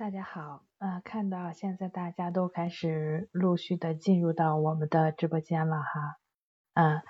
[0.00, 6.16] 大家好，呃，看到现在大家都开始陆续的进入到我们的直播间了哈，
[6.72, 7.02] 嗯，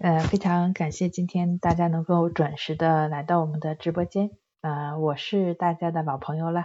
[0.00, 6.64] 呃，非常感谢今天大家能够准时的来到我们的直播间，呃，我是大家的老朋友了，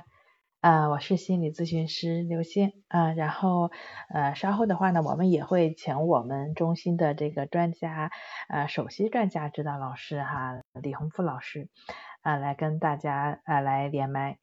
[0.62, 3.70] 呃，我是心理咨询师刘星，啊，然后
[4.09, 8.09] 呃稍后的话呢，我们也会请我们中心的这个专家，
[8.50, 11.70] 呃，首席专家指导老师哈，李洪富老师，
[12.23, 14.39] 啊，来跟大家啊来连麦。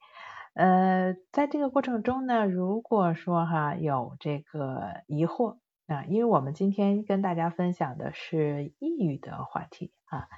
[0.55, 10.29] 呃，在这个过程中呢，如果说哈有这个疑惑啊，因为我们今天跟大家分享的是抑郁的话题啊，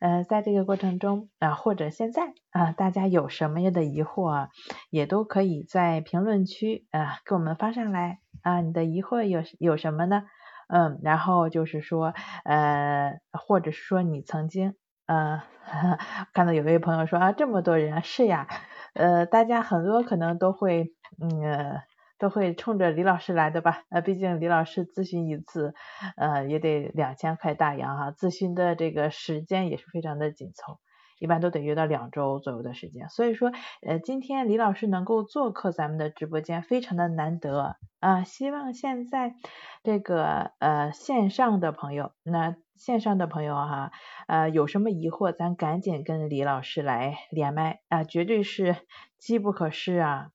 [0.00, 4.48] 呃，在这个过程中啊，或者现在啊，大家有什么样的疑惑啊，
[4.90, 10.24] 也都可以在评论区啊给我们发上来啊，你的疑惑有有什么呢？
[10.68, 12.12] 嗯，然后就是说
[12.44, 14.74] 呃，或者说你曾经
[15.06, 15.42] 呃
[16.32, 18.46] 看到有位朋友说啊，这么多人啊是呀。
[18.94, 21.82] 呃，大家很多可能都会，嗯，
[22.18, 23.82] 都会冲着李老师来的吧？
[23.90, 25.74] 呃，毕竟李老师咨询一次，
[26.16, 30.78] 呃，也得两千块大洋哈，咨询的这个时间也是非常的紧凑，
[31.24, 33.08] 一般都得约到两周左右的时间。
[33.08, 38.24] 所以说，呃，今天李老师能够做客咱们的直播间，非常的难得啊！
[38.24, 39.34] 希望现在
[39.82, 43.90] 这个呃线上的朋友，那线上的朋友哈。
[44.26, 48.76] 呃，有什么疑惑，咱赶紧跟李老师来连麦啊，绝对是
[49.16, 50.28] 机不可失啊！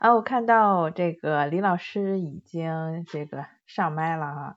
[0.00, 4.56] 啊，我看到这个李老师已经这个上麦了哈。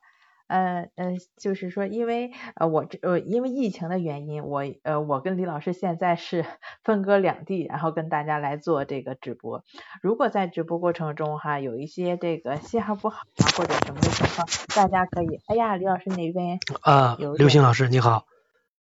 [0.50, 6.44] 呃呃，就是说，因为呃我这呃因为疫情的原因，我呃我跟李老师现在是
[6.84, 9.64] 分隔两地，然后跟大家来做这个直播。
[10.02, 18.26] 如果在直播过程中哈有一些这个信号不好啊或者什么的情况，大家可以，哎呀，李老师那边啊，刘星老师你好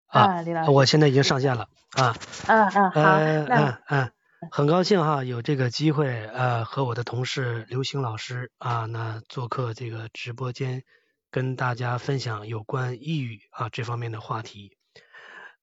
[0.08, 2.16] 啊，李老师，我现在已经上线了啊，
[2.48, 4.12] 嗯嗯好，嗯嗯，
[4.52, 10.84] 很高兴哈有这个机会呃和我的同事刘星老师啊那做客这个直播间。
[11.38, 14.76] 跟大家分享有关抑郁啊这方面的话题。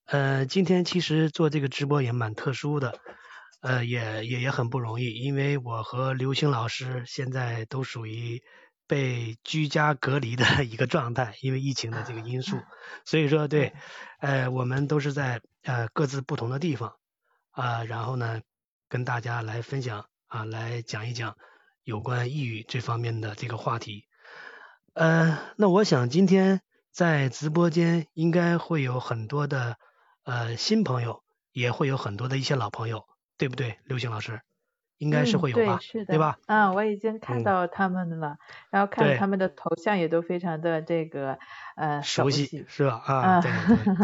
[0.05, 3.01] 呃，今天其实做这个直播也蛮特殊的，
[3.61, 8.41] 呃，也也也很不容易，因为我和刘星老师现在都属于
[8.87, 12.57] 被居家隔离的 一个状态，因为疫情的这个因素，
[13.05, 13.73] 所以说对，
[14.21, 16.95] 呃，我们都是在呃各自不同的地方
[17.51, 18.43] 啊，然后呢
[18.89, 21.37] 跟大家来分享啊，来讲一讲
[21.83, 24.07] 有关抑郁这方面的这个话题。
[24.95, 26.61] 呃，那我想今天
[26.93, 29.77] 在直播间应该会有很多的
[30.23, 33.05] 呃新朋友，也会有很多的一些老朋友，
[33.37, 34.41] 对不对，刘星老师？
[34.99, 36.39] 应该是会有吧，对吧？
[36.47, 38.37] 嗯，我已经看到他们了，
[38.71, 41.37] 然后看他们的头像也都非常的这个
[41.75, 43.03] 呃熟悉，是吧？
[43.05, 43.97] 啊，对对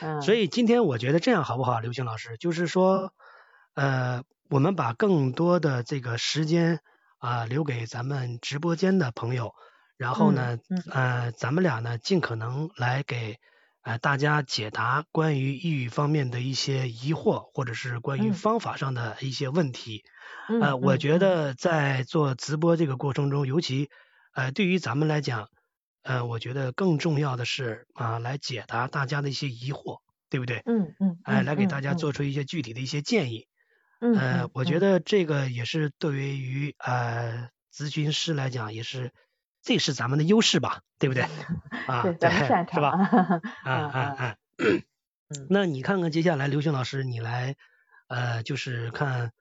[0.00, 2.38] 对，所以今天我觉得这样好不好，刘星老师？
[2.38, 3.12] 就是说
[3.74, 6.80] 呃，我们把更多的这个时间
[7.18, 9.54] 啊留给咱们直播间的朋友。
[10.00, 10.58] 然后呢，
[10.90, 13.36] 呃，咱们俩呢，尽可能来给
[13.82, 20.02] 呃大家解答关于抑郁方面的一些疑惑，或者是关于方法上的一些问题。
[20.62, 23.90] 呃，我觉得在做直播这个过程中，尤其
[24.32, 25.50] 呃对于咱们来讲，
[26.02, 29.98] 呃，我觉得更重要的是啊，来解答大家的一些疑惑，
[30.30, 30.62] 对不对？
[30.64, 31.18] 嗯嗯。
[31.24, 33.48] 哎，来给大家做出一些具体的一些建议。
[34.00, 34.16] 嗯。
[34.16, 39.12] 呃，我觉得这个也是对于呃咨询师来讲也是。
[39.62, 41.24] 这是咱们的优势吧，对不对？
[41.86, 42.30] 啊， 对，
[42.72, 42.90] 是吧？
[43.64, 44.36] 啊啊啊！
[45.48, 47.56] 那你看看接下来刘星老师，你来
[48.08, 49.32] 呃，就是看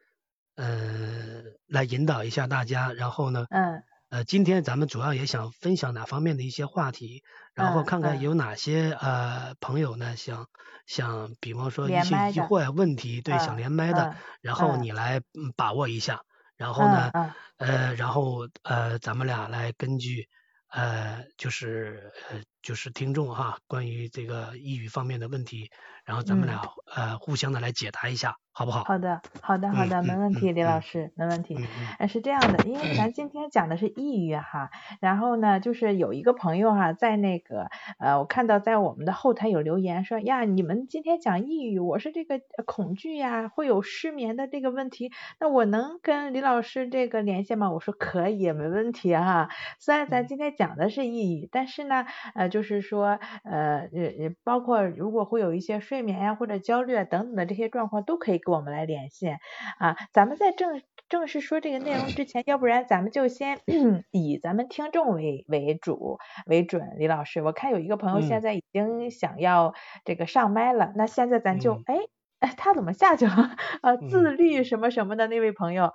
[0.56, 7.24] 呃，来引导一下大家，然后呢，嗯，呃，今天咱们主要也想分享哪方面的一些话题，
[7.56, 10.47] 然后看看有哪些呃朋友呢想
[10.86, 15.22] 想，比方说一些疑惑呀、问题，对，想连麦的，然后你来
[15.56, 16.22] 把握一下。
[16.59, 17.09] 然后呢，
[17.58, 20.28] 呃，然后呃，咱们俩来根据
[20.68, 25.72] 呃，就是呃，就是听众哈，关于这个抑郁方面的问题，
[26.03, 26.62] 然后咱们俩
[26.94, 28.36] 呃，互相的来解答一下。
[28.59, 28.83] 好不好？
[28.83, 31.57] 好的，好的，好的，没问题，李老师，没问题。
[31.97, 34.69] 哎，是这样的，因为咱 今天讲的是抑郁哈，
[35.00, 37.69] 然后呢，就是有一个朋友哈，在那个
[38.00, 45.09] 呃，我看到在我们的后台有留言说呀，你们今天讲抑郁，我是这个恐惧呀，会有失眠的这个问题，
[45.39, 47.71] 那我能跟李老师这个连线吗？
[47.71, 49.47] 我说可以，没问题哈。
[49.79, 58.41] 虽然咱今天讲的是抑郁，但是呢，呃，就是说呃呃，包括如果会有一些睡眠呀或者焦虑啊等等的这些状况，都可以。
[58.50, 59.40] 我们来连线。
[59.80, 59.96] 啊！
[60.12, 63.60] 咱们在正正式说这个内容之前，要不然咱们就先
[64.12, 66.96] 以咱们听众为为主为准。
[66.98, 69.74] 李老师，我看有一个朋友现在已经想要
[70.06, 71.96] 这个上麦了，那现在咱就哎
[72.40, 73.56] 哎，他怎么下去了？
[73.81, 75.92] 呃，自律什么什么的那位朋友。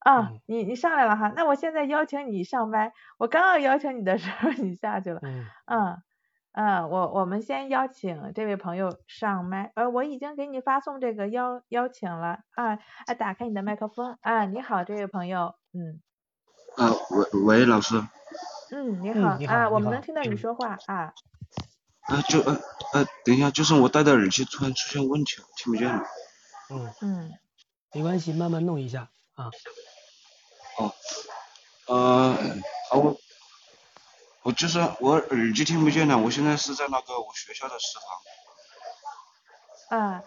[0.00, 5.20] 啊，你你上来了哈，那我现在邀请你上麦，我刚要邀请你的时候你下去了，
[5.66, 5.96] 嗯
[6.52, 16.00] 嗯，我我们先邀请这位朋友上麦，呃，我已经给你发送这个邀邀请了啊，啊，打开你的麦克风啊，你好，这位朋友，嗯，
[16.76, 18.02] 啊，喂喂，老师，
[18.72, 21.12] 嗯，你好啊，我们能听到你说话啊。
[22.08, 22.58] 啊，就呃
[22.94, 26.02] 呃，等一下，就是我戴的耳机突然出现问题了，听不见了。
[26.70, 27.32] 嗯嗯，
[27.92, 29.50] 没关系，慢慢弄一下啊。
[30.78, 30.94] 哦，
[31.86, 32.34] 呃，
[32.90, 33.16] 啊我
[34.42, 37.98] 我就是我耳机听不见了，我现在是在那个我学校的食
[39.90, 39.98] 堂。
[40.00, 40.22] 啊，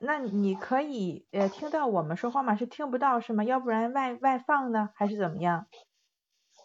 [0.00, 2.56] 那你可以呃听到我们说话吗？
[2.56, 3.44] 是听不到是吗？
[3.44, 5.66] 要不然外外放呢，还是怎么样？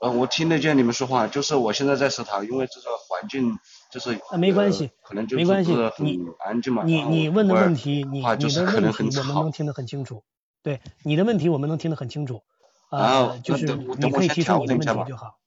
[0.01, 3.57] 呃，我听得见你们说话，就是我现在在食堂，因为这个环境
[3.91, 6.83] 就是啊，没关系，可能就没关系，你安静嘛。
[6.85, 10.23] 你你问的问题，你你的问题我们能听得很清楚。
[10.61, 12.41] 对，你的问题我们能听得很清楚。
[12.89, 15.37] 啊，就是你可以提出你的问题就好。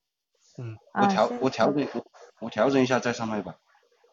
[0.59, 1.87] 嗯，我调我调整
[2.41, 3.55] 我调整一下再上麦吧。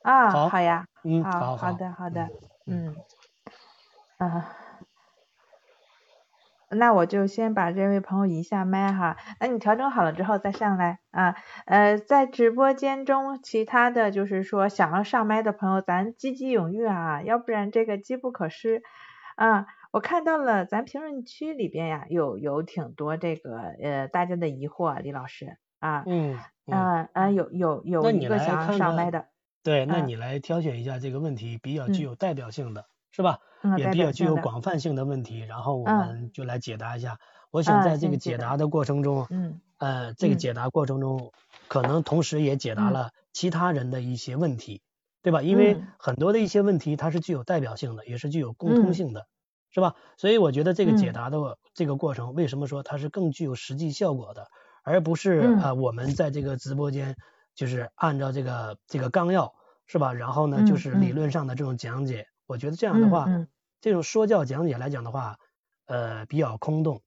[0.04, 0.86] 啊，好，好呀。
[1.04, 2.30] 嗯，好好的好的，
[2.68, 2.96] 嗯，
[4.18, 4.56] 啊。
[6.70, 11.36] 那我就先把这位朋友移下麦哈，那你调整好了之后再上来啊。
[11.66, 18.82] 呃，在直播间中，其他的就是说想要上麦的朋友，咱积极踊跃啊，要不然这个机不可失
[19.36, 19.68] 啊。
[19.92, 26.38] 我看到了咱评论区里边呀，有有挺多这个呃大家的疑惑，李老师啊，嗯
[26.68, 29.28] 嗯啊有有有一个想要上麦的，
[29.64, 32.86] 对，那你来挑选一下这个问题比较具有代表性的。
[33.12, 33.40] 是吧？
[33.78, 37.18] 也比较具有广泛性的问题，然后我们就来解答一下。
[37.50, 41.32] 我想在这个解答的过程中，嗯，呃，这个解答过程中，
[41.70, 44.82] 可能同时也解答了其他人的一些问题，
[45.24, 45.42] 对吧？
[45.42, 49.28] 因为很多的一些问题它是具有代表性的，也是具有共通性的，
[49.72, 49.96] 是吧？
[50.18, 54.50] 所以我觉得这个解答的这个过程，为什么说它是更具有实际效果的，
[54.86, 57.18] 而不是啊我们在这个直播间
[57.56, 59.54] 就是按照这个这个纲要，
[59.88, 60.14] 是吧？
[60.14, 62.28] 然后呢，就是理论上的这种讲解。
[62.46, 63.26] 我觉得这样的话，
[63.82, 65.38] 这种说教讲解来讲的话，
[65.88, 67.02] 呃，比较空洞。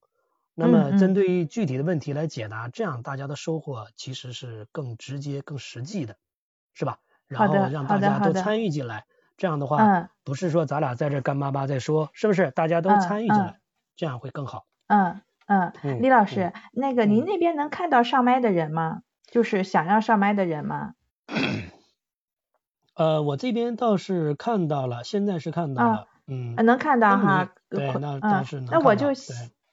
[0.55, 6.17] 那么针对于具体的问题来解答，这样大家的收获其实是更直接、更实际的，
[6.75, 6.99] 是吧？
[7.29, 9.77] 然后让大家都参与进来，这样的话，
[10.25, 12.51] 不是说咱俩在这干巴巴在说，是不是？
[12.51, 13.61] 大家都参与进来，
[13.97, 14.67] 这样会更好。
[14.89, 19.01] 嗯嗯，李老师，那个您那边能看到上麦的人吗？
[19.31, 20.93] 就是想要上麦的人吗？
[22.95, 29.07] 呃，我这边倒是看到了，现在是看到了，嗯，能看到哈，对，那倒是能那我就，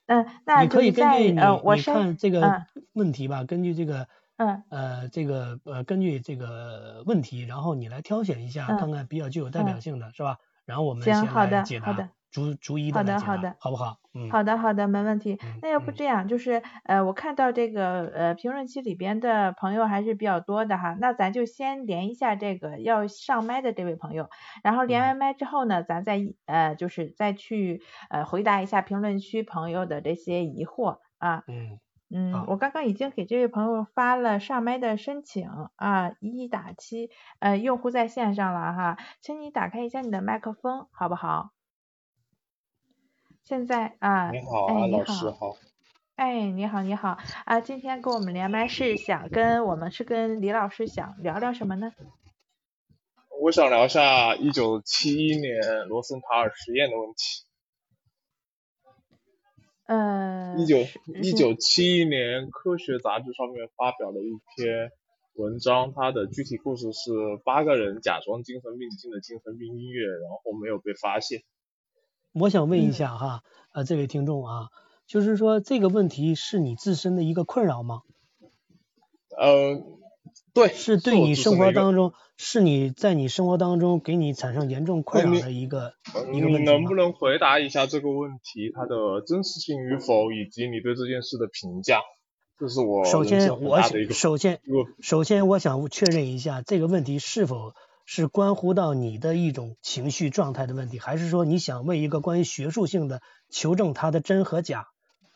[0.06, 2.54] 嗯，那你可以根据你你看这个
[2.92, 10.38] 问题吧，根据这个，嗯，呃，这个呃，根据这个问题，然后你来挑选一下，看看比较具有代表性的是吧？
[10.66, 12.10] 然后我们先来解答。
[12.28, 13.96] 逐逐一的好的好的，好不好？
[14.12, 15.38] 嗯，好的好的，没问题。
[15.62, 24.28] 那要不这样，就是呃，我看到这个呃评论区里边的朋友还是比较多的哈，那咱就先连一下这个要上麦的这位朋友，
[24.62, 27.80] 然后连完麦之后呢，咱再呃就是再去
[28.10, 31.42] 呃回答一下评论区朋友的这些疑惑啊。
[31.48, 31.78] 嗯
[32.08, 37.10] 嗯，我刚刚已经给这位朋友发了上麦的申请啊，一打七
[37.40, 41.50] 呃用户在线上了哈，请你打开一下你的麦克风，好不好？
[43.42, 45.56] 现在啊，你好，哎，老师好。
[46.14, 51.92] 哎，你好，你好啊，今天跟我们连麦是想跟我们是跟李老师想聊聊什么呢？
[53.42, 57.45] 我想聊一下一九七一年罗森塔尔实验的问题。
[59.86, 60.78] 呃，一九
[61.22, 64.90] 一九七一年科学杂志上面发表了一篇
[65.34, 67.12] 文章，它的具体故事是
[67.44, 71.42] 八个人假装精神病进了精神病医院，然后没有被发现。
[72.32, 74.70] 我想问一下哈，呃，这位听众啊，
[75.06, 78.02] 就是说这个问题是你自身的一个困扰吗？
[79.38, 79.74] 呃，
[80.56, 85.92] 对，是对你生活当中，是你在你生活当中给你产生严重困扰的一个
[86.32, 92.00] 一个问题你能不能回答一下这个问题，它的真实性与否，以及你对这件事的评价？
[92.58, 94.60] 这是我首先我首先
[95.00, 97.72] 首先我想确认一下这个问题是否。
[98.08, 103.20] 是关乎到你的一种情绪状态的问题，还是说你想问一个关于学术性的
[103.50, 104.86] 求证它的真和假？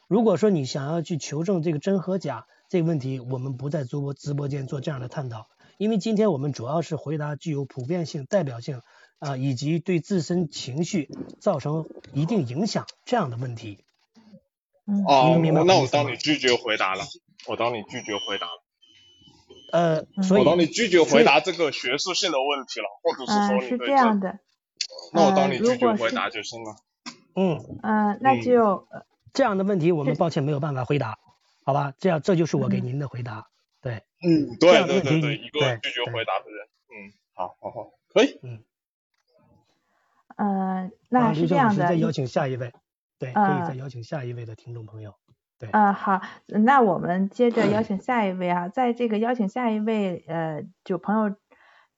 [0.06, 8.80] 如果说你想要去求证这个真和假这个问题，我们不在直播直播间做这样的探讨，因为今天我们主要是回答具有普遍性、代表性
[9.18, 11.10] 啊以及对自身情绪
[11.40, 13.84] 造成一定影响这样的问题。
[14.86, 17.02] 哦，那我当你拒绝回答了，
[17.48, 18.62] 我当你拒绝回答了。
[19.72, 24.38] 呃，所以我当你拒绝回答这个学术性的问题了，或者是说是这样的，
[25.12, 26.76] 那我当你拒绝回答就行了。
[27.34, 31.18] 嗯，嗯，那嗯就呃这样的问题我们抱歉没有办法回答，
[31.64, 31.94] 好吧？
[31.98, 33.48] 这样这就是我给嗯您的回答。
[33.82, 36.68] 对，嗯，这对对对对，一个对拒绝对回答的人。
[36.88, 38.38] 嗯，好好好，可以。
[38.42, 38.62] 嗯，
[40.36, 42.72] 呃那是这样的，一师再邀请下一位，
[43.18, 45.14] 对，可以呃再邀请下一位的听众朋友。
[45.72, 51.36] 嗯，好，那我们接着 邀请下一位啊，在这个邀请下一位呃就朋友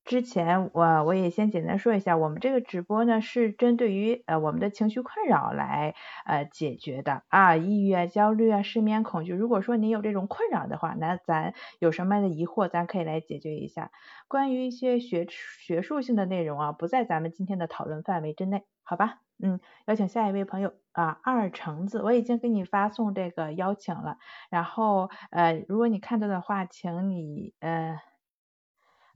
[0.04, 5.94] 之前，我我也先简单说一下，我们这个直播呢是针对于呃我们的情绪困扰来
[6.26, 13.90] 呃解决的啊，抑郁啊、焦虑啊、失眠、恐惧，如果说你有这种困扰的话，那咱有什么样的疑惑，咱可以来解决一下。
[14.26, 19.20] 关于一些学学术性的内容啊，不在咱们今天的讨论范围之内，好吧？
[19.44, 24.18] 嗯，邀请下一位朋友啊，二橙子，我已经给你发送这个邀请了，
[24.50, 28.00] 然后呃，如果你看到的话，请你呃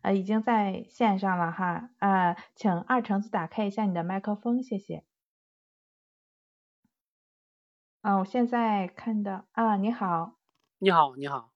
[0.07, 5.03] 呃已经在线上了哈，啊，请二橙子打开一下你的麦克风，谢谢。
[8.03, 10.39] 啊，我现在看到啊，你好，
[10.79, 11.51] 你好，你好，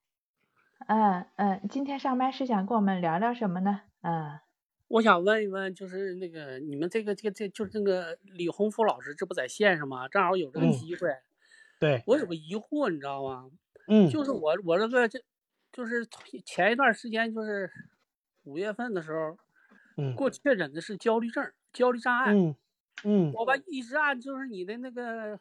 [0.88, 3.82] 嗯嗯，今天上麦是想跟我们聊聊什么呢？
[4.00, 4.40] 嗯。
[4.88, 10.08] 我想问一问，就是那个你们这个这个这就是那个李洪福老师，这不在线上吗？
[10.08, 11.08] 正好有这个嗯机会，
[11.78, 13.48] 对，我有个疑惑，你知道吗？
[13.86, 15.22] 嗯就是我我这个这
[15.70, 16.04] 就是
[16.44, 17.70] 前一段时间就是
[18.44, 19.36] 五月份的时候，
[19.96, 22.38] 嗯给我确诊的是焦虑症、焦虑障碍。
[22.38, 22.56] 嗯
[23.04, 25.38] 嗯我吧一直按就是你的那个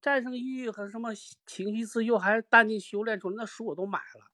[0.00, 1.10] 战胜抑郁和什么
[1.46, 4.30] 情绪自由，还是淡定修炼出来那书我都买了。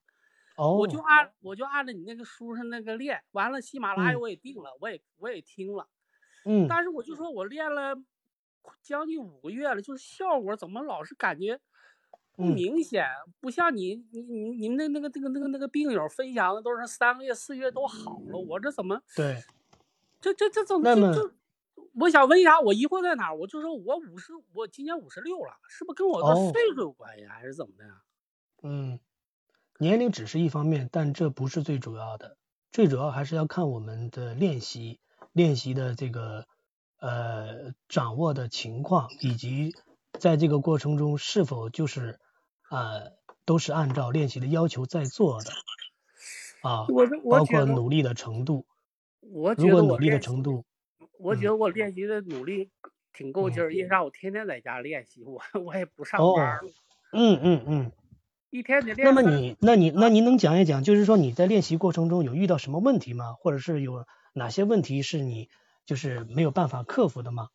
[0.57, 5.89] 哦，我就按我就按照你那个书上那个练，完了喜马拉雅嗯我也定了，我也我也听了，
[6.45, 7.97] 嗯但是我就说我练了
[8.83, 11.61] 将近五个月了，就是效果怎么老是感觉
[12.37, 13.07] 不嗯明显，
[13.41, 19.43] 不像你你你你们那那个那个那个那个病友分享的都是三个月四个月都好了，我这怎么对，
[20.21, 21.35] 这这这怎么那么就就？
[21.95, 23.37] 我想问一下，我疑惑在哪儿？
[23.37, 28.03] 我就说我五十，我今年五十六了，是不是跟我哦的岁数有关系，还是怎么的呀？
[28.63, 29.01] 嗯，
[29.79, 32.37] 年龄只是一方面，但这不是最主要的，
[32.71, 35.01] 最主要还是要看我们的练习，
[35.33, 36.47] 练习的这个
[37.01, 39.75] 呃掌握的情况，以及
[40.19, 42.19] 在这个过程中是否就是
[42.71, 43.13] 呃
[43.45, 45.51] 都是按照练习的要求在做的
[46.63, 48.67] 啊，我这我包，括努力的程度，
[49.21, 50.65] 我觉得如果努力的程度，
[51.19, 52.71] 我觉嗯得我练习的努力
[53.13, 54.03] 挺够劲儿，因为啥？
[54.03, 56.61] 我天天在家练习，我我也不上班
[57.13, 57.93] 嗯嗯嗯。
[58.51, 59.13] 一天得练那。
[59.13, 63.35] 么你，那你，那您能讲一讲，就是说你在练习过程中有遇到什么问题吗？
[63.35, 65.49] 或者是有哪些问题是你
[65.87, 67.49] 就是没有办法克服的吗？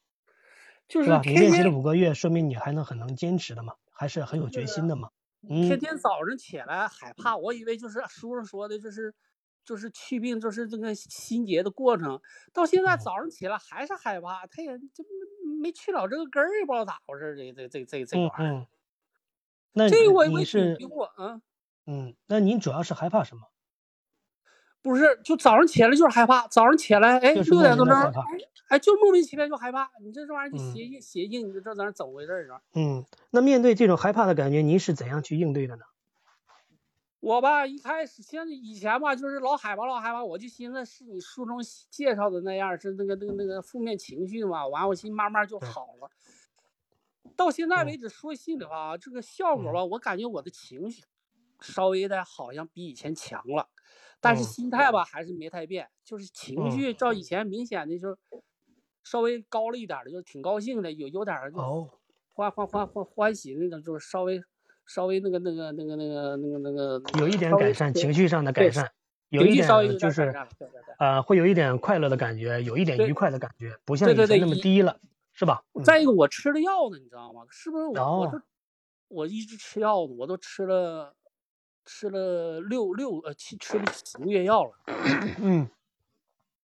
[0.90, 1.22] 就是吧？
[1.26, 5.10] 你练习了天五个月，说明你还能很能坚持的嘛，还是很有决心的嘛。
[5.62, 9.14] 天嗯天早上起来害怕，我以为就是书上说的，就是
[9.64, 12.20] 就是去病，就是这个心结的过程。
[12.54, 15.04] 到现在嗯早上起来还是害怕，他也就
[15.44, 17.36] 没没去了这个根儿，也不知道咋回事儿。
[17.38, 18.68] 这这这这这嗯玩意儿，嗯。
[19.74, 21.42] 那这我我也挺你是疑惑，嗯，
[21.88, 23.48] 嗯，那您主要是害怕什么？
[24.86, 27.96] 不是，就早上起来就是害怕，早上起来，哎，就是六点多钟。
[28.68, 32.62] 哎，就莫名其妙就害怕，你这这玩意儿就嗯邪性邪性，你就这咱怎么回事儿啊？
[32.76, 35.86] 嗯，那面对这种害怕的感觉，您是怎样去应对的呢？
[37.20, 41.58] 我吧，一开始像以前吧，就是老害怕老害怕，我就寻思是你书中
[41.90, 44.68] 介绍的那样，是那个那个那个负面情绪嘛。
[44.68, 46.12] 完，我寻思慢慢就好了。
[47.36, 51.04] 到现在嗯为止，说心里话啊，这个效果吧，我感觉我的情绪
[51.60, 53.68] 稍微的好像比以前强了，
[54.26, 54.56] 但是嗯。
[54.56, 56.72] 心态吧还是没太变，就是情嗯。
[56.72, 58.18] 绪照以前明显的就
[59.04, 61.90] 稍微高了一点儿的，就是挺高兴的，有有点儿就哦，
[62.34, 64.42] 欢欢欢欢欢喜的那种，就是稍微
[64.88, 68.92] 稍微那个那个那个那个那个那个有一点改善，情绪上的改善，
[69.30, 70.96] 有一稍微有点就是点改善了对对对。
[70.98, 75.00] 呃，会有一点快乐的感觉，有一点愉快的感觉，不像对以前那么低了，
[75.34, 75.64] 是吧？
[75.74, 75.84] 嗯。
[75.84, 77.42] 再一个，我吃了药呢，你知道吗？
[77.50, 78.28] 是不是我我
[79.08, 81.16] 我一直吃药呢，我都吃了
[81.86, 84.72] 吃了六六呃七吃了几个月药了。
[85.40, 85.70] 嗯，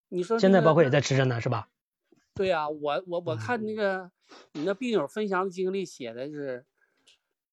[0.10, 1.68] 你说现这个在包括也在吃着呢，是吧？
[2.34, 4.10] 对呀、我我我嗯看那个
[4.54, 6.66] 你那病友分享的经历写的是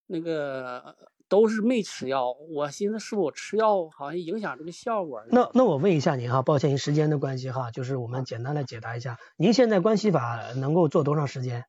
[0.06, 0.96] 那个
[1.28, 5.22] 都是没吃药，我寻思是不是我吃药好像影响这个效果？
[5.30, 11.66] 那那我问一下您哈，抱歉，因时间的关系哈，就是我们简单的解答一下，您现在关系法能够做多长时间？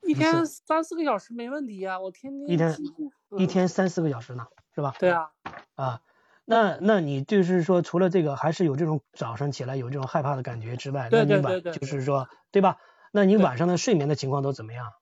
[0.00, 2.76] 一天三四个小时没问题啊，我天天
[3.38, 4.94] 一天三四个小时呢，是吧？
[4.98, 5.30] 对啊，
[5.74, 6.00] 啊，
[6.44, 12.78] 那那你就是说，除了这个，还是有这种早上起来有这种害怕的感觉之外，对那你晚对对对就是说，对吧？
[13.12, 14.92] 那你晚上的睡眠的情况都怎么样？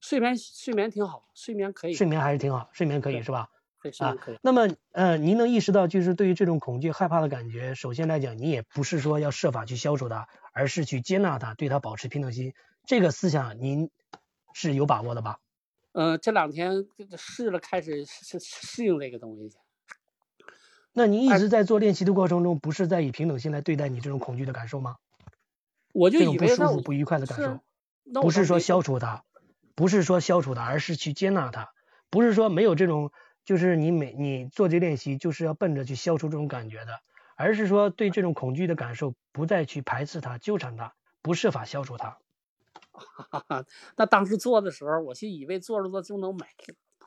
[0.00, 3.48] 睡眠睡眠挺好，睡眠可以，睡眠还是挺好，睡眠可以是吧？
[3.82, 4.38] 对，信任可以。
[4.42, 12.52] 那么呃，您能意识到，就是对于这种恐惧、害怕的感觉，首先来讲，你也不是说要设法去消除它，而是去接纳它，对它保持平等心。
[12.86, 13.90] 这个思想您
[14.52, 15.38] 是有把握的吧？
[15.94, 16.86] 嗯，这两天
[17.16, 19.56] 试了，开始适适应这个东西。
[20.92, 24.96] 那你一直在做练习的过程中，不是在以平等心来对待你这种恐惧的感受吗？
[25.92, 27.60] 我就以为不舒服、不愉快的感受，
[28.20, 29.24] 不是说消除它，
[29.76, 31.70] 不是说消除它，而是去接纳它。
[32.10, 33.12] 不是说没有这种，
[33.44, 37.00] 就是你每你做这练习就是要奔着去消除这种感觉的，
[37.36, 42.18] 而是说对这种恐惧的感受不再去排斥它、纠缠它，不设法消除它。
[42.94, 43.64] 哈哈，
[43.96, 46.46] 那当时做的时候，我就以为做着做就能买，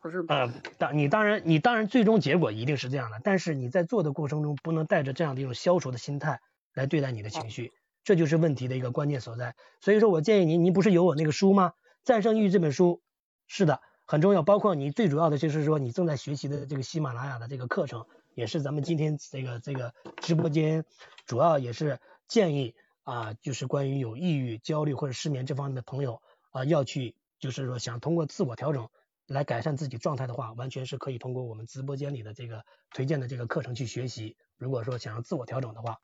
[0.01, 6.39] 不是呃，当你当然你当然最终结果一定是这样的，但是你在做的过程中不能带着这样的一种消除的心态
[6.73, 9.55] 来对待你的情绪，这就是问题的一个关键所在。
[9.81, 11.69] 所以说我建议您，您不是有我那个书吗？
[12.03, 13.01] 《战胜抑郁》这本书，
[13.47, 14.43] 是的，很重要。
[14.43, 20.85] 包括你最主要的就是说你正在学习的这个喜马拉雅的这个课程，也是咱们今天这个这个直播间
[21.25, 22.75] 主要也是建议
[23.07, 26.21] 啊，就是关于有抑郁、焦虑或者失眠这方面的朋友
[26.51, 28.89] 啊，要去就是说想通过自我调整
[29.27, 34.35] 来改善自己状态的话，完全是可以通过我们直播间里的这个推荐的这个课程去学习。
[34.57, 35.99] 如果说想要自我调整的话，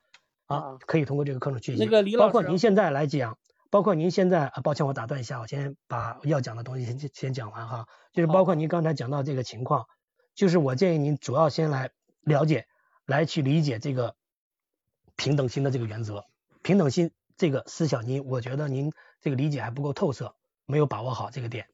[0.46, 1.84] 啊啊，可以通过这个课程学习。
[1.84, 3.38] 那个李包老师括您现在来讲，
[3.70, 7.86] 包括您现在啊，抱歉我打断一下，我先把要讲的东西先先讲完哈。
[8.14, 9.88] 就是包括您刚才讲到这个情况，
[10.36, 11.92] 就是我建议您主要先来
[12.22, 12.66] 了解，
[13.06, 14.16] 来去理解这个
[15.18, 16.24] 平等心的这个原则。
[16.64, 18.92] 平等心这个思想，您我觉得您
[19.22, 20.34] 这个理解还不够透彻，
[20.66, 21.68] 没有把握好这个点。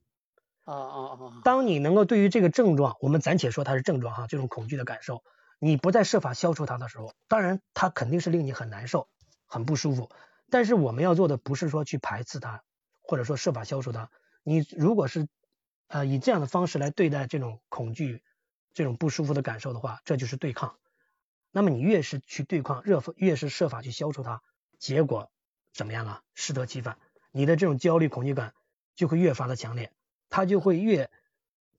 [0.66, 1.42] 啊啊啊！
[1.44, 5.24] 当你能够对于这个症状，我们暂且说它是症状哈，这种恐惧的感受，
[5.60, 9.08] 你不再设法消除它的时候，当然它肯定是令你很难受、
[9.48, 10.10] 很不舒服。
[10.52, 12.64] 但是我们要做的不是说去排斥它，
[13.02, 14.12] 或者说设法消除它。
[14.44, 15.28] 你如果是
[15.88, 18.24] 呃以这样的方式来对待这种恐惧、
[18.74, 20.78] 这种不舒服的感受的话，这就是对抗。
[21.52, 24.44] 那么你越是去对抗，越越是设法去消除它，
[24.80, 25.30] 结果
[25.74, 26.24] 怎么样啊？
[26.34, 26.98] 适得其反，
[27.32, 28.54] 你的这种焦虑、恐惧感
[28.96, 29.92] 就会越发的强烈。
[30.32, 31.10] 它就会越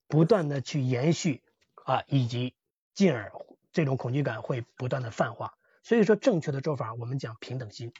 [0.09, 1.43] 不断的去延续
[1.85, 2.55] 啊，以及
[2.95, 3.33] 进而
[3.73, 5.55] 这种恐惧感会不断的泛化。
[5.85, 7.93] 所以说，正确的做法，我们讲平等心。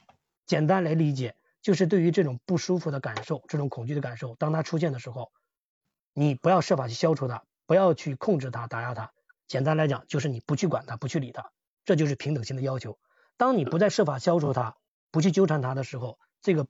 [0.45, 5.31] 简单来理解，就是对于这种不舒服的感受、这种恐惧的感受，当它出现的时候，
[6.13, 9.13] 你不要设法去消除它，不要去控制它、打压它。
[9.47, 11.51] 简单来讲，就是你不去管它，不去理它，
[11.85, 12.99] 这就是平等心的要求。
[13.37, 14.75] 当你不再设法消除它，
[15.11, 16.67] 不去纠缠他的时候，这个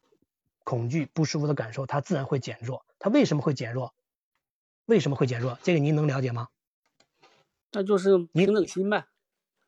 [0.64, 2.86] 恐惧、不舒服的感受，它自然会减弱。
[3.00, 3.94] 它为什么会减弱？
[4.86, 5.58] 为什么会减弱？
[5.64, 6.50] 这个您能了解吗？
[7.72, 9.06] 那就是平等心呗。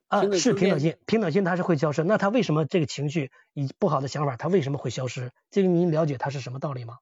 [0.07, 2.03] 啊是平等心，平等心它是会消失。
[2.03, 5.31] 那它为什么这个情绪以不好的想法，它为什么会消失？
[5.49, 6.99] 这个您了解它是什么道理吗？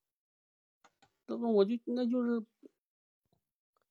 [1.26, 2.46] 那么我就那就是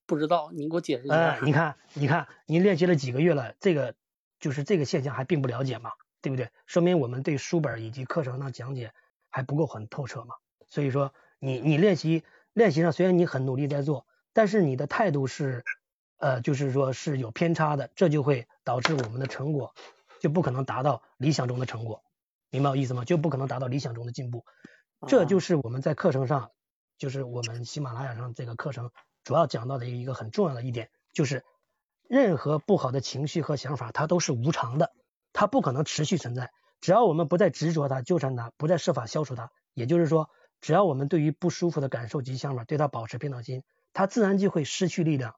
[0.07, 1.14] 不知道，你给我解释一下。
[1.14, 3.95] 呃，你看，你看，您练习了几个月了，这个
[4.38, 6.50] 就是这个现象还并不了解嘛，对不对？
[6.66, 8.92] 说明我们对书本以及课程的讲解
[9.28, 10.35] 还不够很透彻嘛。
[10.66, 15.64] 所以说，你你练习练习上虽然你很努力在做，但是你的态度是
[16.18, 19.74] 呃，就是说是有偏差的，这就会导致我们的成果
[20.20, 22.02] 就不可能达到理想中的成果，
[22.50, 23.04] 明白我意思吗？
[23.04, 24.44] 就不可能达到理想中的进步。
[25.09, 26.50] 这就是我们在课程上，
[26.98, 28.90] 就是我们喜马拉雅上这个课程
[29.24, 31.42] 主要讲到的一个很重要的一点，就是
[32.06, 34.92] 任何不好的情绪和想法，它都是无常的，
[35.40, 36.53] 它不可能持续存在。
[36.83, 40.29] 只要我们不再执着它、纠缠它，不再设法消除它，也就是说，
[40.61, 43.62] 只要我们对于不舒服的感受及想法，对它保持平等心，
[43.94, 45.37] 它自然就会失去力量，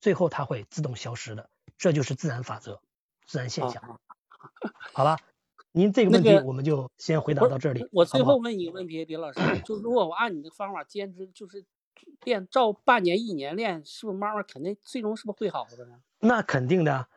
[0.00, 1.50] 最后它会自动消失的。
[1.76, 2.80] 这就是自然法则、
[3.26, 3.82] 自然现象。
[3.82, 3.98] 啊
[4.94, 5.18] 好吧，
[5.72, 7.86] 您这个问题我们就先回答到这里。
[7.92, 11.66] 我最后问一个问题，李老师， 就如果我按你的方法坚持，就是
[12.22, 15.96] 练照半年、一年练，是不是慢慢肯定最终是不是会好的呢？
[16.18, 17.08] 那肯定的。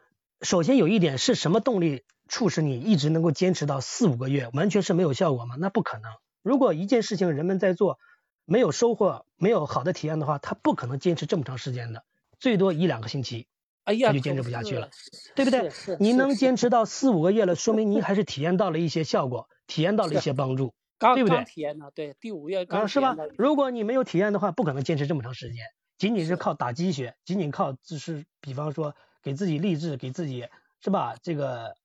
[0.41, 5.55] 首先有一点是什么动力促使你一直能够坚持到四五个月，完全是没有效果吗？
[5.59, 6.11] 那不可能。
[6.43, 7.97] 如果一件事情人们在做，
[8.45, 12.03] 没有收获、没有好的体验的话，他不可能坚持这么长时间的，
[12.39, 13.47] 最多一两个星期，
[13.83, 14.89] 哎呀，他就坚持不下去了，
[15.35, 15.97] 对不对是是？
[15.99, 20.73] 您能坚持到四五个月了，说明您还是体验到了一些效果，体验到了一些帮助。
[21.13, 23.15] 对不对刚体验的，对，第五月啊，刚是吧？
[23.37, 25.63] 如果你没有体验的话，不可能坚持这么长时间，
[25.97, 30.47] 仅仅是靠打鸡血，仅仅靠就是比方说给自己励志，给自己
[30.81, 31.15] 是吧？
[31.21, 31.75] 这个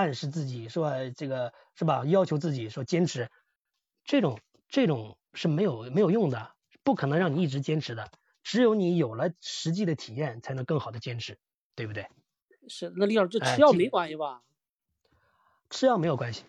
[0.00, 0.92] 暗示自己是吧？
[1.14, 2.04] 这个是吧？
[2.06, 3.30] 要求自己说坚持，
[4.04, 8.10] 这种这种是没有没有用的，不可能让你一直坚持的。
[8.42, 11.38] 只有你有了实际的体验，才能更好的坚持，
[11.74, 12.08] 对不对？
[12.68, 14.42] 是那李老师，这吃药没关系吧？
[15.68, 16.44] 吃药没有关系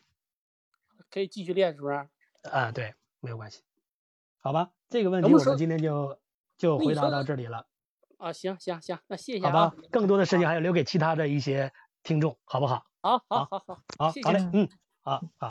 [1.10, 2.10] 可以继续练，是不是？
[2.44, 3.62] 啊，对，没有关系。
[4.40, 6.20] 好吧，这个问题我们今天就
[6.58, 7.68] 就回答到这里了。
[8.18, 12.86] 啊，行行行，那谢谢好吧啊。，更多的事情还要留给其他的一些听众，好不好？
[13.02, 14.70] 好，好，好，好，好，谢谢好嘞，嗯，
[15.02, 15.50] 好好，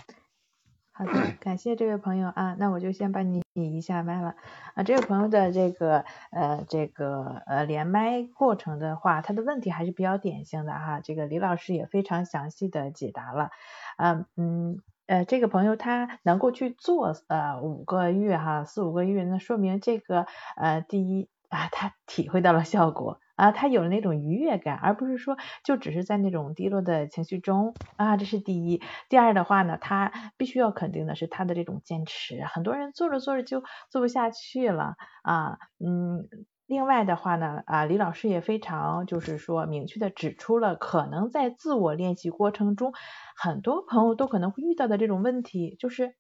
[0.93, 4.37] 好的， 感谢这位朋友啊，那我就先帮你引一下麦了
[4.75, 4.83] 啊。
[4.85, 13.51] 这位朋友的这个呃这个呃连麦过程的话，他的问题还是比较典型的哈，这个李老师也非常详细的解答了，
[13.97, 14.81] 啊嗯。
[15.07, 28.83] 呃，这个朋友他能够去做呃五个月哈，四五个月，那说明这个呃第一啊，他体会到了效果啊，他有了那种愉悦感，而不是说就只是在那种低落的情绪中啊，这是第一。
[29.09, 36.29] 第二的话呢，他必须要肯定的是他的这种坚持，很多人做着做着就做不下去了啊，嗯。
[36.67, 42.93] 另外的话呢，啊，李老师也非常就是说明确的指出了，可能在自我练习过程中，
[43.37, 46.15] 很多朋友都可能会遇到的这种问题，就是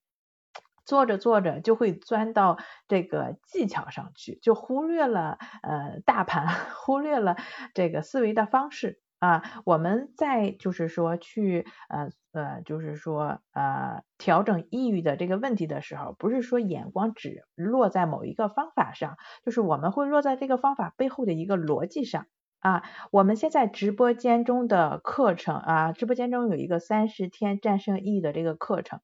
[0.91, 6.49] 做着做着就会钻到这个技巧上去，就忽略了呃大盘，
[6.85, 7.37] 忽略了
[7.75, 9.45] 这个思维的方式啊。
[9.65, 22.27] 我们在就是说去呃呃就是说呃调整抑郁的这个问题的时候，不是说眼光只落在某一个方法上，就是我们会落在这个方法背后的一个逻辑上。
[22.59, 29.01] 啊，我们现在直播间中的课程啊，直播间中有一个三十天战胜抑郁的这个课程，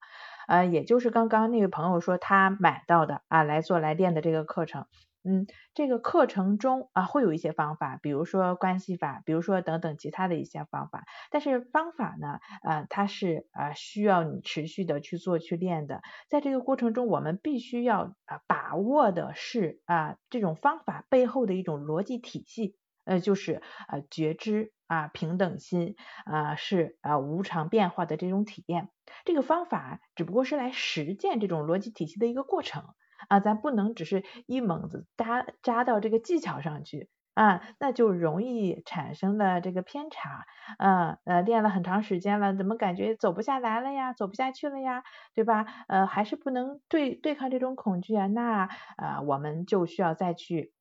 [0.47, 4.87] 呃，也就是刚刚那位朋友说他买到的啊，来做来练的这个课程，
[5.25, 22.77] 嗯，这个课程中啊会有一些方法，比如说关系法，比如说等等其他的一些方法，但是方法呢，呃，它是啊需要你持续的去做去练的，在这个过程中，我们必须要啊把握的是啊这种方法背后的一种逻辑体系。
[23.07, 28.91] 呃，就是呃觉知啊，平等心啊，是啊无常变化的这种体验。
[29.25, 32.85] 这个方法只不过是来实践这种逻辑体系的一个过程
[33.29, 40.47] 啊，咱不能只是一猛子扎扎到这个技巧上去啊，那就容易产生了这个偏差
[40.79, 41.19] 啊。
[41.25, 45.03] 呃，练了很长时间了，怎么感觉走不下来了呀，走不下去了呀，
[45.35, 45.67] 对吧？
[45.89, 50.73] 呃，还是不能对对抗这种恐惧啊，那啊我们就需要再去。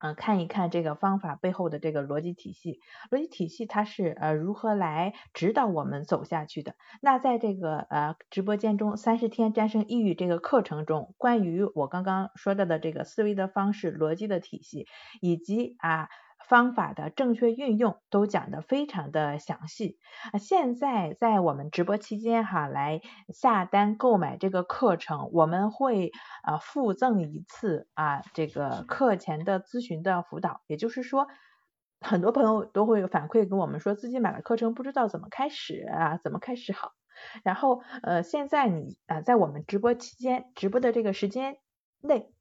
[0.00, 2.80] 嗯，看一看这个方法背后的这个逻辑体系，
[3.10, 6.74] 逻辑体系它是呃如何来指导我们走下去的？
[7.00, 14.86] 那在这个呃直播间中，三十天战胜抑郁这个课程中，关于我刚刚说到的这个思维的方式、逻辑的体系，
[15.20, 16.08] 以及啊。
[16.48, 19.98] 方法的正确运用都讲得非常的详细
[20.32, 20.38] 啊！
[20.38, 23.02] 现在在我们直播期间哈，来
[23.34, 26.10] 下单购买这个课程，我们会
[26.42, 30.62] 啊附赠一次啊这个课前的咨询的辅导。
[30.66, 31.26] 也就是说，
[32.00, 36.92] 很多朋友都会反馈跟我们说，自己买了课程不知道怎么开始啊，怎么开始好。
[37.44, 41.58] 然后呃，现在你啊在我们直播期间直播的这个时间
[42.00, 42.32] 内。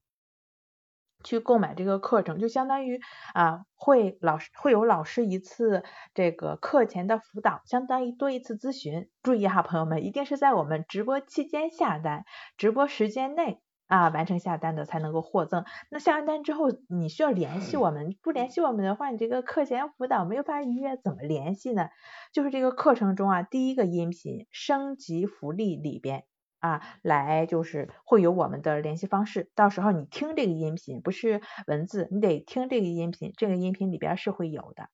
[1.28, 3.02] 去购买这个课程，就相当于
[3.34, 9.10] 啊，会老师会有老师一次这个课前的辅导，相当于多一次咨询。
[9.22, 12.24] 注意哈，朋友们，一定是在我们直播期间下单，
[12.56, 15.66] 直播时间内啊完成下单的才能够获赠。
[15.92, 21.90] 那下完单之后，你需要联系我们，不联系我们的话，你这个课前辅导没有办法预约，怎么联系呢？
[22.32, 26.24] 就是这个课程中啊，第一个音频升级福利里边。
[26.60, 34.90] 啊，来就是会有我们的联系方式，到时候你听这个音频不是文字，你得听这个音频，这个音频里边是会有的。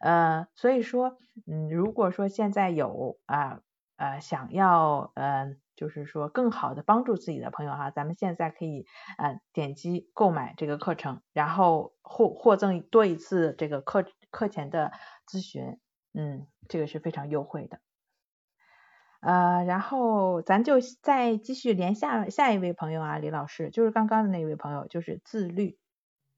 [0.00, 3.60] 呃，所以说，嗯，如果说现在有啊
[3.96, 8.86] 呃想要呃就是说更好的帮助自己的朋友哈，咱们现在可以
[9.18, 14.92] 呃点击购买这个课程，然后获获赠多一次这个课课前的
[15.30, 15.78] 咨询，
[16.14, 17.80] 嗯，这个是非常优惠的。
[19.22, 25.78] 呃，然后咱就再继续连下下一位朋友啊，李老师，就是刚刚的那位朋友，就是自律。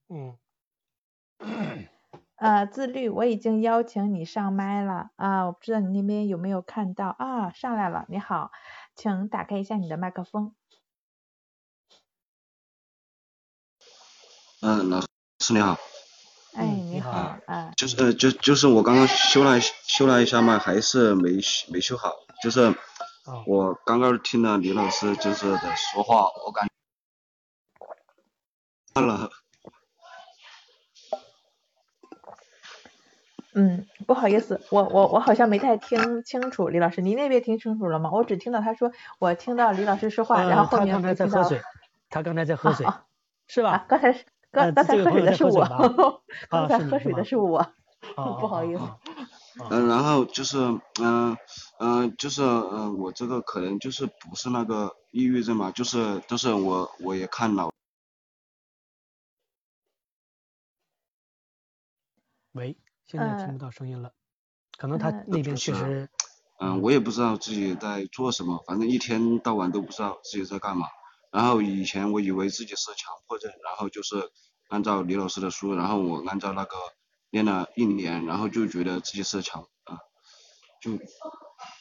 [0.08, 0.36] 嗯。
[2.36, 8.50] 呃，自律，我已经邀请你上麦了啊，我不知道你那边有没有看到啊，上来了，你好，
[8.94, 10.54] 请打开一下你的麦克风。
[14.60, 15.00] 嗯，老
[15.40, 15.93] 师你好。
[16.54, 17.72] 哎，你好，啊。
[17.76, 21.32] 就是呃，就就是我刚刚修了修了一下嘛，还是没
[21.70, 22.12] 没修好。
[22.42, 22.74] 就是
[23.46, 26.68] 我刚刚听了李老师就是的说话，我感
[28.94, 29.30] 看了。
[33.56, 38.10] 嗯，不好意思，我我我好像没太听清楚，李老师，您那边听清楚了吗？
[38.12, 38.90] 我只听到他说，
[39.20, 41.62] 我听到李老师说话，然后后面他刚才在喝水，
[42.10, 42.84] 他刚才在喝水，
[43.46, 43.86] 是吧？
[43.88, 47.66] 刚才刚刚才喝 水的是我，刚才喝水的是我，
[48.14, 48.82] 不好意思。
[49.70, 50.58] 嗯， 然后就是
[51.00, 51.36] 嗯。
[51.80, 57.70] 嗯，就是嗯，我这个可能就是不是那个抑郁症嘛，就是就是我我也看了。
[62.52, 64.12] 喂，现在听不到声音了，
[64.78, 66.08] 可能他那边确实。
[66.60, 70.86] 嗯，我也不知道自己在做什么，反正一天到晚都不知道自己在干嘛。
[71.34, 74.30] 然后以前我以为自己是强迫症，然后就是
[74.68, 76.76] 按照李老师的书，然后我按照那个
[77.30, 79.98] 练了一年，然后就觉得自己是强啊，
[80.80, 80.96] 就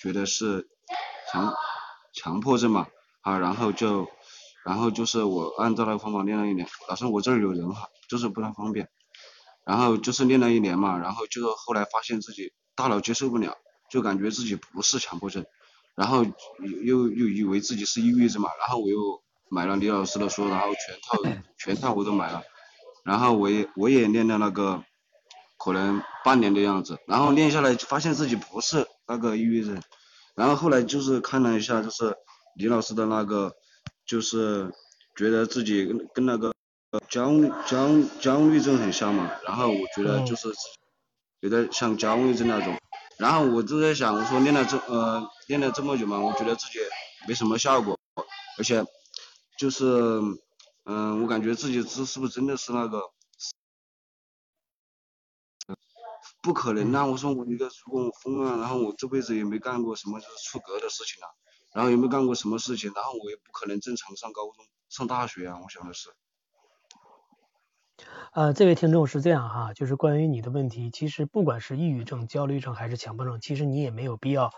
[0.01, 0.67] 觉得是
[1.31, 1.53] 强
[2.15, 2.87] 强迫症嘛
[3.21, 4.09] 啊，然后就
[4.65, 8.89] 然后就是我按照那个方法练了一年，老师我这儿有人哈，就是不太方便。
[9.65, 13.55] 然后就是练了一年嘛，然后就是后来发现自己大脑接受不了。
[13.89, 15.45] 就感觉自己不是强迫症，
[15.93, 16.25] 然后
[16.83, 19.22] 又又以为自己是抑郁症嘛，然后我又
[19.53, 22.41] 买了李老师的书，然后全套 全套我都买了，
[23.05, 24.83] 然后我也我也练了那个
[25.59, 29.79] 可能半年的样子，然后练下来发现自己不是那个抑郁症，
[30.35, 32.15] 然后后来就是看了一下就是
[32.55, 33.53] 李老师的那个，
[34.07, 34.71] 就是
[35.15, 36.51] 觉得自己跟跟那个
[37.07, 37.29] 焦
[37.67, 37.87] 焦
[38.19, 40.51] 焦虑症很像嘛，然后我觉得就是
[41.41, 42.75] 有点像焦虑症那种。
[43.19, 46.79] 然后我就在想，我说练了这呃练了这么久嘛，我觉得自己
[47.27, 47.97] 没什么效果，
[48.57, 48.83] 而且
[49.63, 49.85] 就是
[50.83, 52.99] 嗯，我感觉自己是是不是真的是那个，
[56.41, 57.05] 不可能呐！
[57.05, 61.27] 我说我一个如果我疯了，然后我这辈子也没干过什么就是出格的事情啊，
[61.73, 66.09] 然后也没干过什么事情，然后我也不可能正常上高中上大学啊，我想的是。
[68.33, 74.51] 呃，这位听众是这样哈，就是关于你的问题，其实不管是抑郁症、焦虑症还是强迫症，其实你也没有必要，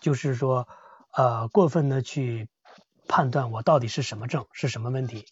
[0.00, 0.68] 就是说
[1.12, 2.48] 呃过分的去
[3.08, 5.24] 判断我到底是什么症，是什么问题，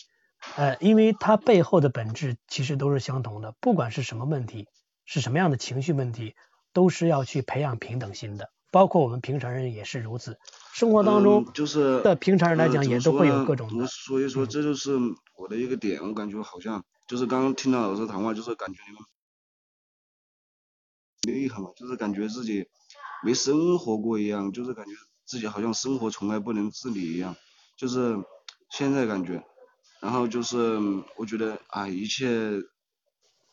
[0.56, 4.66] 呃，因为它背后的本质其实都是相同的，不管是什么问题，
[5.04, 6.34] 是什么样的情绪问题，
[6.72, 10.38] 都是要去培养平等心的，包括我们平常人也是如此，
[10.72, 14.96] 生活当中就是的平常人来讲也都会有各种的，所以说这就是
[15.36, 16.84] 我的一个点，我感觉好像。
[17.06, 19.00] 就是刚刚听到老师谈话，就是感觉你们
[21.36, 22.66] 厉害嘛，就是感觉自己
[23.22, 24.90] 没生活过一样，就是感觉
[25.24, 27.36] 自己好像生活从来不能自理一样，
[27.76, 28.16] 就是
[28.70, 29.44] 现在感觉，
[30.00, 30.78] 然后就是
[31.16, 32.28] 我觉得啊一切，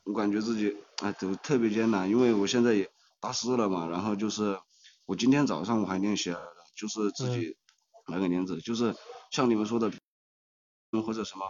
[0.04, 4.60] 我感觉自己啊都特别艰难，因为我现在也大四了嘛，然后就是
[5.06, 6.42] 我今天早上我还练习了，
[6.76, 7.58] 就是自己
[8.08, 8.96] 那个帘子，就是
[9.32, 9.92] 像你们说的，
[11.06, 11.46] 或者什么。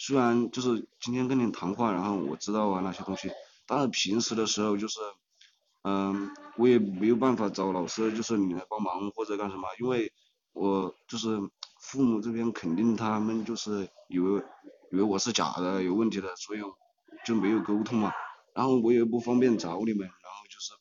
[0.00, 3.30] 虽然就是今天跟你谈话，然后我知道啊那些东西，
[3.66, 5.00] 但是平时的时候就是，
[5.82, 10.12] 嗯，我也没有办法找老师，就是你来帮忙或者干什么，因为
[10.52, 11.40] 我就是
[11.88, 14.42] 父母这边肯定他们就是以为
[14.92, 16.60] 以为我是假的有问题的，所以
[17.24, 18.12] 就没有沟通嘛，
[18.54, 20.74] 然后我也不方便找你们，然后就是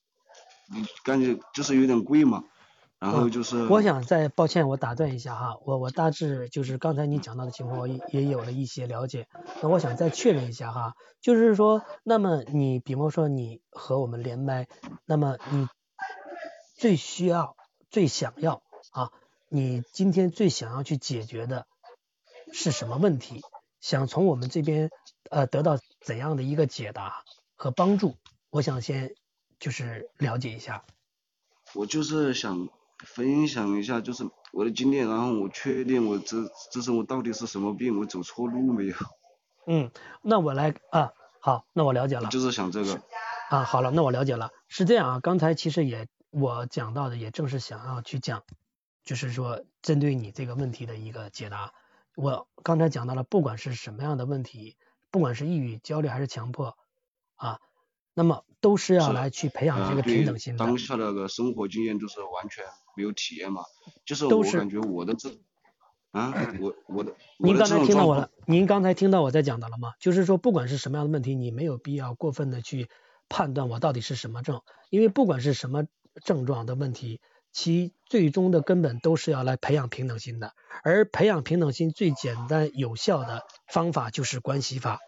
[0.82, 2.44] 你感觉就是有点贵嘛。
[3.00, 9.28] 然后就是，我想再抱歉，我打断一下哈，我我大致就是刚才你讲到的情况，我也也有了一些了解。
[9.62, 14.68] 那我想再确认一下哈，就是说，那么你比方说你和我们连麦，
[15.06, 15.68] 那么你
[16.76, 17.56] 最需要、
[17.92, 19.12] 最想要啊，
[19.50, 21.66] 你今天最想要去解决的
[22.54, 23.42] 是什么问题？
[23.80, 24.90] 想从我们这边
[25.30, 27.24] 呃得到怎样的一个解答
[27.56, 28.16] 和帮助？
[28.50, 29.16] 我想先
[29.60, 30.86] 就是了解一下。
[31.74, 32.70] 我就是想。
[33.06, 36.38] 分享一下就是我的经验，然后我确定我这
[36.72, 38.96] 这是我到底是什么病，我走错路没有？
[39.68, 39.92] 嗯，
[40.24, 42.28] 那我来啊，好，那我了解了。
[42.30, 43.00] 就是想这个。
[43.52, 44.50] 啊，好了，那我了解了。
[44.68, 48.42] 是这样啊，刚才其实也我讲到的也正是想要去讲，
[49.08, 51.74] 就是说针对你这个问题的一个解答。
[52.16, 54.76] 我刚才讲到了，不管是什么样的问题，
[55.10, 56.78] 不管是抑郁、焦虑还是强迫
[57.36, 57.60] 啊，
[58.14, 60.66] 那么都是要来去培养这个平等心的。
[60.66, 62.64] 当下的个生活经验就是完全。
[62.98, 63.62] 没有体验嘛？
[64.06, 65.30] 就是我感觉我的这
[66.10, 68.32] 啊，我我的您刚才听到我了？
[68.48, 69.94] 您刚才听到我在讲的了吗？
[70.00, 72.90] 就是说，不管是什么样的问题，你没有必要过分的去
[73.30, 75.86] 判断我到底是什么症，因为不管是什么
[76.24, 77.22] 症状的问题，
[77.58, 80.54] 其最终的根本都是要来培养平等心的。
[80.84, 85.00] 而培养平等心最简单有效的方法就是关系法，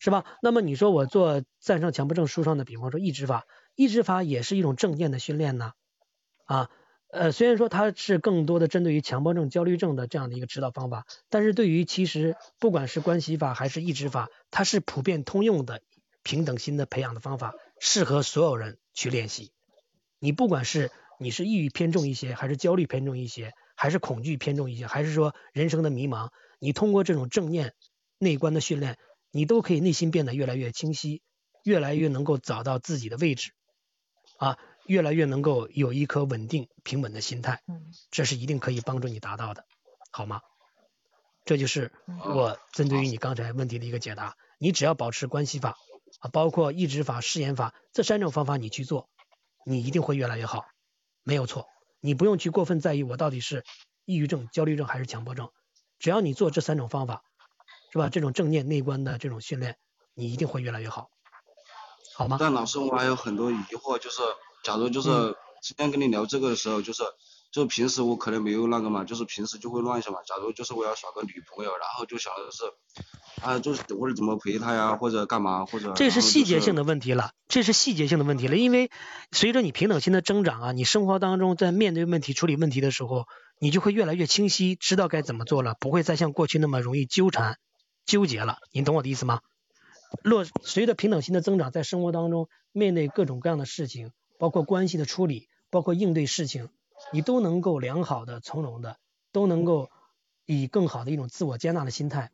[0.00, 0.24] 是吧？
[0.42, 3.46] 那么你说我做战胜强迫症书上的，比方说抑制法，
[3.76, 5.74] 抑制法也是一种正念的训练呢，
[6.46, 6.68] 啊。
[7.12, 15.82] 呃，虽然说它是更多的针对于强迫症、焦虑症的这样的一个指导方法，但是对于其实不管是关系法还是抑制法，它是普遍通用的
[16.24, 19.52] 平等心的培养的方法，适合所有人去练习。
[20.18, 27.74] 你不管是你是抑郁偏重一些，还是焦虑偏重一些，还是恐惧偏重一些，还是说人生的迷茫，你通过这种正念
[28.18, 28.98] 内观的训练，
[29.30, 31.22] 你都可以内心变得越来越清晰，
[31.64, 33.52] 越来越能够找到自己的位置
[34.38, 34.58] 啊。
[34.86, 37.60] 越来越能够有一颗稳定平稳的心态，
[38.12, 39.64] 这是一定可以帮助你达到的，
[40.12, 40.42] 好吗？
[41.44, 44.36] 这就是我针对于你刚才问题的一个解答。
[44.60, 45.76] 你只要保持关系法
[46.20, 49.08] 啊，包括意志法、誓言法这三种方法你去做，
[49.64, 50.64] 你一定会越来越好，
[51.26, 51.66] 没有错。
[51.98, 53.64] 你不用去过分在意我到底是
[54.04, 55.50] 抑郁症、焦虑症还是强迫症，
[55.98, 57.24] 只要你做这三种方法，
[57.92, 58.08] 是吧？
[58.08, 59.76] 这种正念内观的这种训练，
[60.14, 61.10] 你一定会越来越好，
[62.14, 62.36] 好吗？
[62.38, 64.22] 但老师，我还有很多疑惑，就是
[64.62, 65.10] 假如就是
[65.60, 67.02] 今天跟你聊这个的时候，就是。
[67.52, 70.18] 就平时我可能没有那个嘛，就是平时就会乱想嘛。
[70.26, 72.64] 假如就是我要耍个女朋友，然后就想的是，
[73.40, 75.92] 啊，就是或者怎么陪她呀，或者干嘛，或者。
[75.94, 78.56] 这是细节性的问题了，这是细节性的问题了。
[78.56, 78.90] 因为
[79.32, 83.26] 随着你平等心的增长啊，你生活当中在面对问题、处理问题的时候，
[83.58, 87.56] 你就会越来越清晰，知道该怎么做了，不会再像过去那么容易纠缠、
[88.04, 88.58] 纠结了。
[88.72, 89.40] 你懂我的意思吗？
[90.22, 96.68] 落随着平等心的增长，在生活当中面对各种各样的事情，包括关系的处理，包括应对事情。
[97.12, 98.98] 你都能够良好的、从容的，
[99.32, 99.90] 都能够
[100.44, 102.30] 以更好的一种自我接纳的心态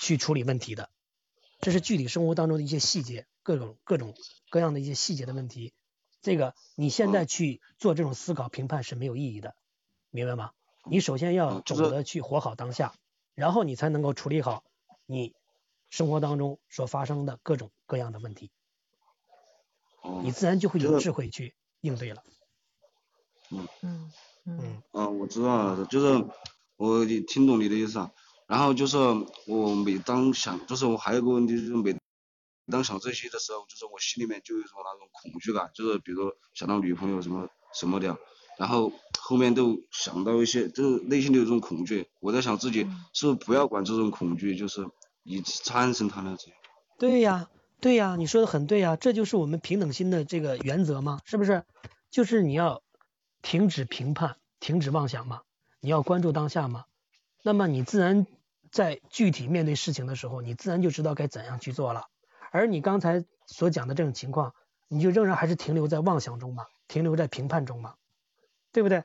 [0.00, 0.90] 去处理问题的，
[1.60, 4.14] 这是具体生活当中的一些细节，各种各种
[4.50, 5.72] 各样的一些细节的问题。
[6.20, 9.54] 这个你现在去做这种思考评判是没有意义的，
[10.10, 10.52] 明白吗？
[10.90, 12.94] 你首先要懂得去活好当下，
[13.34, 14.64] 然后你才能够处理好
[15.06, 15.34] 你
[15.90, 18.50] 生活当中所发生的各种各样的问题，
[20.22, 22.22] 你自然就会有智慧去应对了。
[23.50, 24.10] 嗯嗯
[24.46, 26.24] 嗯啊，我知道了，就是
[26.76, 28.10] 我听懂你的意思啊。
[28.46, 28.96] 然后就是
[29.46, 31.94] 我每当想，就是我还有个问题，就是每
[32.70, 38.16] 当想这些的时候，就是我心里面就有一种那种恐惧感，就是比如想到女朋友什么什么的，
[38.58, 42.06] 然后后面都想到一些，就是内心都有一种恐惧。
[42.20, 44.88] 我在想自己是不是不要管这种恐惧，就是
[45.24, 46.34] 以战胜它呢？
[46.38, 46.56] 这样。
[46.98, 51.64] 对呀，对呀，你说的很对呀，这就是我们平等心的这个原则嘛，是不是？
[52.10, 52.82] 就是你要。
[53.42, 55.42] 停止评判，停止妄想嘛，
[55.80, 56.84] 你要关注当下嘛，
[57.42, 58.26] 那么你自然
[58.70, 62.08] 在具体面对事情的时候，你自然就知道该怎样去做了。
[62.50, 64.54] 而你刚才所讲的这种情况，
[64.88, 67.94] 你就仍然还是停留在妄想中嘛，停留在评判中嘛，
[68.72, 69.04] 对不对？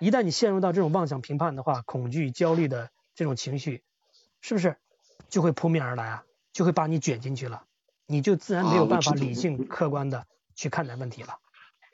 [0.00, 3.82] 一旦你陷入到这种妄想评判的话，恐惧、焦虑的这种情绪，
[4.40, 4.76] 是不是
[5.28, 6.24] 就会扑面而来啊？
[6.52, 7.64] 就会把你卷进去了，
[8.06, 11.38] 你就自然没有办法理性客观的去看待问题了。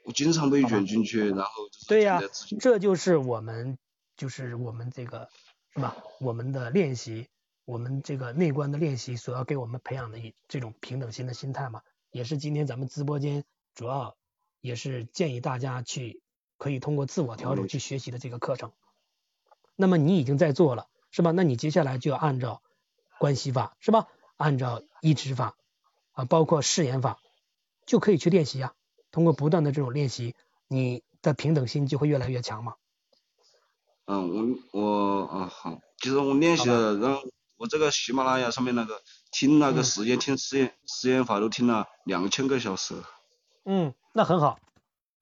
[0.04, 1.52] 我经常被卷进去，然后
[1.88, 2.20] 对呀，
[2.58, 3.78] 这就是我们
[4.16, 5.28] 就是我们这个
[5.74, 5.96] 是吧？
[6.20, 7.28] 我们的练习，
[7.64, 14.16] 我们这个内观的练习所要给我们培养的一这种平等心的心态嘛，也是今天咱们直播间主要
[14.60, 16.22] 也是建议大家去
[16.58, 18.72] 可以通过自我调整去学习的这个课程。
[19.76, 21.30] 那么你已经在做了是吧？
[21.30, 22.62] 那你接下来就要按照
[23.18, 24.08] 关系法是吧？
[24.36, 25.56] 按照一指法
[26.12, 27.18] 啊，包括誓言法，
[27.86, 28.74] 就可以去练习呀。
[29.10, 30.34] 通过不断的这种练习，
[30.68, 32.74] 你的平等心就会越来越强嘛。
[34.06, 37.20] 嗯，我我啊好，其实我练习了，然后
[37.56, 42.94] 我这个喜马拉雅上面那个听那个时间听实验实验法都听了两千个小时。
[43.64, 44.58] 嗯，那很好，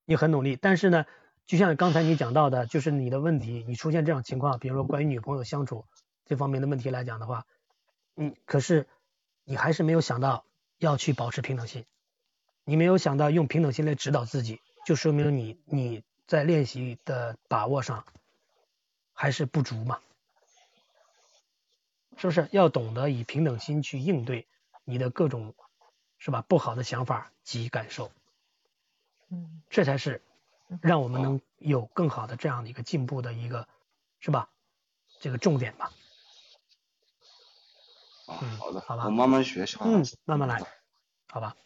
[0.07, 1.05] 你很努力，但是呢，
[1.47, 5.85] 就像刚才你讲到的，就是你的问题，你出现这种情况，比如说关于女朋友相处
[6.25, 7.45] 这方面的问题来讲的话，
[8.17, 8.87] 嗯，可是
[9.45, 10.45] 你还是没有想到
[10.79, 11.85] 要去保持平等心。
[12.69, 18.05] 你没有想到用平等心来指导自己，就说明你你在练习的把握上
[19.15, 20.01] 还是不足嘛？
[22.19, 24.47] 是不是要懂得以平等心去应对
[24.85, 25.55] 你的各种
[26.19, 28.13] 是吧不好的想法及感受？
[29.31, 30.21] 嗯，这才是
[30.83, 33.67] 让我们能有更好的这样的一个进步的一个
[34.21, 34.51] 是吧？
[35.21, 35.91] 这个重点吧。
[38.27, 39.87] 啊，好的，好吧，我慢慢学习吧。
[39.87, 40.61] 嗯，慢慢来，
[41.29, 41.57] 好吧。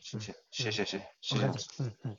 [0.00, 1.84] 谢谢，谢谢，谢谢，谢谢。
[1.84, 2.16] 嗯嗯。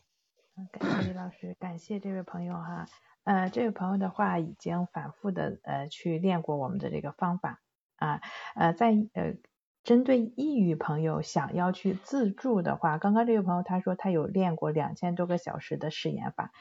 [0.71, 2.85] 感谢李老师，感谢这位朋友哈。
[3.23, 7.61] 呃，这位朋友的话已经反复的呃去练过我们的这个方法
[7.95, 8.21] 啊。
[8.55, 9.35] 呃，在呃
[9.83, 16.51] 针对抑郁朋友想要去自助的话，刚刚这位朋友他说他有练过两千多个小时的试验法。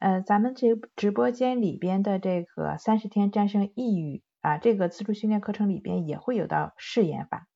[0.00, 7.46] 呃，咱们这直播间里边的这个三十天战胜抑郁啊，这个自助训练课程里边也会有到试验法。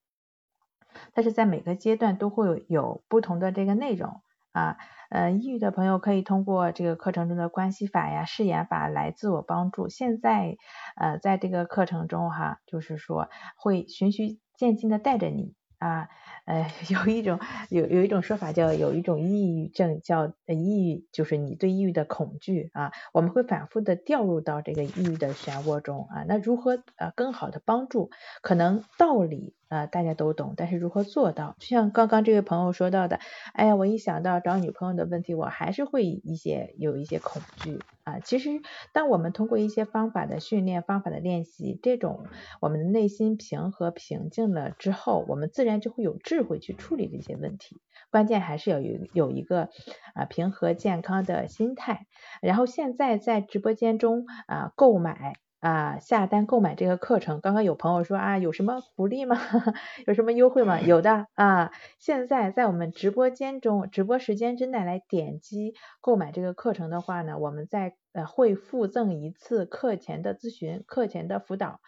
[1.14, 4.76] 但是在每个阶段都会有有不同的这个内容啊，
[5.10, 9.88] 呃，抑郁的朋友可以通过这个课程中的关系法呀、誓言法来自我帮助。
[9.88, 10.56] 现在
[10.96, 15.54] 呃，在这个课程中哈，就是说会循序渐进的带着你。
[15.80, 16.08] 啊，
[16.44, 26.24] 呃， 有一种有有一种说法叫有一种抑郁症叫抑郁，就是你对抑郁的恐惧啊，我们会反复的掉入到这个抑郁的漩涡中啊。
[26.28, 28.10] 那如何呃更好的帮助？
[28.42, 31.56] 可能道理啊大家都懂，但是如何做到？
[31.58, 33.18] 就像刚刚这位朋友说到的，
[33.54, 37.78] 哎呀，我一想到找女朋友的问题，我还是会一些有一些恐惧
[38.10, 38.18] 啊。
[38.20, 42.26] 其实当我们通过一些方法的训练、方法的练习，这种
[42.60, 47.80] 我们的内心平和平静了之后，我们自然就会有智慧去处理这些问题。
[48.10, 49.68] 关键还是要有有一个
[50.14, 52.06] 啊平和健康的心态。
[52.42, 55.34] 然后现在在直播间中啊购买。
[55.60, 59.36] 啊，下单购买这个课程，刚刚有朋友说啊，有什么福利吗？
[60.06, 60.80] 有什么优惠吗？
[60.80, 71.80] 有的啊，现在在我们直播间中，直播时间之内来点击购买这个课程的话呢，我们在呃会附赠一次课前的咨询，课前的辅导。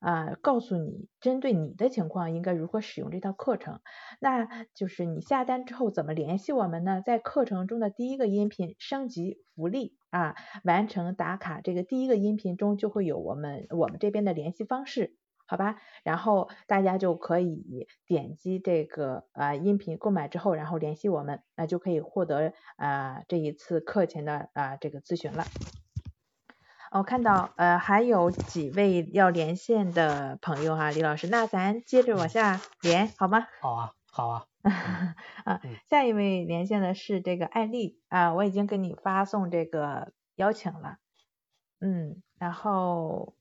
[0.00, 3.80] 啊，告诉你针对你的情况应该如何使用这套课程。
[4.20, 7.02] 那就是你下单之后怎么联系我们呢？
[7.04, 15.76] 在课程中的第一个音频升级福利啊，完成打卡这个第一个音频中就会有我们我们这边的联系方式，好吧？
[16.04, 25.44] 然后大家就可以点击这个啊音频购买之后，然后联系我们，那就可以获得啊这一次课前的啊这个咨询了。
[26.90, 33.46] 我看到呃还有几位要连线的朋友哈，李老师，那咱接着往下连好吗？
[33.60, 34.46] 好啊，好啊。
[35.44, 40.98] 啊，下一位连线的是这个艾丽啊，我已经给你发送这个邀请了，
[41.80, 43.34] 嗯，然后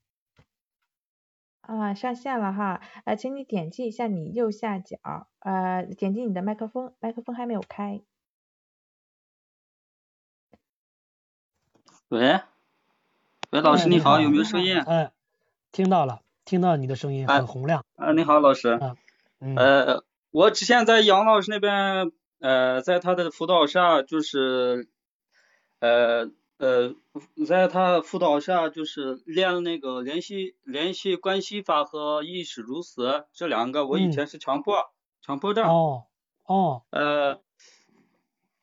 [1.61, 8.01] 啊上线了哈，呃，请你点击一下你右下角，呃，点击你的麦克风，麦克风还没有开。
[12.09, 12.41] 喂。
[13.49, 14.77] 喂，老师你好，有没有声音？
[14.81, 15.13] 哎，
[15.71, 17.85] 听到了，听到你的声音很洪亮。
[17.95, 18.77] 啊，你好，老师。
[19.39, 19.55] 嗯。
[19.55, 24.89] 呃，我之前在杨老师那边，呃，在他的辅导下，就是，
[25.79, 26.93] 呃呃，
[27.47, 33.87] 在他辅导下，就是练那个联系联系关系法和意识如此这两个。
[33.87, 34.91] 我以前是强迫
[35.21, 35.65] 强迫症。
[35.65, 36.03] 哦
[36.43, 36.81] 哦。
[36.89, 37.39] 呃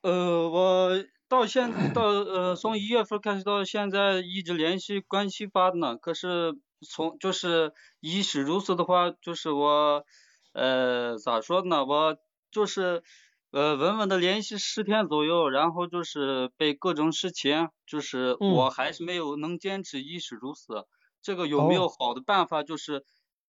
[0.02, 0.90] 呃，我。
[1.34, 6.56] 到现到呃从一月份开始到现在一直联系关系发呢，可是
[6.88, 10.04] 从就是一是如此的话，就是我
[10.52, 12.16] 呃咋说呢，我
[12.52, 13.02] 就是
[13.50, 20.86] 呃稳稳的联系十天左右，然后就是被各种事情，就是我还是没有能坚持一是如此，
[21.20, 23.04] 这个有没有好的办法，就是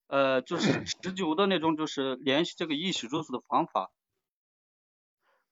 [0.07, 3.91] 呃就是持久的那种就是联系这个意识如此的方法？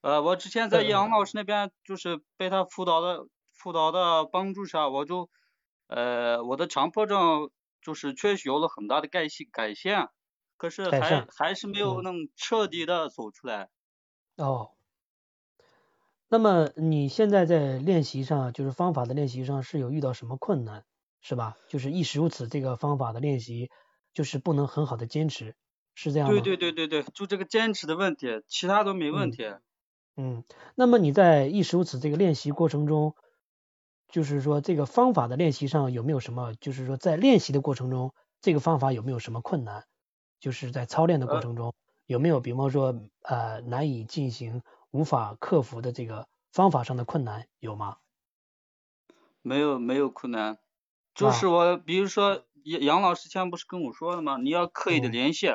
[0.03, 5.29] 呃，我之前在杨老师那边，就是被他辅导的辅导的帮助下，我就
[5.87, 7.49] 呃我的强迫症
[7.81, 10.09] 就是确实有了很大的改性改善，
[10.57, 13.69] 可是还还是没有能彻底的走出来。
[14.37, 14.73] 哦，
[16.27, 20.85] 那么你现在在练习上，就是方法的练习上是有遇到什么困难，
[21.21, 21.57] 是吧？
[21.69, 23.69] 就是亦是如此，这个方法的练习
[24.13, 25.55] 就是不能很好的坚持，
[25.93, 26.39] 是这样吗？
[26.41, 29.43] 对对对对对，就这个坚持的问题，其他都没问题。
[29.43, 29.61] 嗯，
[30.75, 33.15] 那么你在亦是如此这个练习过程中，
[34.07, 39.85] 就是说这个方法的练习上有没有什么，就是说在练习的过程中，这个方法有没有什么困难？
[40.39, 41.73] 就是在操练的过程中
[42.05, 44.61] 有没有，比方说呃难以进行、
[44.91, 47.97] 无法克服的这个方法上的困难有吗？
[49.41, 50.59] 没有，没有困难，
[51.15, 54.37] 就是我比如说杨杨老师前不是跟我说了吗？
[54.37, 55.47] 你要刻意的联系，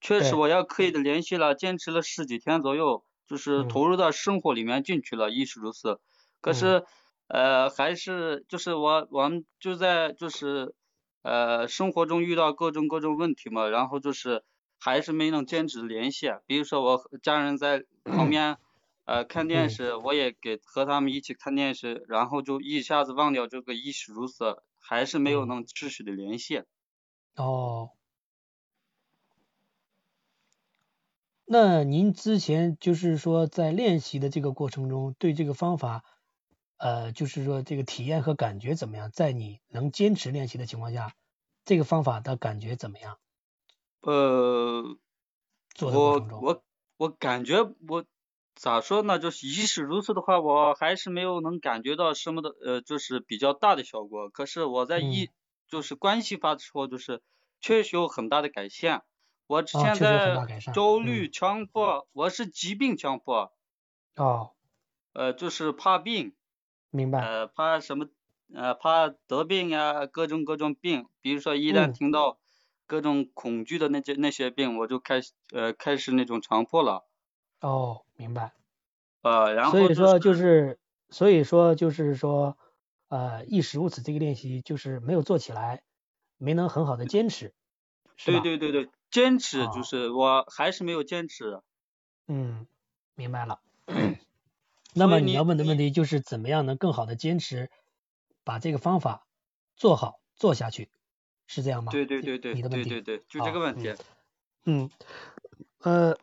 [0.00, 3.04] 确实我要刻意的联系了，坚持了十几天左右。
[3.30, 6.00] 就是投入到生活里面进去了，亦是如此。
[6.40, 6.84] 可是，
[7.28, 10.74] 呃，还是就是我我们就在就是
[11.22, 14.42] 呃生活中遇到各种各种问题嘛，然后就是
[14.80, 16.26] 还是没能坚持联系。
[16.46, 18.58] 比如说我家人在旁边
[19.04, 26.62] 呃看电视，我也给和他们一起看电视，然后就一下子忘掉这个亦是如此，还是没有能持续的联系。
[27.36, 27.92] 哦。
[31.52, 36.04] 那您之前就是说在练习的这个过程中，对这个方法，
[36.76, 39.10] 呃，就是说这个体验和感觉怎么样？
[39.10, 41.12] 在你能坚持练习的情况下，
[41.64, 43.18] 这个方法的感觉怎么样？
[44.02, 44.96] 呃，
[45.80, 46.64] 我我
[46.96, 48.04] 我感觉我
[48.54, 49.18] 咋说呢？
[49.18, 54.30] 就是即使如此的话，我还是没有能感觉到什么的，呃，就是比较大的效果。
[54.30, 55.30] 可是我在一
[55.68, 57.22] 就是关系法的时候，就是
[57.60, 59.02] 确实有很大的改善。
[59.50, 60.36] 我之前在
[60.72, 63.52] 焦虑、强迫，我是疾病强迫。
[64.16, 64.52] 哦。
[65.12, 66.36] 呃，就是怕病。
[66.92, 67.20] 明白。
[67.20, 68.06] 呃，怕什么？
[68.54, 71.08] 呃，怕得病呀，各种各种病。
[71.20, 72.38] 比如说，一旦听到
[72.86, 77.04] 各种恐惧的那些那些病，我就开始呃开始那种强迫了。
[77.60, 78.52] 哦，明白。
[79.22, 79.72] 呃，然后。
[79.72, 80.78] 所以说就是，
[81.10, 82.56] 所以说就是说，
[83.08, 85.82] 呃，亦时如此，这个练习就是没有做起来，
[86.38, 87.52] 没能很好的坚持。
[88.24, 88.88] 对对对对。
[89.10, 91.60] 坚持就是我还是没有坚持。
[92.28, 92.66] 嗯，
[93.14, 93.60] 明白了。
[94.94, 97.70] 那么你要问的问题就是怎么样能更好的坚持
[98.44, 99.26] 把这个方法
[99.76, 100.90] 做好做下去，
[101.46, 101.92] 是这样吗？
[101.92, 103.94] 对对对对你的问题对对对，就这个问题。
[104.64, 104.90] 嗯，
[105.80, 106.16] 呃，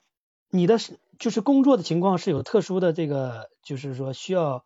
[0.50, 4.64] 你的是就是工作的情况是有特殊的这个，就是说需要，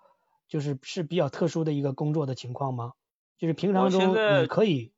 [0.48, 2.94] 就是是比较特殊的一个工作的情况吗？
[3.38, 4.92] 就是平常中你可以，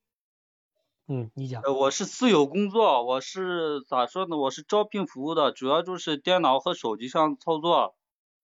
[1.07, 1.61] 嗯，你讲。
[1.63, 4.35] 呃，我是自有工作，我是咋说呢？
[4.37, 7.95] 我是招聘服务的，主要就是电脑和手机上操作。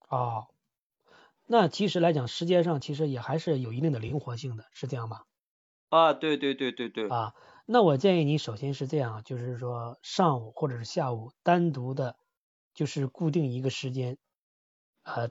[0.08, 0.48] 哦，
[1.48, 5.26] 那其实来讲，时间上其实也还是有一定的灵活性的，是这样吧？
[5.92, 7.12] 啊，对对对对对。
[7.12, 7.34] 啊。
[7.66, 12.18] 那我建议你首先是这样，就是说上午或者是下午单独的，
[12.74, 14.18] 就是固定一个时间，
[15.04, 15.30] 呃，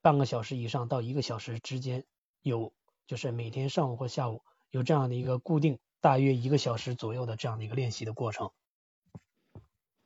[0.00, 2.06] 半个小时以上到一个小时之间，
[2.40, 2.72] 有
[3.06, 8.50] 就是每天上午或下午有这样的一个固定大约一个小时左右的这样的一个练习的过程。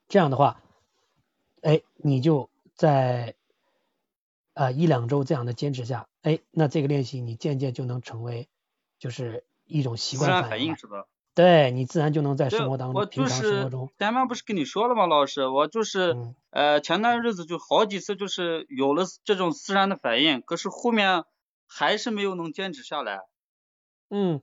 [0.07, 0.63] 这样的话，
[1.61, 3.35] 哎，你就在
[4.55, 8.49] 啊一两周这样的坚持下，哎，那这个练习你渐渐就能成为
[9.01, 11.07] 就是一种习惯反应，是吧？
[11.35, 13.91] 对你自然就能在生活当中，平常生活中。
[13.99, 15.49] 前面不是跟你说了吗，老师？
[15.49, 16.17] 我就是
[16.51, 21.25] 呃前段日子就好几次就是有了这种自然的反应，可是后面
[21.67, 23.23] 还是没有能坚持下来。
[24.11, 24.41] 嗯，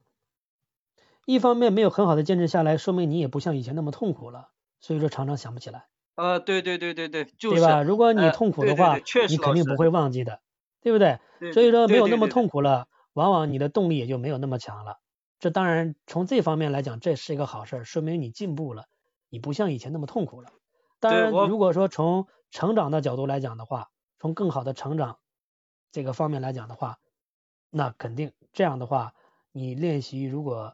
[1.25, 4.49] 一方面没有很好的坚持下来，说明你也不像以前那么痛苦了，
[4.79, 5.87] 所以说常常想不起来。
[6.15, 7.55] 呃，对对对对对，就是。
[7.55, 7.83] 对吧？
[7.83, 8.95] 如果你痛苦的话，
[9.27, 10.39] 你肯定不会忘记的，
[10.81, 11.19] 对不对？
[11.51, 14.99] 所以说没有那么痛苦了，往往你的动力也就没有那么强了。
[15.39, 18.85] 这当然从这方面来讲，这是一个好事，说明你进步了，
[19.29, 20.49] 你不像以前那么痛苦了。
[20.99, 25.17] 当然，如果说从成长的角度来讲的话，从更好的成长
[25.91, 26.99] 这个方面来讲的话，
[27.69, 29.13] 那肯定这样的话，
[29.51, 30.73] 你练习如果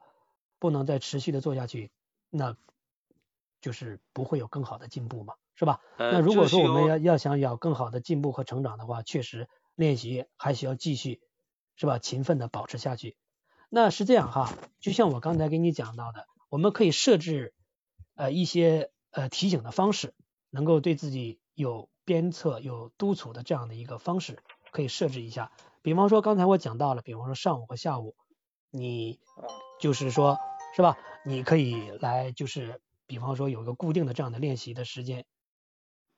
[0.61, 1.89] 不能再持续的做下去，
[2.29, 2.55] 那
[3.61, 5.81] 就是不会有更好的进步嘛，是吧？
[5.97, 11.19] 那如果说我们要要想有更好的进步和成长的话，确实练习还需要继续，
[11.75, 11.97] 是吧？
[11.97, 13.17] 勤奋的保持下去。
[13.69, 17.55] 那是这样哈，就像我刚才给你讲到的，我们可以设置
[18.13, 20.13] 呃一些呃提醒的方式，
[20.51, 25.51] 能够对自己有鞭策、有督促的这样的一个方式，可以设置一下。
[25.81, 28.15] 比方说刚才我讲到了，比方说上午和下午，
[28.69, 29.19] 你
[29.79, 30.37] 就是说，
[30.73, 30.97] 是吧？
[31.25, 35.25] 你可以来就是，比方说有一个固定的这样的练习的时间，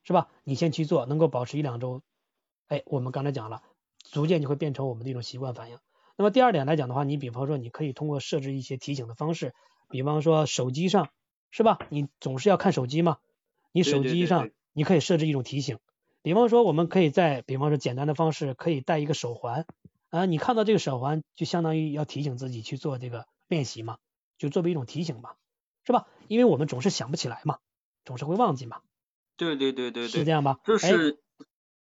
[0.03, 0.29] 是吧？
[0.43, 2.01] 你先去做，能够保持一两周，
[2.67, 3.63] 哎，我们刚才讲了，
[4.11, 5.79] 逐渐就会变成我们的一种习惯反应。
[6.15, 9.53] 那么第二点来讲的话，你比方说你可以通过设置一些提醒的方式，
[9.89, 11.09] 比方说手机上
[11.51, 11.79] 是吧？
[11.89, 13.17] 你总是要看手机嘛，
[13.71, 15.79] 你手机上你可以设置一种提醒，
[16.21, 19.65] 比方说我们可以在比方说简单的方式可以戴一个手环
[20.09, 23.97] 啊，你看到这个手环就相当于要提醒自己去做这个练习嘛，
[24.43, 25.37] 就作为一种提醒吧，
[25.85, 26.05] 是吧？
[26.27, 27.59] 因为我们总是想不起来嘛，
[28.03, 28.81] 总是会忘记嘛。
[29.37, 30.59] 对对对对对，是这样吧？
[30.65, 31.17] 就是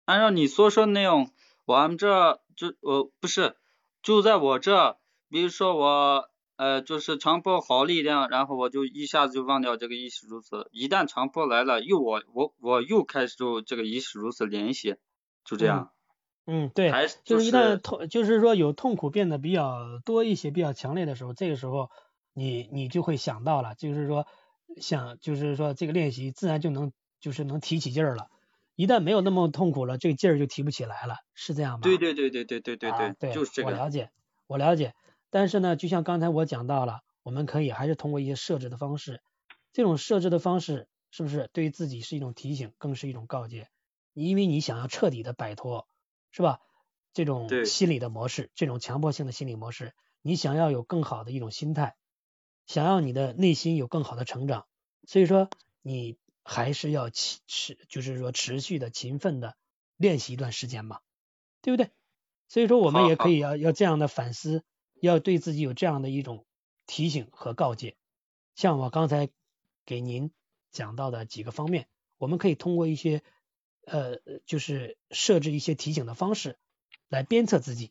[0.05, 1.31] 按照你所说的那样，
[1.65, 3.57] 我们这就呃不是。
[4.03, 4.99] 就在我这，
[5.31, 10.69] 比如说我呃就是强迫好力量，然后我就一下子就忘掉这个意识如此。
[10.71, 14.97] 一旦强迫来了，又我我我又开始就这个意识如此联系，
[15.47, 15.93] 就这样。
[16.47, 16.93] 嗯，对，
[17.25, 21.91] 就是一旦痛，就是说有痛苦变得比较多一些、比较强烈的时候，这个时候
[22.35, 24.27] 你你就会想到了，就是说
[24.81, 28.29] 想就是说这个练习自然就能就是能提起劲儿了。
[28.75, 31.81] 一旦没有那么痛苦了，这个劲儿就提不起来了，是这样吗？
[31.83, 33.69] 对对对对对对对对，就是这个。
[33.69, 34.11] 我了解，
[34.49, 34.95] 我了解。
[35.31, 39.23] 但是呢，就像刚才我讲到了，我们可以还是通过一些设置的方式，
[39.73, 43.69] 这种设置的方式是不是对于自己是一种提醒，更是一种告诫？
[44.13, 45.89] 因为你想要彻底的摆脱，
[46.33, 46.59] 是吧？
[47.13, 51.95] 这种心理的模式，这种强迫性的心理模式，你想要有更好的一种心态，
[52.67, 54.67] 想要你的内心有更好的成长，
[55.07, 55.49] 所以说
[55.83, 56.17] 你。
[56.47, 59.57] 还是要持持，就是说持续的勤奋的
[59.97, 61.01] 练习一段时间嘛，
[61.63, 61.91] 对不对？
[62.49, 64.63] 所以说我们也可以要要这样的反思，
[65.01, 66.45] 要对自己有这样的一种
[66.87, 67.97] 提醒和告诫。
[68.55, 69.31] 像我刚才
[69.87, 70.33] 给您
[70.71, 71.89] 讲到的几个方面，
[72.19, 73.23] 我们可以通过一些
[73.87, 76.59] 呃，就是设置一些提醒的方式
[77.09, 77.91] 来鞭策自己，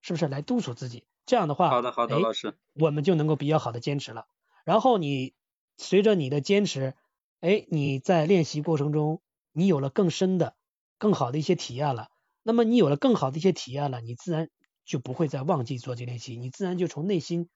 [0.00, 0.26] 是不是？
[0.26, 1.04] 来督促自己。
[1.30, 4.26] 这样的话，好的好的，老师，我们就能够比较好的坚持了。
[4.64, 5.32] 然后你
[5.76, 6.94] 随着你的坚持。
[7.38, 9.22] 哎，你在练习过程中，
[9.52, 10.54] 你有了更深的、
[10.98, 12.10] 更好的一些体验了。
[12.42, 14.50] 那么你有了更好的一些体验了，你自然
[14.84, 17.48] 就不会再忘记做这练习，你自然就从内心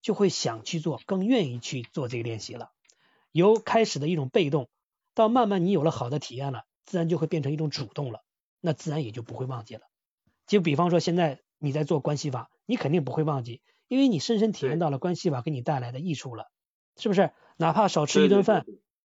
[0.00, 2.70] 就会想去做，更愿意去做这个练习了。
[3.32, 4.68] 由开始的一种被动，
[5.12, 8.22] 到慢慢你有了好的体验了，自然就会变成一种主动了，
[8.60, 9.80] 那自然也就不会忘记了。
[10.46, 16.50] 就比方说现在你在做关系法，你肯定不会忘记，因为你深深体验到了关系法给你带来的益处了，
[16.96, 17.30] 是不是？
[17.56, 18.66] 哪怕少吃一顿饭。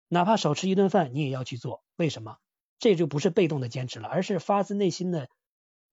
[0.08, 2.38] 哪怕少吃一顿饭，你也要去做，为什么？
[2.80, 5.28] 这就不是被动的坚持了，而是发自内心的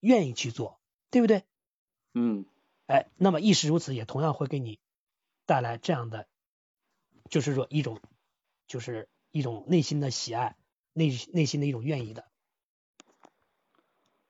[0.00, 0.80] 愿意去做，
[1.12, 1.44] 对不对？
[2.14, 2.44] 嗯，
[2.86, 4.80] 哎，那么亦是如此，也同样会给你
[5.46, 6.26] 带来这样的，
[7.30, 8.00] 就是说一种，
[8.66, 10.56] 就是一种内心的喜爱，
[10.92, 12.28] 内内心的一种愿意的。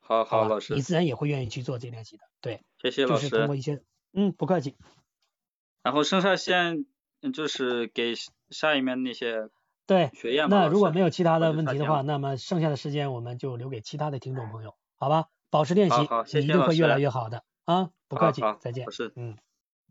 [0.08, 2.24] 好好，老师，你自然也会愿意去做这练习的。
[2.40, 3.28] 对，谢谢老师。
[3.28, 3.82] 就是通过一些，
[4.14, 4.74] 嗯，不客气。
[5.82, 6.86] 然后剩下先
[7.34, 8.14] 就是给
[8.48, 9.50] 下一面那些
[9.86, 10.10] 对
[10.48, 15.26] 那如果没有其他的问题的话，那么剩下的时间我们就留给其他的听众朋友，好吧？
[15.50, 15.96] 保持练习，
[16.38, 17.90] 你一定会越来越好的啊！
[18.08, 18.90] 不客气，再见。
[18.90, 19.36] 是，嗯，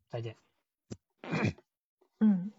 [0.09, 0.35] 再见。
[2.19, 2.51] 嗯，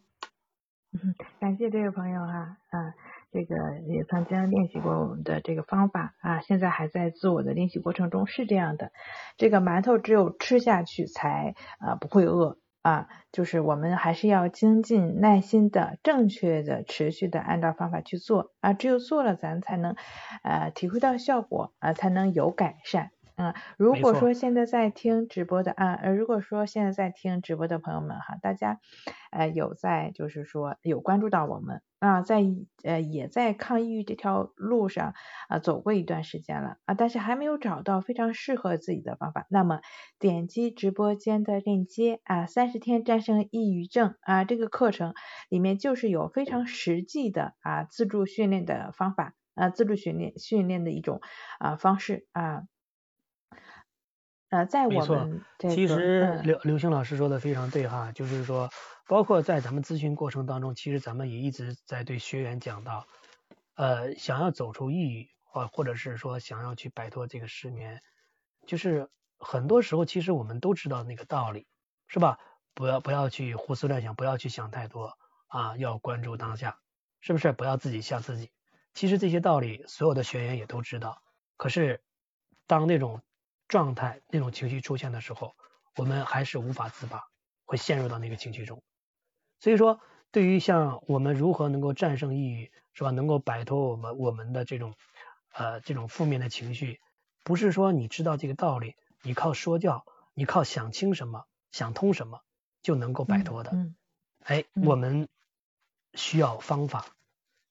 [1.40, 2.94] 感谢这位朋友哈，啊，
[3.32, 3.56] 这个
[3.86, 8.92] 也曾经练习过我们的这个方法啊，现在还在自我的练习过程中，是这样的。
[9.36, 12.58] 这个馒头只有吃下去才啊不会饿。
[12.80, 19.94] 啊，就是我们还是要精进、耐心的、正确的、持续的按照方法去做啊，只有做了，咱才能
[20.42, 23.10] 呃体会到效果啊，才能有改善。
[23.38, 28.80] 嗯，如果说现在在听直播的啊，呃，如果说现在在听直播的朋友们哈，大家
[29.30, 32.42] 呃有在就是说有关注到我们啊，在
[32.82, 35.14] 呃也在抗抑郁这条路上
[35.48, 39.82] 啊走过一段时间了啊，但是还没有找到非常适合自己的方法，那么
[40.18, 45.14] 点击直播间的链接啊，三十天战胜抑郁症啊这个课程
[45.48, 51.20] 里面就是有非常实际的啊自助训练的方法啊自助训练训练的一种
[51.60, 52.64] 啊方式啊。
[54.50, 58.70] 呃，在我们其实刘刘星老师说的非常对哈，就是说，
[59.06, 63.06] 包括在咱们咨询过程当中，其实咱们也一直在对学员讲到，
[63.74, 68.00] 呃，想要走出抑郁，或或者是说想要去摆脱这个失眠，
[68.66, 71.66] 就是很多时候其实我们都知道那个道理，
[72.06, 72.38] 是吧？
[72.72, 75.18] 不要不要去胡思乱想，不要去想太多
[75.48, 76.78] 啊，要关注当下，
[77.20, 77.52] 是不是？
[77.52, 78.50] 不要自己吓自己。
[78.94, 81.20] 其实这些道理所有的学员也都知道，
[81.58, 82.02] 可是
[82.66, 83.20] 当那种。
[83.68, 85.54] 状态那种情绪出现的时候，
[85.96, 87.22] 我们还是无法自拔，
[87.66, 88.82] 会陷入到那个情绪中。
[89.60, 90.00] 所以说，
[90.30, 93.10] 对于像我们如何能够战胜抑郁，是吧？
[93.10, 94.94] 能够摆脱我们我们的这种
[95.52, 97.00] 呃这种负面的情绪，
[97.44, 102.40] 不是说你知道这个道理，你靠说教，你靠想清什么、想通什么
[102.82, 103.72] 就能够摆脱的。
[104.44, 105.28] 哎，我们
[106.14, 107.04] 需要方法，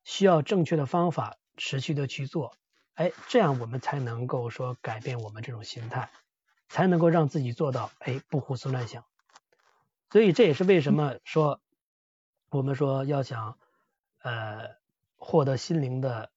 [0.03, 2.55] 需要正确的方法，持续的去做。
[2.97, 6.09] 哎，这样我们才能够说改变我们这种心态，
[6.67, 9.05] 才能够让自己做到哎不胡思乱想。
[10.09, 11.61] 所以这也是为什么说
[12.49, 13.59] 我们说要想
[14.23, 14.71] 呃
[15.15, 16.31] 获得心灵的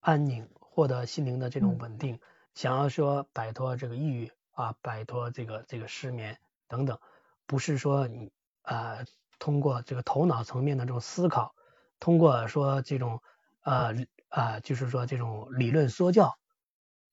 [0.00, 2.20] 安宁，获得心灵的这种稳定，
[2.52, 7.00] 想要说摆脱这个抑郁啊，摆脱这个这个失眠等等，
[7.46, 8.30] 不是说你
[8.60, 8.98] 啊
[9.38, 11.54] 通过这个头脑层面的这种思考，
[11.98, 13.22] 通过说这种
[13.62, 13.94] 呃。
[14.28, 16.38] 啊，就是说这种理论说教，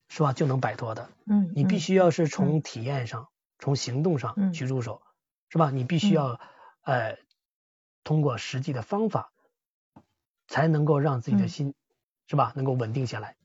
[0.09, 1.09] 是吧，就能摆脱的。
[1.25, 5.01] 嗯，你必须要是从体验上、从行动上去入手，
[5.49, 5.71] 是吧？
[5.71, 6.39] 你必须要
[6.81, 7.17] 呃
[8.03, 9.31] 通过实际的方法，
[10.47, 11.73] 才能够让自己的心，
[12.27, 13.37] 是吧，能够稳定下来。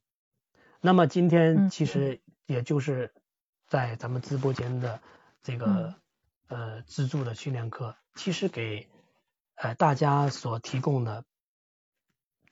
[0.81, 3.15] 那么今天其实也就是
[3.67, 5.01] 在咱们直播间的
[5.43, 5.95] 这个
[6.49, 8.89] 呃自助的训练课，其实给
[9.55, 11.25] 呃大家所提供的。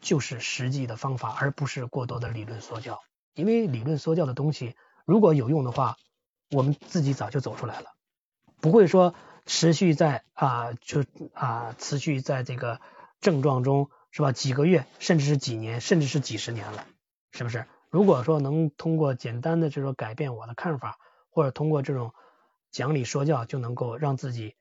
[0.01, 3.01] 就是实际的方法，而不是过多的理论说教。
[3.35, 4.75] 因为理论说教的东西，
[5.05, 5.97] 如果有用的话，
[6.51, 7.93] 我们自己早就走出来了，
[8.61, 9.15] 不会说
[9.47, 12.81] 持续在啊，就啊，持续在这个
[13.21, 14.33] 症状中，是吧？
[14.33, 16.87] 几个月，甚至是几年，甚至是几十年了，
[17.31, 17.67] 是不是？
[17.91, 20.99] 如果说能通过简单的这种改变我的看法，
[21.31, 22.13] 或者通过这种
[22.71, 24.57] 讲理说教就能够让自己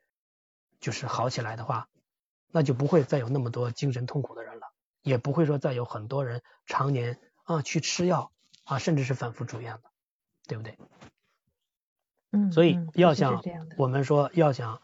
[0.79, 1.89] 就是好起来的话，
[2.51, 4.66] 那就不会再有那么多精神痛苦的人了。
[5.07, 8.33] 也不会说再有很多人常年啊去吃药
[8.65, 9.81] 啊，甚至是反复住院了，
[10.47, 10.77] 对不对？
[12.31, 13.41] 嗯，所以要想
[13.77, 14.81] 我们说要想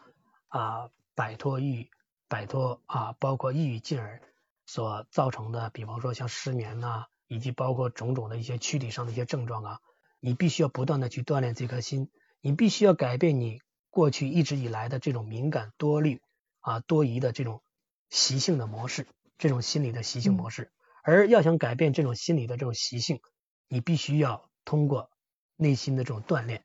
[0.48, 1.90] 啊摆脱抑郁，
[2.26, 4.22] 摆脱啊包括抑郁进而
[4.64, 9.80] 所造成的，比方说像失眠呐，以及包括种种的一些躯体上的一些症状啊，
[10.20, 12.10] 你必须要不断的去锻炼这颗心，
[12.40, 13.60] 你必须要改变你
[13.90, 16.22] 过去一直以来的这种敏感多虑
[16.60, 17.62] 啊多疑的这种
[18.08, 19.06] 习性的模式。
[19.38, 20.70] 这种心理的习性模式，
[21.02, 23.20] 而要想改变这种心理的这种习性，
[23.68, 25.10] 你必须要通过
[25.56, 26.64] 内心的这种锻炼，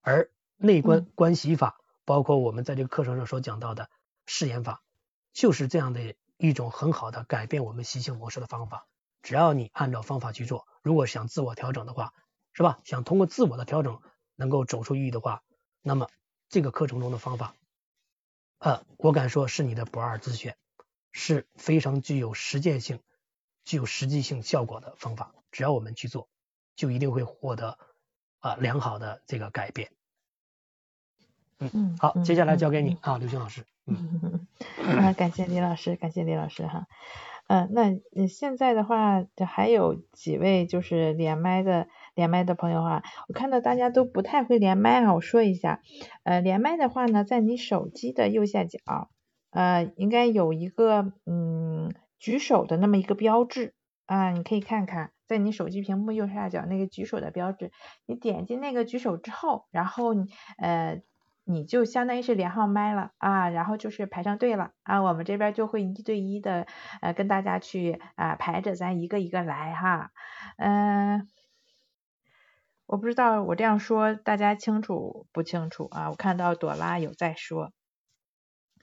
[0.00, 3.90] 而内观观习法，包括我们在这个课程上所讲到的
[4.26, 4.82] 誓言法，
[5.32, 8.86] 就是这样的一种很好的改变我们习性模式的方法。
[9.22, 12.12] 只要你按照方法去做，如果想自我调整的话，
[12.52, 12.80] 是吧？
[12.84, 14.00] 想通过自我的调整
[14.34, 15.42] 能够走出抑郁的话，
[15.80, 16.08] 那么
[16.48, 17.54] 这个课程中的方法，
[18.58, 20.56] 呃，我敢说是你的不二之选。
[21.12, 23.00] 是非常具有实践性、
[23.64, 26.28] 具有实际性效果的方法，只要我们去做，
[26.74, 27.78] 就一定会获得
[28.40, 29.90] 啊良好的这个改变。
[31.58, 33.64] 嗯，好，接下来交给你啊，刘星老师。
[33.86, 34.46] 嗯，
[34.98, 36.86] 啊，感谢李老师，感谢李老师哈。
[37.48, 45.82] 嗯，那现在的话，还有几位就是连麦的连麦的朋友哈，我看到大家都不太会连麦啊，我说一下，
[46.22, 49.10] 呃，连麦的话呢，在你手机的右下角，
[49.52, 53.74] 呃，应该有一个嗯举手的那么一个标志
[54.06, 57.70] 啊，你可以看看，在你手机屏幕右下角那个举手的标志，
[58.04, 60.14] 你点击那个举手之后，然后
[60.58, 61.00] 呃。
[61.44, 66.68] 你就相当于是连上麦了啊，然后就是排上队了啊，我们这边就会一对一的
[67.00, 70.12] 呃跟大家去啊排着，咱一个一个来哈，
[70.56, 71.26] 嗯，
[72.86, 76.10] 我不知道我这样说大家清楚不清楚啊？
[76.10, 77.72] 我看到朵拉有在说，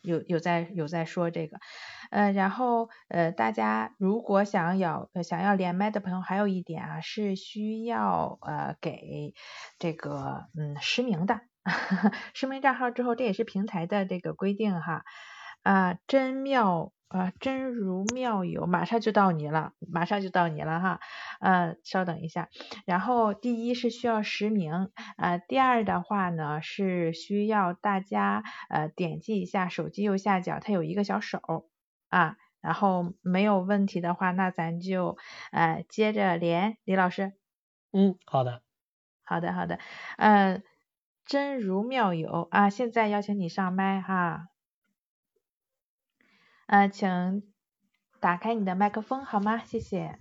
[0.01, 1.57] 有有在有在说这个，
[2.11, 9.33] 呃，然后呃大家如果想要想要连麦的朋友，还有一点啊是需要呃给
[9.77, 11.41] 这个嗯实名的。
[12.33, 15.03] 实名账号之后，这也是平台的这个规定哈。
[15.61, 20.99] 啊，真妙啊，真如妙有，马上就到你了，马上就到你了哈。
[21.39, 22.49] 呃，稍等一下。
[22.85, 31.67] 然后第一是需要实名，呃，第二的话呢是需要大家呃点击一下手机右下角，它有一个小手
[32.09, 32.37] 啊。
[32.61, 35.17] 然后没有问题的话，那咱就
[35.51, 37.33] 呃接着连李老师。
[37.91, 38.61] 嗯，好的，
[39.23, 39.79] 好的，好的，
[40.17, 40.63] 嗯。
[41.25, 42.71] 真如妙有啊！
[42.71, 44.47] 现在邀请你上麦哈，
[46.69, 47.41] 呃，请
[48.19, 49.57] 打开你的麦克风好吗？
[49.65, 50.19] 谢谢。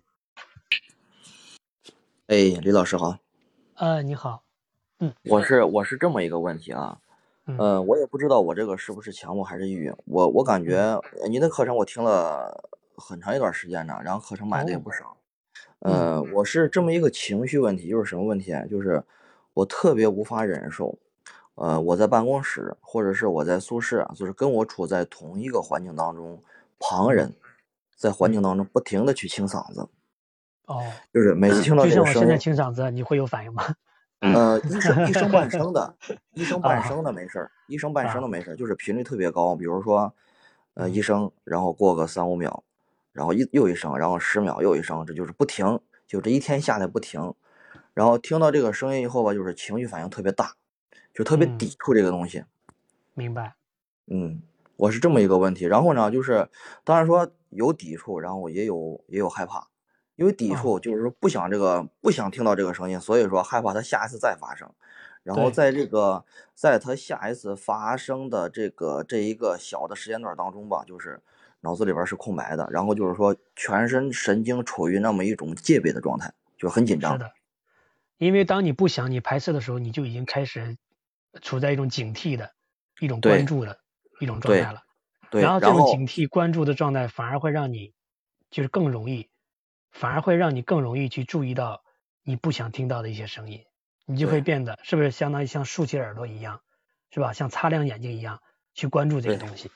[2.26, 3.18] 哎，李老师好。
[3.74, 4.44] 呃，你好。
[5.00, 7.00] 嗯，我是我是这么一个问题啊，
[7.44, 9.92] 嗯，我也不知道我这个是不是强迫还是抑郁。
[10.06, 15.18] 我我感觉您的课程我听了很长一段时间呢，然后课程买的也不少。
[15.80, 18.54] 呃，我是这么一个情绪问题，就是什么问题？
[18.70, 19.04] 就是。
[19.54, 20.96] 我特别无法忍受，
[21.60, 26.40] 呃，我在办公室或者是我在宿舍，就是跟我处在同一个环境当中，
[26.78, 27.34] 旁人
[27.96, 29.88] 在环境当中不停的去清嗓子，
[30.66, 33.64] 哦，就是每次听到这个声音，现在清嗓子，你会有反应吗？
[34.20, 35.96] 呃，一声一声半声的，
[36.34, 40.12] 一声半声的没事儿，一声半声的没事儿，就是频率特别高，比如说，
[40.74, 42.64] 呃，一声，然后过个三五秒，
[43.12, 47.34] 然后一又一声，然后十秒又一声，这就是不停，就这一天下来不停。
[47.94, 50.54] 然后听到这个声音以后吧，就是情绪反应特别大，
[51.18, 52.44] 就特别抵触这个东西。
[53.14, 53.56] 明白。
[54.06, 54.40] 嗯，
[54.76, 55.64] 我是这么一个问题。
[55.64, 56.48] 然后呢，就是
[56.84, 59.66] 当然说有抵触，然后也有也有害怕。
[60.14, 64.70] 因为抵触就是说不想这个不想听到这个声音，所以说害怕它下一次再发生。
[65.24, 71.20] 然后在这个在它下一次发生的这个这一个小的时间段当中吧，就是
[71.62, 77.14] 脑子里边是空白的，然后就是说全身神经处于那么一种戒备的状态，就很紧张。
[77.14, 77.32] 是的。
[78.18, 80.76] 因为当你不想你排斥的时候，你就已经开始
[81.40, 82.52] 处在一种警惕的
[83.00, 83.78] 一种关注的
[84.20, 84.82] 一种状态了。
[85.30, 87.92] 对，然后这种警惕关注的状态反而会让你
[88.50, 89.28] 就是更容易，
[89.92, 91.82] 反而会让你更容易去注意到
[92.22, 93.64] 你不想听到的一些声音，
[94.06, 96.60] 你就会变得是不是相当于像竖起耳朵一样，
[97.10, 97.32] 是吧？
[97.32, 98.40] 像擦亮眼睛一样
[98.74, 99.70] 去关注这个东西，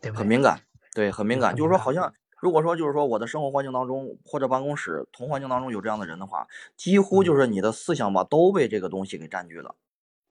[0.00, 0.18] 对吧？
[0.18, 0.60] 很敏感，
[0.94, 2.12] 对，很敏感，就是说好像。
[2.40, 6.46] 如果说就是说我的生活环境当中或者办公室同环境当中有这样的人的话，
[6.76, 9.74] 几乎就是你的思想吧都被这个东西给占据了。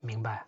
[0.00, 0.46] 明白。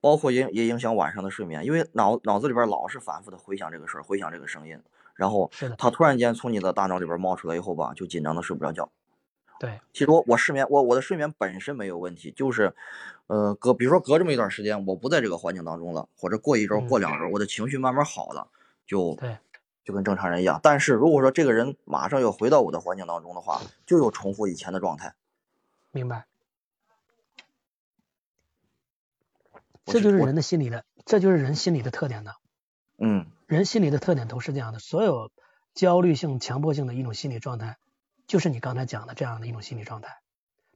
[0.00, 4.80] 包括也也影响晚上的睡眠，因为脑脑子里边老是反复的回想这个事儿，回想这个声音，
[5.14, 8.90] 然后他突然间从你的大脑里边冒出来以后吧，就紧张的睡不着觉。
[9.58, 9.80] 对。
[9.92, 12.74] 其实我我失眠，我我的睡眠本身没有问题，就是，
[13.26, 18.48] 呃，隔比如说隔这么一段时间，我不在这个环境当中了，或者过一周过两周，我的情绪慢慢好了，
[18.86, 19.36] 就对。
[19.82, 25.14] 就跟正常人一样，但是如果说这个人马上又回到我的环境当中的话，就又重复以前的状态。
[25.90, 26.26] 明白。
[29.84, 32.32] 这就是人的心理的，这就是人心理的特点呢。
[32.98, 33.26] 嗯。
[33.46, 35.32] 人心理的特点都是这样的，所有
[35.74, 37.78] 焦虑性、强迫性的一种心理状态，
[38.28, 40.18] 就是你刚才讲的这样的一种心理状态，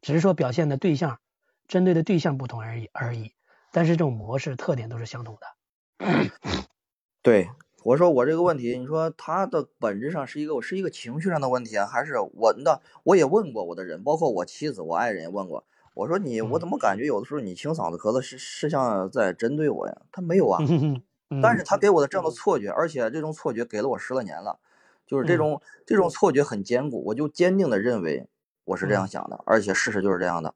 [0.00, 1.20] 只是说表现的对象、
[1.68, 3.32] 针对的对象不同而已而已，
[3.70, 6.28] 但是这种模式特点都是相同的。
[7.22, 7.48] 对。
[7.84, 12.80] 我说我这个问题，你说他的本质上是一个我是一个情绪上的问题啊，还是我的？
[13.02, 15.66] 我也问过我的人，包括我妻子、我爱人也问过。
[15.95, 19.97] 我说你，我怎么感觉有的时候你清嗓子咳嗽是是像在针对我呀？
[20.12, 20.61] 他没有啊，
[21.40, 24.59] 但是他给我的这样的错觉，而且这种错觉给了我十来年了，
[25.07, 28.28] 就是这种这种错觉很坚固，我就坚定的认为
[28.64, 30.55] 我是这样想的，而且事实就是这样的。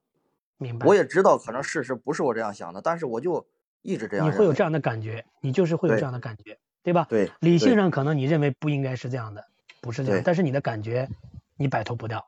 [0.57, 0.85] 明白。
[0.85, 3.47] 我也知道可能事实不是我这样想的，但是我就
[3.81, 4.27] 一直这样。
[4.27, 6.59] 你会有这样的感觉，你就是会有这样的感觉。
[6.81, 7.05] 对吧？
[7.09, 9.45] 对，理性上可能你认为不应该是这样的，
[9.81, 11.09] 不是这样，但是你的感觉
[11.57, 12.25] 你摆脱不掉。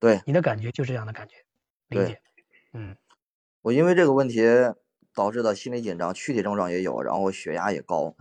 [0.00, 1.36] 对，你的感觉就是这样的感觉，
[1.88, 2.20] 理解。
[2.72, 2.96] 嗯，
[3.62, 4.42] 我因为这个问题
[5.14, 8.14] 导致的心理紧张，躯体症状也有，然后血压也高。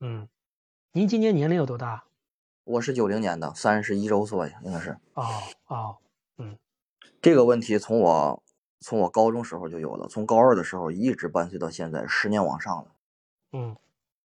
[0.00, 0.28] 嗯，
[0.92, 2.04] 您今年年龄有多大？
[2.64, 4.98] 我是九零年的，三十一周岁，应该是。
[5.14, 5.24] 哦
[5.66, 5.96] 哦，
[6.38, 6.58] 嗯，
[7.20, 8.42] 这个问题从我
[8.80, 12.92] 从我高中时候就有了，从高二的时候一直伴随到现在，十年往上了。
[13.52, 13.76] 嗯。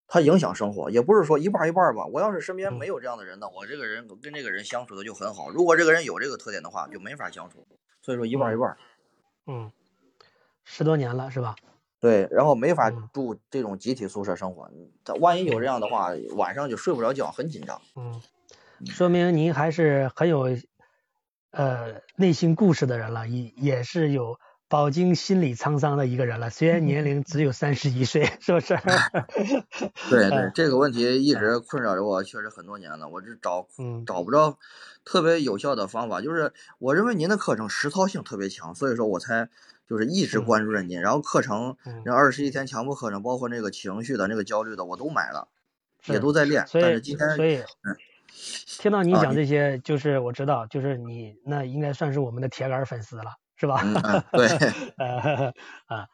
[0.08, 2.04] 它影响生活，也不是说一半一半吧。
[2.04, 5.48] 我要是身边没有这样的人呢，我这个人跟这个人相处的就很好。
[5.48, 7.66] 如果这个人有这个特点的话，就没法相处。
[8.02, 8.70] 所以说一半一半。
[8.72, 8.76] 嗯，
[10.64, 11.56] 十多年了是吧？
[12.00, 14.70] 对，然后没法住这种集体宿舍生活。
[15.04, 17.80] 他万一有这样的话，晚上就睡不着觉，很紧张。
[17.96, 18.20] 嗯，
[18.86, 20.56] 说明您还是很有
[21.50, 24.38] 呃内心故事的人了，也也是有。
[24.72, 28.74] 饱经心理沧桑的一个人了，虽然年龄只有 三十一岁，是不是？
[30.08, 33.06] 对对，这个问题一直困扰着我，确实很多年了。
[33.06, 33.68] 我这找
[34.06, 34.56] 找不着
[35.04, 39.50] 特别有效的方法，就是我认为您的课程实操性特别强，所以说我才
[39.86, 41.02] 就是一直关注着您。
[41.02, 45.48] 然后课程那二十一天强迫课程，包括那个情绪的那个焦虑的，我都买了，
[46.06, 46.64] 也都在练。
[46.72, 47.62] 但是今天所以
[48.78, 53.34] 听到你讲这些，就是我知道，就是你那应该算是我们的铁杆粉丝了。
[53.62, 53.80] 是吧？
[54.32, 54.48] 对，
[55.86, 56.08] 啊，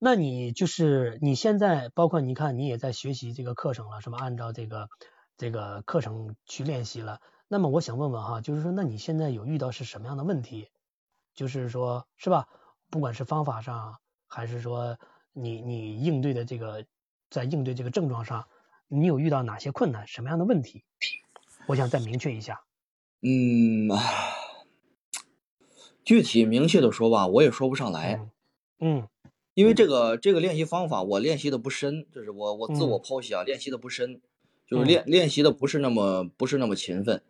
[0.00, 4.18] 那你就是你现在，包括你看，你也在学习这个课程了，是吧？
[4.18, 4.88] 按照这个
[5.36, 7.20] 这个课程去练习了。
[7.46, 10.68] 那么我想问问哈，就是说，那你现在有遇到是什么样的问题？
[11.32, 12.48] 就是说，是吧？
[12.90, 14.98] 不管是方法上，还是说
[15.32, 16.84] 你你应对的这个
[17.30, 18.48] 在应对这个症状上，
[18.88, 20.08] 你有遇到哪些困难？
[20.08, 20.84] 什么样的问题？
[21.66, 22.60] 我想再明确一下。
[23.22, 23.88] 嗯。
[26.04, 28.26] 具体明确的说吧，我也说不上来。
[28.78, 29.06] 嗯，
[29.54, 34.20] 因为这个这个练习方法我练习的不深，就是我我自我剖析啊，练习的不深，
[34.66, 37.22] 就是练练习的不是那么不是那么勤奋。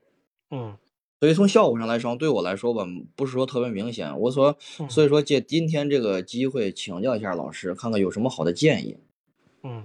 [0.51, 0.79] 嗯，
[1.19, 4.19] 所以从效果上来说，对我来说吧，不是说特别明显。
[4.21, 4.57] 我说，
[4.89, 8.99] 所以说借今天这个机会请教一下老师，看看有什么好的建议。
[9.65, 9.85] 嗯，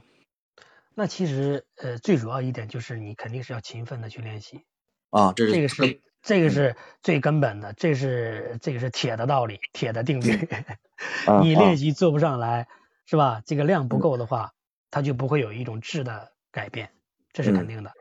[0.93, 4.61] 那其实呃最主要一点就是你肯定是要勤奋的去练习
[5.09, 5.99] 啊，这是这个是。
[6.25, 10.49] 这个是最根本的，这是这个是铁的道理，铁的定律。
[11.43, 12.67] 你练习做不上来，
[13.05, 13.43] 是吧？
[13.45, 14.53] 这个量不够的话，
[14.89, 16.91] 它就不会有一种质的改变，
[17.31, 17.93] 这是肯定的。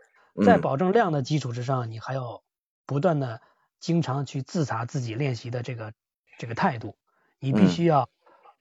[0.42, 2.42] 在保证量的基础之上，你还要
[2.86, 3.42] 不断的、
[3.78, 5.92] 经常去自查自己练习的这个
[6.38, 6.96] 这个态度。
[7.38, 8.08] 你必须要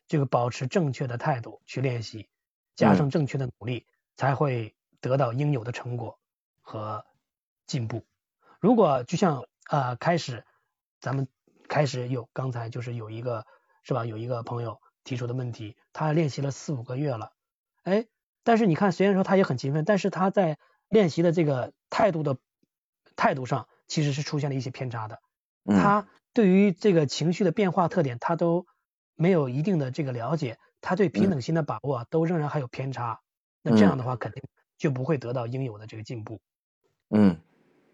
[0.07, 2.28] 这个保持正确的态度去练习，
[2.76, 3.88] 加上正确的努力，
[4.18, 6.20] 才会得到应有的成果
[6.59, 7.05] 和
[7.66, 8.05] 进步。
[8.59, 10.45] 如果就像呃，开始，
[11.01, 11.28] 咱们
[11.67, 13.47] 开始有刚才就是有一个
[13.82, 14.05] 是吧？
[14.05, 17.32] 有一个朋友提出的问题，他练习了四五个月了，
[17.82, 18.05] 哎，
[18.43, 20.59] 但是你看，虽然说他也很勤奋，但是他在
[20.89, 22.38] 练习的这个态度的
[23.15, 25.19] 态度上，其实是出现了一些偏差的。
[25.65, 28.67] 他对于这个情绪的变化特点，他都
[29.15, 33.21] 没有一定的这个了解，他对平等心的把握都仍然还有偏差。
[33.63, 34.43] 那这样的话，肯定
[34.78, 36.39] 就不会得到应有的这个进步。
[37.09, 37.41] 嗯，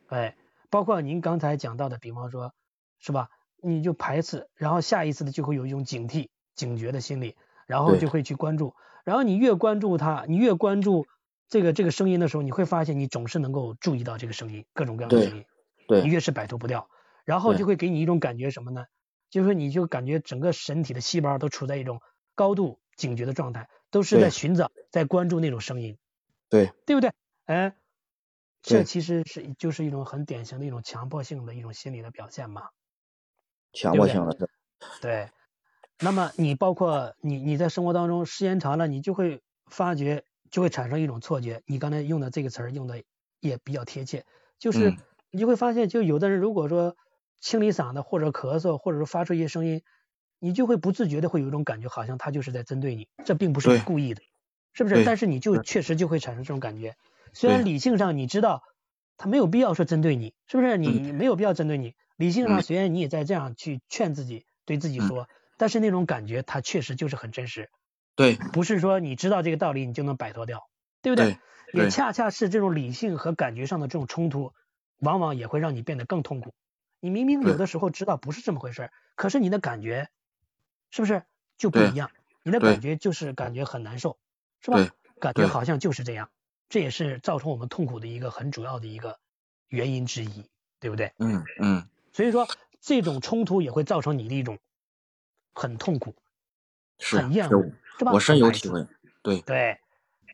[0.08, 0.36] 哎。
[0.70, 2.54] 包括您刚才讲到的，比方说，
[3.00, 3.30] 是吧？
[3.62, 7.36] 你就排斥，然后下一次的就会有一种警惕、警觉的心理，
[7.68, 8.74] 然后就会去关注。
[9.04, 11.08] 然后你越关注它，你越关注
[11.48, 15.46] 这个这个声音的时候，你会发现你总是能够注意到这个声音，各种各样的声音。
[15.88, 16.02] 对。
[16.04, 16.90] 你越是摆脱不掉，
[17.26, 18.86] 然后就会给你一种感觉什么呢？
[19.30, 22.02] 就是你就感觉整个身体的细胞都处在一种
[22.36, 25.98] 高度警觉的状态，都是在寻找、在关注那种声音。
[26.50, 26.72] 对。
[26.86, 27.12] 对不对？
[27.46, 27.76] 哎。
[28.62, 32.70] 这其实是就是一种很典型的一种强迫性的一种心理的表现嘛，
[33.74, 34.48] 强迫性的，
[35.02, 35.30] 对。
[36.00, 39.42] 那么你包括你你在生活当中时间长了，你就会
[39.72, 41.64] 发觉，就会产生一种错觉。
[41.68, 43.04] 你刚才用的这个词儿用的
[43.42, 44.26] 也比较贴切，
[44.60, 44.96] 就是
[45.32, 46.96] 你就会发现，就有的人如果说
[47.42, 49.84] 清理嗓子或者咳嗽，或者说发出一些声音，
[50.40, 54.22] 你就会不自觉的会有一种感觉，好像他就是在针对你，这并不是故意的，
[54.74, 55.02] 是不是？
[55.02, 56.96] 但是你就确实就会产生这种感觉。
[57.34, 58.64] 虽然理性上你知道
[59.18, 60.78] 他没有必要说针对你，是不是？
[60.78, 61.96] 你你没有必要针对你。
[62.16, 65.28] 理性上虽然你也在这样去劝自己，对自己说，
[65.58, 67.70] 但是那种感觉它确实就是很真实。
[68.16, 70.70] 对，不是说你知道这个道理你就能摆脱掉，
[71.02, 71.40] 对不对？
[71.74, 74.54] 也恰恰是这种理性和感觉上的这种冲突，
[75.00, 76.54] 往往也会让你变得更痛苦。
[77.00, 80.10] 你明明有的时候知道不是这么回事，可是你的感觉
[80.90, 81.24] 是不是
[81.58, 82.10] 就不一样？
[82.44, 84.18] 你的感觉就是感觉很难受，
[84.62, 84.90] 是吧？
[85.20, 86.30] 感觉好像就是这样。
[86.70, 89.18] 这也是造成我们痛苦的一个很主要的一个
[89.68, 90.46] 原因之一，
[90.80, 91.12] 对不对？
[91.18, 91.90] 嗯嗯。
[92.14, 92.48] 所以说，
[92.80, 94.58] 这种冲突也会造成你的一种
[95.54, 96.16] 很痛苦、
[97.12, 98.12] 很厌恶，是吧？
[98.14, 98.86] 我深有体会。
[99.22, 99.78] 对对，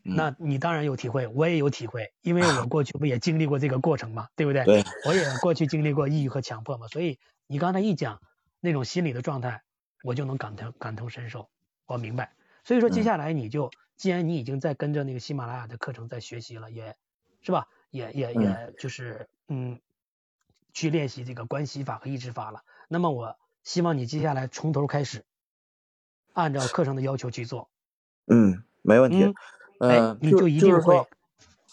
[0.04, 4.64] 那你当然有体会，我也有体会，因为我 过去不也经历过这个过程嘛，对不对？
[4.66, 4.84] 对。
[5.06, 7.18] 我也过去经历过抑郁和强迫嘛，所以
[7.48, 8.22] 你刚才一讲
[8.60, 9.64] 那种心理的状态，
[10.04, 11.50] 我就能感同感同身受，
[11.88, 12.34] 我明白。
[12.66, 16.98] 所以说接下来你就，既然你已经在跟着那个喜马拉雅的课程在学习了，也
[17.42, 17.68] 是吧？
[17.92, 19.80] 也也也就是嗯，
[20.74, 22.64] 去练习这个关系法和意志法了。
[22.90, 25.24] 那么我希望你接下来从头开始，
[26.34, 27.70] 按照课程的要求去做。
[28.26, 29.34] 嗯，没问题。
[29.80, 31.06] 嗯，你就一定会。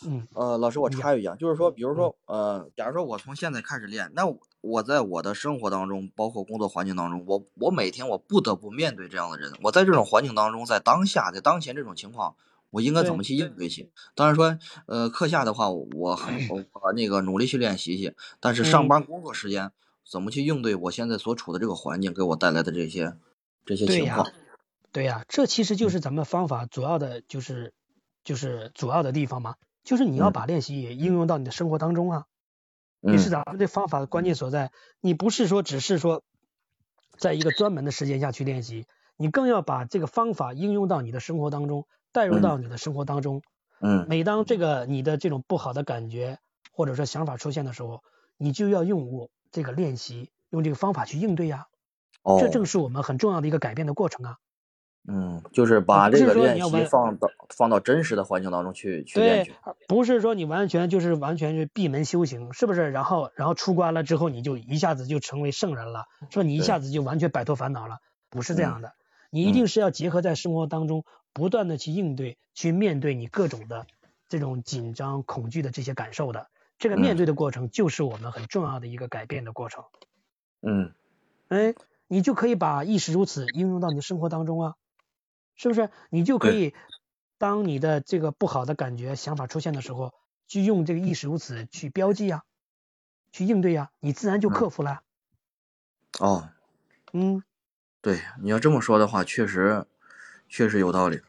[0.07, 4.25] 嗯，呃，老师，我插一句啊，就是说，比如说，呃，假如说我从现在开始练，那
[4.61, 12.37] 我在我的生活当中，包括工作环境当中，我我每天我不得不面对这样的人，我在这种环境当中，在当下，在当前这种情况，
[12.71, 13.91] 我应该怎么去应对去？
[14.15, 19.73] 当然说，呃，课下的话，我很我那个努力去练习去，但是上班工作时间
[20.09, 23.17] 怎么去应对我现在所处的这个环境给我带来的这些
[23.65, 24.31] 这些情况？
[24.93, 27.73] 对呀，这其实就是咱们方法主要的就是
[28.25, 29.55] 就是主要的地方嘛。
[29.85, 32.27] 就是你要把练习也应用到你的生活当中啊，
[33.01, 34.71] 也是咱们这方法的关键所在。
[35.01, 36.23] 你不是说只是说
[37.19, 43.43] 在一个专门的时间下去练习，你更要把这个方法应用到你的生活当中，带入到你的生活当中。
[43.81, 44.07] 嗯。
[44.09, 46.39] 每当这个你的这种不好的感觉
[46.73, 48.03] 或者说想法出现的时候，
[48.37, 51.67] 你就要用我这个练习，用这个方法去应对呀。
[52.23, 52.39] 哦。
[52.41, 54.39] 这正是我们很重要的一个改变的过程啊。
[55.09, 59.53] 嗯，就是把这个练习放到放到真实的环境当中去去练去。
[59.89, 62.91] 不是说你完全就是完全是闭门修行，是不是？
[62.91, 67.99] 然后然后出关了之后，你就一下子就成为圣人了，说你一下子就完全摆脱烦恼了，
[68.31, 68.93] 不是这样的。
[69.31, 73.87] 你一定是要结合在生活当中，不断的去应对、去面对你各种的
[74.29, 76.47] 这种紧张、恐惧的这些感受的。
[76.79, 79.85] 这个面对的过程，就是我们很重要的一个改变的过程。
[80.61, 80.93] 嗯，
[81.49, 81.75] 哎，
[82.07, 84.75] 你就可以把意识如此应用到你的生活当中啊。
[85.55, 86.75] 是不是你就可以，
[87.39, 90.13] 当你的这个不好的感觉、想法出现的时候，
[90.47, 92.43] 就用这个意识如此去标记呀，
[93.33, 95.03] 去应对呀，你自然就克服了。
[96.21, 96.51] 哦，
[97.13, 97.43] 嗯，
[98.01, 99.87] 对，你要这么说的话，确实，
[100.49, 101.21] 确实有道理。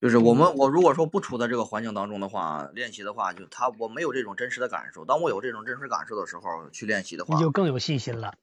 [0.00, 5.04] 就是我们，我如果说不处在这个环境当中的话，练习的话，就他我没有这种真实的感受。
[5.04, 8.34] 当我有这种真实感受的时候，去练习的话，你就更有信心了。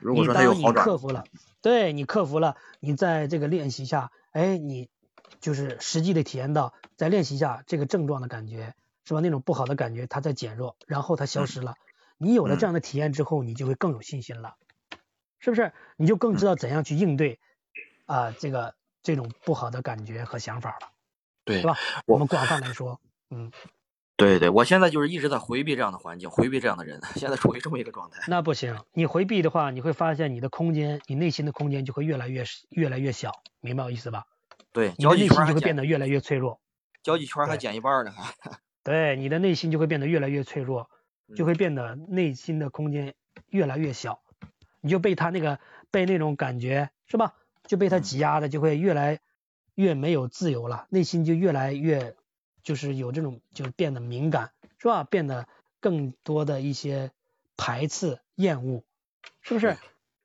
[0.00, 1.24] 如果说他有好转，克服了，
[1.60, 4.88] 对你克服了，你在这个练习下，哎，你
[5.40, 9.20] 就是实际的体验到，在练习下这个症状的感觉，是吧？
[9.20, 11.74] 那种不好的感觉它在减弱，然后它消失了。
[12.16, 14.56] 你有了这样的体验之后，你就会更有信心了，
[15.38, 15.72] 是不是？
[15.96, 17.40] 你就更知道怎样去应对
[18.06, 20.90] 啊这个这种不好的感觉和想法了，
[21.44, 21.76] 对，是吧？
[22.06, 23.00] 我们广泛来说，
[23.30, 23.50] 嗯。
[24.18, 28.20] 对对，我现在就是一直在回避这样的环境，回避这样的人， 现在处于这么一个状态。
[28.26, 34.24] 那不行，你回避的话，你会发现你的空间，你内心的空间就会越来越越来越小，明白我意思吧？
[34.72, 36.60] 对，你的内心就会变得越来越脆弱。
[37.00, 38.58] 交际圈还减一半呢，还。
[38.82, 40.90] 对，你的内心就会变得越来越脆弱，
[41.36, 43.14] 就会变得内心的空间
[43.50, 44.20] 越来越小，
[44.80, 45.60] 你就被他那个
[45.92, 47.34] 被那种感觉是吧？
[47.68, 49.20] 就被他挤压的，就会越来
[49.76, 52.16] 越没有自由了，内心就越来越。
[52.68, 55.02] 就是有这种，就是变得敏感，是吧？
[55.02, 55.48] 变得
[55.80, 57.10] 更多的一些
[57.56, 58.84] 排斥、厌恶，
[59.40, 59.78] 是不是？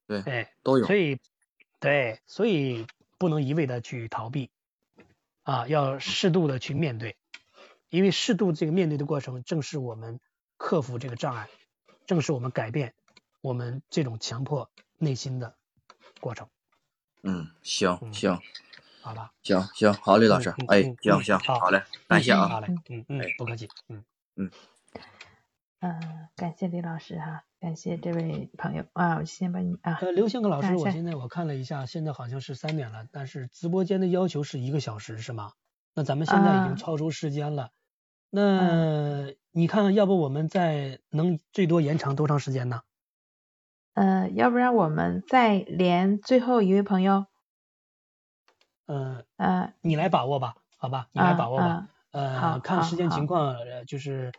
[0.08, 0.86] 对，哎，都有。
[0.86, 1.22] 所以，
[1.80, 2.86] 对，所以
[3.18, 4.52] 不能一味的去逃避，
[5.44, 7.16] 啊，要适度的去面对，
[7.88, 10.20] 因为适度这个面对的过程，正是我们
[10.58, 11.48] 克服这个障碍，
[12.06, 12.94] 正是我们改变
[13.40, 15.56] 我们这种强迫内心的
[16.20, 16.50] 过程。
[17.22, 18.38] 嗯，行行。
[19.04, 24.02] 好吧，行行，好，李老师，哎，行行，好嘞，感谢啊，好嘞，嗯嗯，不客气，嗯
[24.38, 24.50] 嗯
[25.82, 35.52] 嗯，感谢李老师哈，感谢这位朋友啊，我先把你啊，呃，刘星哥老师，我现在我看了一下，现在好像是三点了，但是直播间的要求是一个小时是吗？
[35.94, 37.72] 那咱们现在已经超出时间了，
[38.30, 42.84] 那你看要不我们再能最多延长多长时间呢？
[43.96, 47.26] 呃，要不然我们再连最后一位朋友。
[48.88, 51.80] 嗯嗯，你来把握吧，好吧，你来把握吧。
[52.12, 54.32] 呃，看时间情况，呃就是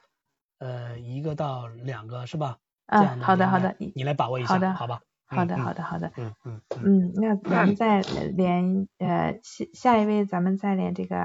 [0.59, 2.59] 呃一个到两个是吧？
[2.87, 5.01] 嗯，好的好的，你来把握一下，好吧？
[5.27, 11.17] 好的好的好的，嗯嗯嗯，那咱们再连呃下下一位，咱们再连这个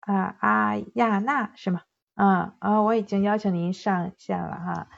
[0.00, 1.82] 啊阿亚娜是吗？
[2.14, 4.88] 嗯啊，我已经邀请您上线了哈。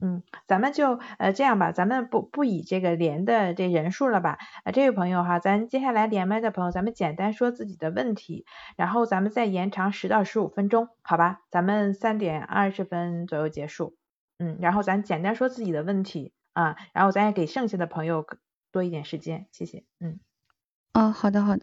[0.00, 4.38] 嗯，咱们就呃这样吧，咱们不不以这个连的这人数了吧？
[4.64, 8.46] 啊，这位朋友哈，咱接下来连麦的朋友，咱们简单说自己的问题，
[8.76, 11.40] 然后咱们再延长十到十五分钟，好吧？
[11.50, 13.96] 咱们三点二十分左右结束。
[14.38, 18.26] 嗯，然后咱简单说自己的问题啊，然后咱也给剩下的朋友
[18.72, 19.84] 多一点时间，谢谢。
[20.00, 20.18] 嗯。
[20.94, 21.62] 哦，好的好的，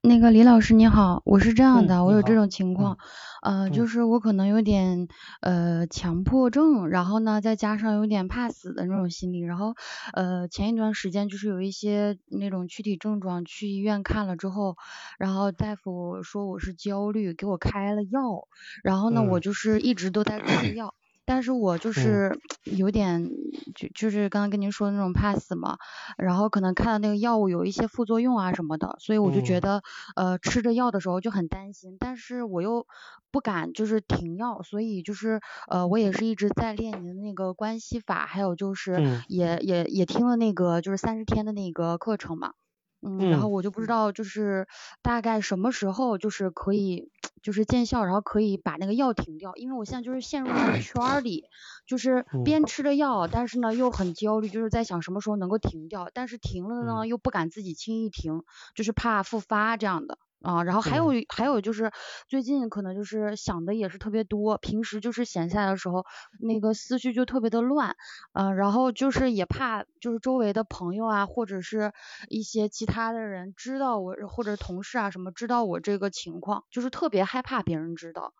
[0.00, 2.96] 那个李老师你好，我是这样的，我有这种情况，
[3.42, 5.08] 呃，就是我可能有点
[5.42, 9.74] 呃强迫症，然后呢再加上有点怕死的那种心理，然后
[10.14, 14.76] 呃前一段时间就是有一些那种躯体症状，去医院看了之后，
[15.18, 18.48] 然后大夫说我是焦虑，给我开了药，
[18.82, 20.94] 然后呢我就是一直都在吃药。
[21.24, 23.30] 但是我就是有点，
[23.74, 25.78] 就就是刚刚跟您说的那种怕死嘛，
[26.18, 29.82] 然后可能看到那个药物有一些副作用啊什么的，所以我就觉得，
[30.16, 32.86] 呃，吃着药的时候就很担心，但是我又
[33.30, 42.54] 不敢就是停药，所以就是呃，我也是一直在练您的那个关系法，还有就是也也也听了那个就是三十天的那个课程嘛。
[43.02, 44.66] 嗯，然后我就不知道，就是
[45.02, 47.10] 大概什么时候就是可以，
[47.42, 50.94] 就是见效，然后可以把那个药停掉，因为我现在就是陷入那个圈
[51.24, 51.44] 里，
[51.86, 58.42] 就是边吃着药，但是呢又很焦虑，就是在想什么时候能够停掉，但是停了呢又不敢自己轻易停，
[58.74, 60.18] 就是怕复发这样的。
[60.42, 61.92] 啊，然后还有还有就是
[62.28, 66.04] 最近可能就是想的也是特别多，平时就是闲下来的时候，
[66.40, 67.96] 那个思绪就特别的乱，
[68.32, 71.92] 嗯，然后就是也怕就是周围的朋友啊，或者是
[72.28, 78.34] 一些其他的人知道我，或者同事啊什么知道我这个情况，就是特别害怕别人知道，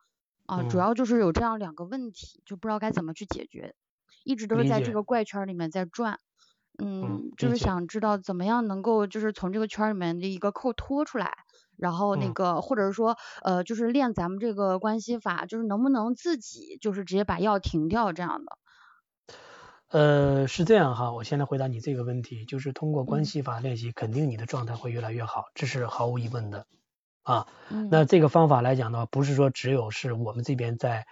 [0.46, 3.74] 啊，主要就是有这样两个问题，就不知道该怎么去解决，
[4.24, 6.18] 一直都是在这个怪圈里面在转，
[6.78, 11.38] 嗯，就是想知道怎么样能够就是从这个圈里面的一个扣脱出来。
[11.76, 18.58] 然后那个，或者是说，呃，就是练咱们这个关系法，就是能不能自己就是直接把药停掉这样的？
[19.88, 26.66] 呃，是这样哈，我先来回答你这个问题，就是通过关系法练习，肯定你的状态会越来越好，这是毫无疑问的
[27.22, 27.46] 啊。
[27.90, 31.04] 那这个方法来讲的话，不是说只有是我们这边在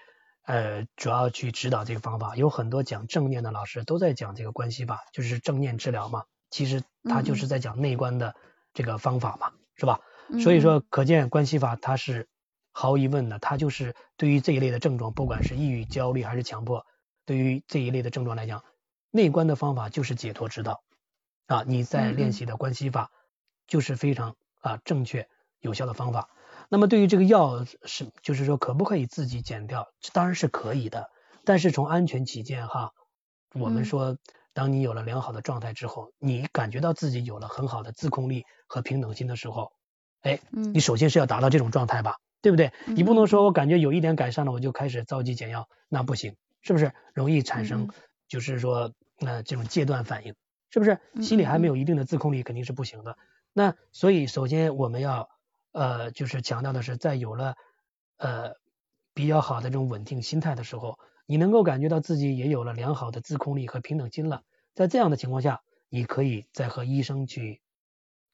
[0.46, 8.34] 呃主要去指导这个方法，有很多讲正念的老师都在讲这个关系法，就是正念治疗嘛，其实他就是在讲内观的
[8.72, 10.00] 这个方法嘛，是吧？
[10.38, 12.28] 所以说，可见关系法它是
[12.72, 16.86] 毫无疑问的，它就是对于这一类的症状，不管是抑郁、焦虑还是强迫，
[17.26, 18.62] 对于这一类的症状来讲，
[19.10, 20.82] 内观的方法就是解脱之道
[21.46, 21.64] 啊！
[21.66, 23.10] 你在练习的关系法
[23.66, 25.28] 就是非常啊正确
[25.58, 26.28] 有效的方法。
[26.68, 29.88] 那么对于这个药是，就是说可不可以自己减掉？
[30.12, 31.10] 当然是可以的，
[31.44, 32.92] 但是从安全起见哈，
[33.54, 34.16] 我们说，
[34.52, 39.72] 当你有了良好的状态之后，你感觉到自己有了很好的自控力和平等心的时候。
[40.22, 42.72] 哎，你首先是要达到这种状态吧，对不对？
[42.86, 46.92] 你不能说我感觉有一点改善了，我就开始着急减药，那不行，是不是？
[47.14, 47.88] 容易产生
[48.28, 50.34] 就是说呃这种戒断反应，
[50.70, 50.98] 是不是？
[51.22, 53.16] 心里还没有一定的自控力，肯定是不行的。
[53.52, 55.30] 那所以首先我们要
[55.72, 57.54] 呃就是强调的是，在有了
[58.18, 58.52] 呃
[59.14, 64.42] 比较好的这种稳定心态的时候，你能够感觉到自己也有了良好的自控力和平等心了，
[64.74, 67.62] 在这样的情况下，你可以再和医生去。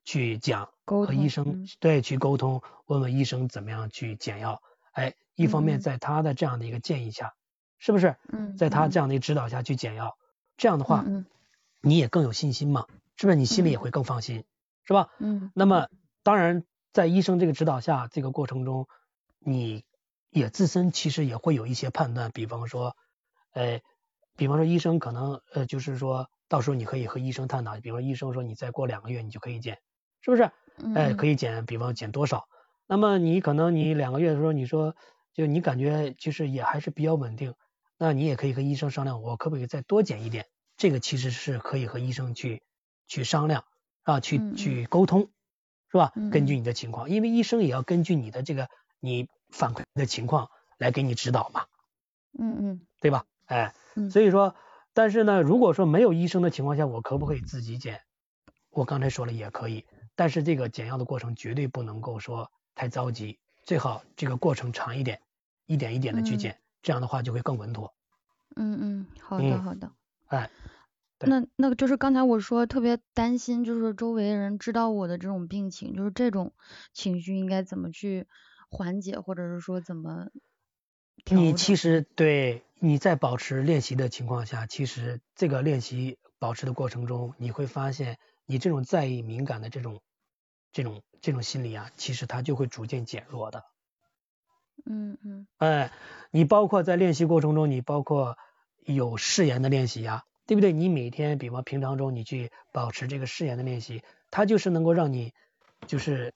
[0.07, 4.63] 去讲和医生对去沟通，问问医生怎么样去减药。
[4.93, 7.35] 哎，一方面在他的这样的一个建议下，
[7.79, 8.17] 是不是？
[8.33, 10.17] 嗯，在他这样的一个指导下去减药，
[10.57, 11.27] 这样的话，嗯
[11.83, 12.87] 你也更有信心嘛？
[13.17, 13.37] 是不是？
[13.37, 14.45] 你心里也会更放心，
[14.85, 15.11] 是吧？
[15.19, 15.51] 嗯。
[15.55, 15.89] 那么
[16.23, 18.87] 当然，在医生这个指导下，这个过程中，
[19.41, 19.85] 你
[20.31, 22.97] 也自身其实也会有一些判断，比方说，
[23.53, 23.81] 呃，
[24.37, 29.79] 比方说医生可能呃，就是说到时候你可以和医生探讨，比如说医生说你再过两个月你就可以减。
[30.27, 30.51] 是不是？
[30.97, 32.49] 哎，可以减，比方减多少？
[32.89, 34.97] 那么你可能你两个月的时候，你说
[35.33, 37.55] 就你感觉其实也还是比较稳定，
[37.97, 40.47] 那你也可以和医生商量，我可不可以再多减一点？
[40.77, 42.65] 这个其实是可以和医生去
[43.07, 43.65] 去商量
[44.03, 45.31] 啊，去去沟通，
[45.93, 46.13] 是吧？
[46.33, 48.69] 根据你的情况，因为医生也要根据你的这个
[48.99, 51.67] 你反馈的情况来给你指导嘛。
[52.37, 53.25] 嗯嗯，对吧？
[53.47, 53.73] 哎，
[54.11, 54.57] 所以说，
[54.93, 58.03] 但是呢，如果说没有医生的情况下，我可不可以自己减？
[58.71, 59.87] 我刚才说了也可以。
[60.17, 65.21] 但是这个减药的过程绝对不能够说太着急，最好这个过程长一点，
[65.67, 67.95] 一点一点的去减，这样的话就会更稳妥。
[68.57, 69.93] 嗯嗯，好的好的。
[70.29, 70.51] 哎，
[71.21, 76.55] 那那个就是刚才我说特别担心，就是周围人知道我的这种病情，就是这种
[76.95, 78.27] 情绪应该怎么去
[78.71, 80.29] 缓解，或者是说怎么？
[81.27, 88.19] 你其实对你在保持练习的情况下，其实这个练习保持的过程中，你会发现。
[88.49, 90.01] 你这种在意、敏感的这种、
[90.77, 93.65] 这种、这种心理啊，其实它就会逐渐减弱的。
[94.85, 95.47] 嗯嗯。
[95.57, 95.91] 哎，
[96.31, 98.37] 你包括在练习过程中，你包括
[98.85, 100.75] 有誓言的练习呀，对不对？
[100.75, 105.33] 你每天，比方平常中，你去保持这个誓言的练习，它就是能够让你，
[105.87, 106.35] 就是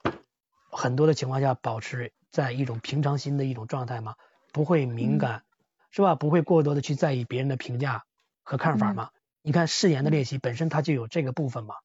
[0.71, 4.15] 很多的情况下保持在一种平常心的一种状态嘛，
[4.51, 5.43] 不会敏感，
[5.91, 6.15] 是吧？
[6.15, 8.05] 不会过多的去在意别人的评价
[8.41, 9.11] 和看法嘛。
[9.43, 11.75] 你看誓言的练习本身它就有这个部分嘛。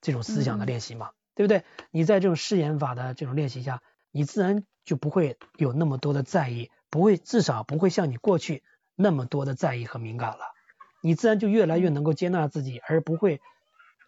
[0.00, 1.64] 这种思想的练习嘛，对不对？
[1.90, 8.62] 你在这种试演法的这种练习下，你自然就不会有那么多的在意，不会至少不会像你过去
[8.94, 10.54] 那么多的在意和敏感了。
[11.00, 13.40] 你自然就越来越能够接纳自己，而不会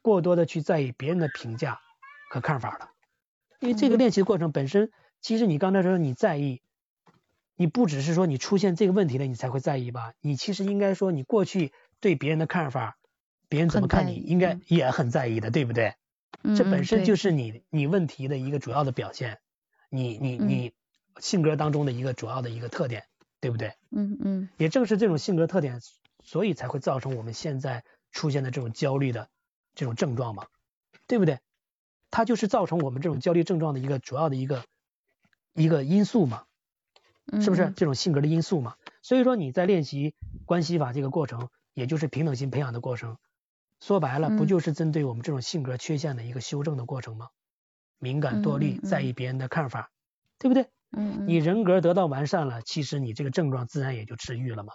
[0.03, 1.81] 过多的去在意别人的评价
[2.31, 2.91] 和看法了。
[3.59, 4.91] 因为这个练习的过程本身，
[5.21, 6.63] 其实你刚才说你在意，
[7.57, 10.13] 你不只是说你出现这个问题了你才会在意吧？
[10.21, 12.97] 你其实应该说你过去对别人的看法，
[13.49, 15.95] 别人怎么看你，应该也很在意的，对不对？
[16.57, 19.39] 这本身就是你你问题的一个主要的表现，
[19.91, 20.73] 你你你
[21.19, 23.05] 性格当中的一个主要的一个特点，
[23.41, 23.75] 对不对？
[23.91, 24.49] 嗯嗯。
[24.57, 25.81] 也正是这种性格特点，
[26.23, 29.29] 所以才会造成我们现在出现的这种焦虑的
[29.75, 30.47] 这种症状嘛，
[31.07, 31.41] 对不对？
[32.11, 34.65] 它就是造成我们这种焦虑症状的一个主要的一个
[35.53, 36.45] 一个因素嘛，
[37.41, 38.77] 是不是这种性格的因素嘛？
[39.03, 40.15] 所以说你在练习
[40.45, 43.19] 关系法这个过程，也就是平等心培养的过程。
[43.81, 47.29] 说白了，不就是针对我们这种性格缺陷的一个修正的过程吗？
[47.99, 49.91] 敏感、多虑、在意别人的看法，
[50.39, 50.69] 对不对？
[50.93, 54.73] 嗯你人格得到完善了，其实你这个症状自然也就治愈了嘛。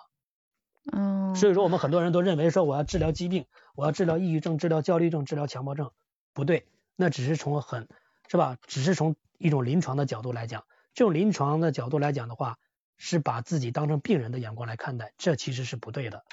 [0.91, 1.36] 嗯。
[1.36, 3.45] 所以说，我们很多人都认为说，我要治疗疾病，
[3.76, 5.91] 我要治疗抑郁症、治疗焦虑症、治疗强迫症，
[6.34, 7.88] 不对，那只是从很，
[8.28, 8.57] 是吧？
[8.68, 12.57] 只是从一种临床的角度来讲，这种临床的角度来讲的话，
[12.98, 16.23] 是把自己当成病人的眼光来看待，这其实是不对的。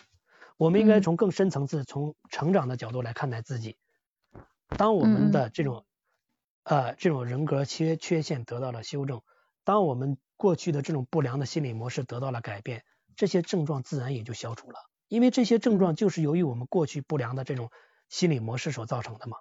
[0.59, 3.79] 我们应该从更深层次、从成长的角度来看待自己。
[4.77, 5.87] 当我们的这种
[6.65, 9.23] 呃这种人格缺缺陷得到了修正，
[9.65, 12.85] 当我们过去的这种不良的心理模式得到了改变，
[13.17, 14.79] 这些症状自然也就消除了。
[15.07, 17.71] 因为这些症状就是由于我们过去不良的这种
[18.11, 19.39] 心理模式所造成的嘛。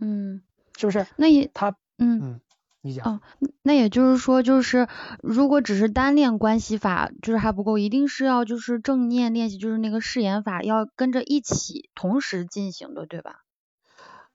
[0.00, 0.42] 嗯，
[0.76, 1.06] 是不是？
[1.16, 2.40] 那也他嗯嗯。
[2.84, 3.20] 你讲哦，
[3.62, 4.88] 那也就是说，就是
[5.22, 13.44] 如果只是单练关系法，就是还不够，一定是要就是正念练习，就是那个誓言法，要跟着一起同时进行的，对吧？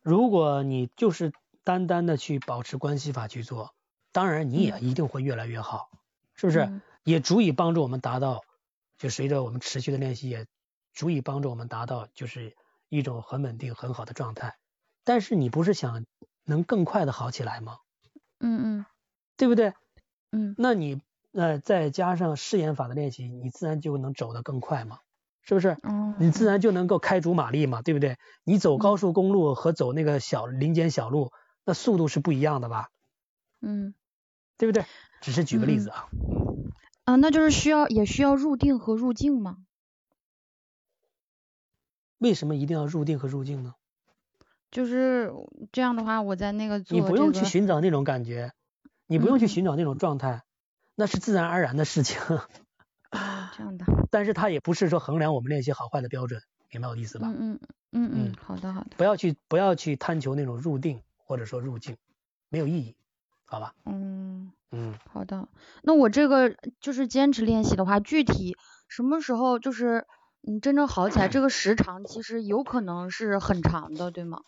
[0.01, 1.33] 如果你就是
[1.65, 3.73] 单单的去保持关系法去做，
[4.13, 5.89] 当然你也一定会越来越好，
[6.33, 6.81] 是不是？
[7.03, 8.43] 也足以帮助我们达到，
[8.97, 10.45] 就随着我们持续的练习，也
[10.93, 12.55] 足以帮助我们达到就是
[12.87, 14.55] 一种很稳定很好的状态。
[15.03, 16.05] 但是你不是想
[16.45, 17.79] 能更快的好起来吗？
[18.39, 18.85] 嗯嗯，
[19.35, 19.73] 对不对？
[20.31, 21.01] 嗯，那你
[21.33, 24.99] 呃再加上试验法的练习，你自然就能走得更快嘛，
[25.41, 25.69] 是不是？
[25.83, 28.17] 哦，你自然就能够开足马力嘛，对不对？
[28.43, 31.31] 你走高速公路和走那个小林间小路，
[31.65, 32.89] 那速度是不一样的吧？
[33.61, 33.93] 嗯，
[34.57, 34.85] 对不对？
[35.21, 36.07] 只是举个例子啊。
[37.05, 39.57] 啊，那就是需要也需要入定和入境吗？
[42.19, 43.75] 为什么一定要入定和入境呢？
[44.77, 45.33] 就是
[45.71, 48.51] 这样的话，我在那个做、你不用去寻找那种感觉，
[49.07, 50.41] 你不用去寻找那种状态，嗯、
[50.93, 52.21] 那是自然而然的事情。
[53.09, 53.85] 啊，这样的。
[54.11, 57.27] 但是它也不是说衡量我们练习好坏的标准，明白我的意思吧？
[57.27, 57.59] 嗯嗯
[57.91, 58.91] 嗯嗯，好的好的。
[58.97, 61.97] 不要去不要去贪求那种入定或者说入境，
[62.49, 62.95] 没有意义，
[63.45, 63.73] 好吧？
[63.85, 65.47] 嗯嗯，好的。
[65.81, 68.55] 那我这个就是坚持练习的话，具体
[68.87, 70.05] 什么时候就是
[70.41, 74.41] 你真正好起来，这个时长其实有可能是很长的，对吗？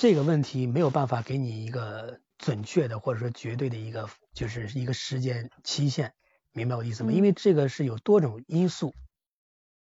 [0.00, 6.14] 这个问题没有办法给你一个准确的或者说绝对的一个就是一个时间期限，
[6.52, 7.10] 明白我的意思吗？
[7.12, 8.94] 嗯、因为这个是有多种因素，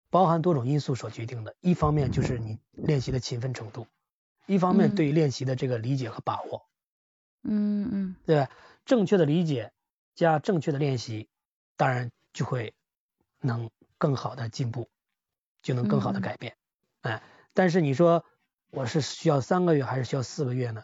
[0.10, 1.56] 包含多种因素所决定的。
[1.62, 3.88] 一方面就是你练习的勤奋程度，
[4.48, 6.68] 一方面对练习的这个理解和把握。
[7.44, 8.50] 嗯嗯，对吧？
[8.84, 9.72] 正确的理解
[10.14, 11.30] 加正确的练习，
[11.78, 12.74] 当然就会
[13.40, 14.90] 能更好的进步，
[15.62, 16.58] 就能更好的改变。
[17.04, 17.24] 嗯、哎，
[17.54, 18.26] 但是你说。
[18.72, 20.84] 我是需要三个月还是需要四个月呢？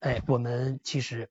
[0.00, 1.28] 哎，我们其实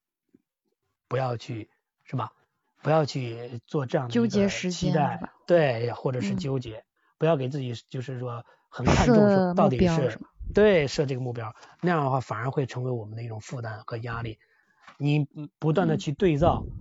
[1.07, 1.69] 不要去
[2.03, 2.33] 是吧？
[2.81, 6.85] 不要去做这样的纠结期待，对，或者是纠结，嗯、
[7.17, 10.19] 不要给自己就是说很看重说到底是
[10.53, 14.39] 对设这个目标，那样的话反而会成为我们的一种负担和压力。
[14.97, 15.27] 你
[15.59, 16.71] 不断的去对照，嗯、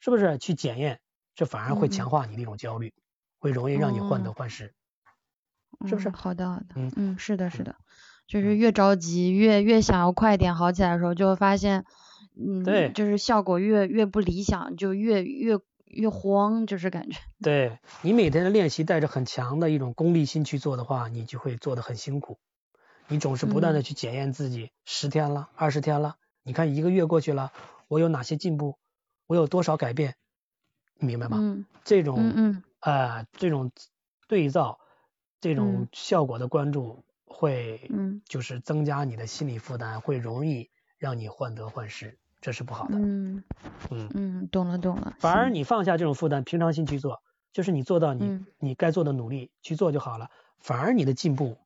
[0.00, 1.00] 是不是去检验，
[1.34, 3.02] 这反而会强化你的一种焦虑，嗯、
[3.38, 4.74] 会容易让你患得患失，
[5.86, 6.08] 是不是？
[6.08, 6.92] 好的好的，嗯。
[6.96, 7.76] 嗯，是的是的。
[8.30, 11.84] 就是越着急，越越想要快点好起来的时候，就会发现，
[12.36, 17.18] 嗯，对，就是效果越越不理想，就越越越慌，就是感觉。
[17.42, 22.38] 对你每天的练习带着很强的一种功利心去做的话，你就会做的很辛苦。
[23.08, 27.50] 你总是不断的去检验自己，十、嗯、天了，二十天了，你看一个月过去了，
[27.88, 28.78] 我有哪些进步，
[29.26, 30.14] 我有多少改变，
[31.00, 31.38] 你明白吗？
[31.40, 33.72] 嗯，这种，嗯嗯，呃，这种
[34.28, 34.78] 对照，
[35.40, 37.02] 这种效果的关注。
[37.32, 42.98] 会，嗯，就是增加你的心理负担，会容易让你患得患失，这是不好的。
[42.98, 43.44] 嗯
[43.90, 45.14] 嗯嗯，懂了懂了。
[45.20, 50.28] 反而你放下这种负担，平常心去做，就是你做到你、嗯、你该做的努力去做就好了。
[50.58, 51.56] 反而你的进步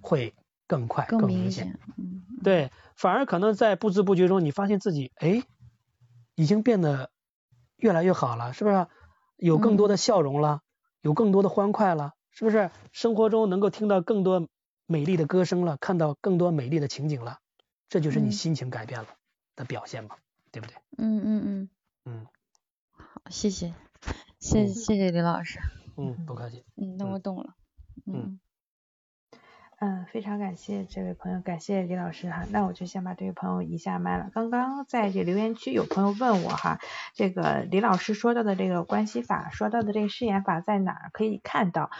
[0.00, 0.34] 会
[0.66, 1.78] 更快、更明显。
[1.98, 5.42] 嗯，对，反而可能在不知不觉中，你发现自己哎，
[6.34, 7.10] 已经变得
[7.76, 8.86] 越来越好了，是不是？
[9.36, 10.62] 有更多的笑容了，
[11.00, 12.70] 有更多的欢快了，是不是？
[12.90, 14.48] 生活中能够听到更多
[14.90, 17.40] 美丽的歌声了，看到更多美丽的情景了，
[17.90, 19.08] 这就是你心情改变了
[19.54, 20.16] 的表现嘛，
[20.50, 20.74] 对不对？
[20.96, 21.68] 嗯嗯嗯
[22.06, 22.26] 嗯，
[22.96, 23.74] 好，谢谢，
[24.40, 25.60] 谢谢谢李老师。
[25.96, 26.64] 嗯，不客气。
[26.76, 27.54] 嗯，那我懂了。
[28.06, 28.14] 嗯。
[28.14, 28.40] 嗯，
[29.80, 32.44] 嗯非常感谢这位朋友，感谢李老师哈。
[32.50, 34.28] 那我就先把这位朋友移下麦了。
[34.34, 36.80] 刚刚在这留言区有朋友问我哈，
[37.14, 41.90] 这个李老师说到的这个关系法，说到的这个誓言法在哪儿可以看到？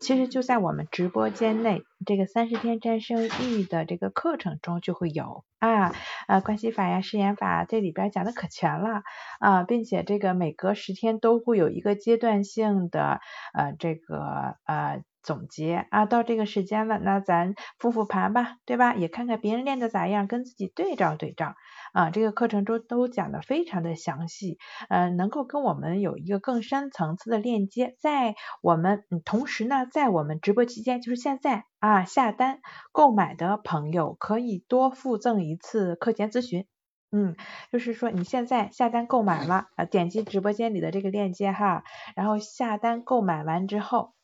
[0.00, 5.94] 其实就在我们直播间内，这个三十天战胜意的这个课程中就会有啊，
[6.28, 9.02] 呃，关系法呀、誓言法这里边讲的可全了
[9.40, 13.20] 啊，并且这个每隔十天都会有一个阶段性的
[13.52, 15.02] 呃这个呃。
[15.26, 18.94] 总结啊，到这个时间了，那咱复复盘吧，对吧？
[18.94, 21.56] 也看看别人练的咋样，跟自己对照对照
[21.92, 22.10] 啊。
[22.10, 24.56] 这个课程中都讲的非常的详细，
[24.88, 27.96] 呃，能够跟我们有一个更深层次的链接。
[27.98, 32.60] 在我们同时呢，在我们直播期间，就是现在啊，下单
[32.92, 36.66] 购买的朋友可以多附赠一次课前咨询。
[37.10, 37.36] 嗯，
[37.72, 41.82] 就是说你现在下单购买了，呃，点击直播间里的这个链接哈，
[42.14, 44.15] 然后下单购买完之后。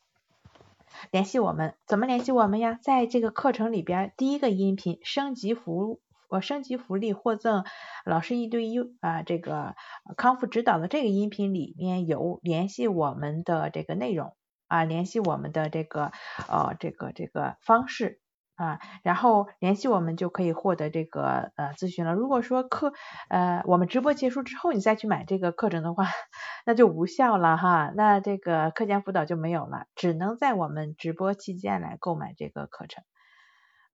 [1.10, 2.78] 联系我们，怎么联系我们呀？
[2.82, 6.00] 在这个课程里边，第一个音频升级福
[6.30, 7.64] 呃升级福利获赠
[8.06, 9.74] 老师一对一啊这个
[10.16, 14.34] 康复指导的这个音频里面有联系我们的这个内容
[14.68, 16.12] 啊，联系我们的这个
[16.48, 18.21] 呃这个这个方式。
[18.62, 22.12] 啊，然后联系我们就可以获得这个呃咨询了。
[22.14, 22.92] 如果说课
[23.28, 26.04] 呃我们直播结束之后你再去买这个课程的话，
[26.64, 27.92] 那就无效了哈。
[27.96, 33.02] 那这个课前辅导就没有了，只能在我们直播期间来购买这个课程。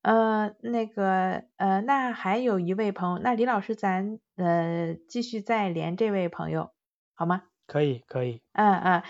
[0.02, 6.70] 呃，那个呃，那还有一位朋友，那李老师咱呃继续再连这位朋友
[7.14, 7.42] 好吗？
[7.66, 8.42] 可以可以。
[8.52, 9.02] 嗯嗯，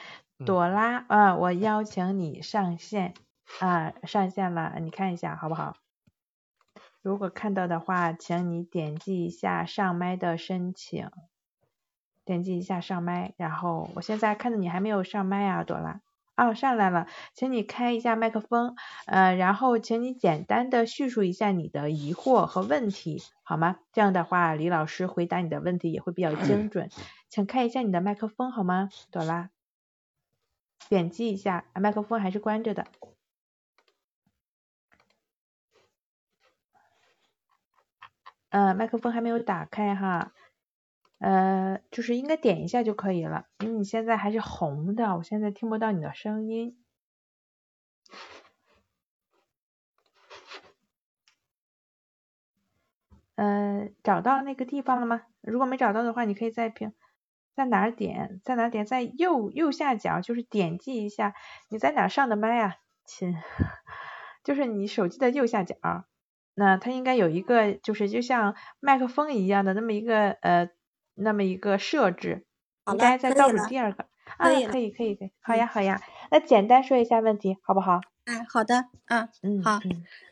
[0.47, 3.15] 朵拉啊，我邀请你上线。
[3.61, 5.77] 啊，上线了，你看一下好不好？
[7.03, 11.11] 如果看到的话，请你点击一下上麦的申请，
[12.25, 16.01] 点击一下上麦，然后我现在看到你还没有上麦啊，朵拉。
[16.37, 18.77] 哦，上来了，请你开一下麦克风，
[19.07, 23.79] 呃，然后请你简单的叙述一下你的疑惑和问题，好吗？
[23.93, 26.91] 这样的话，李老师回答你的问题也会比较精准。
[27.29, 29.51] 请开一下你的麦克风好吗，朵拉？
[30.89, 32.87] 点击一下，麦克风还是关着的。
[38.51, 40.33] 呃，麦克风还没有打开哈，
[41.19, 46.83] 呃，就是应该点一下就可以了，因为你现在还是红的，我现在听不到你的声音。
[53.37, 55.23] 呃，找到那个地方了吗？
[55.43, 56.93] 如果没找到的话，你可以在屏，
[57.55, 58.41] 在哪儿点？
[58.43, 58.85] 在哪点？
[58.85, 61.35] 在右右下角，就是点击一下。
[61.69, 63.37] 你在哪上的麦啊，亲？
[64.43, 65.77] 就是你手机的右下角。
[66.59, 70.69] 那它应该有一个，就是就像麦克风一样的那么一个呃，
[71.15, 72.45] 那么一个设置，
[72.91, 74.05] 应该在倒数第二个
[74.37, 76.01] 啊，可以可以可以，好呀好呀，
[76.33, 78.01] 那简单说一下问题好不好？
[78.29, 79.81] 哎，好的，嗯嗯，好，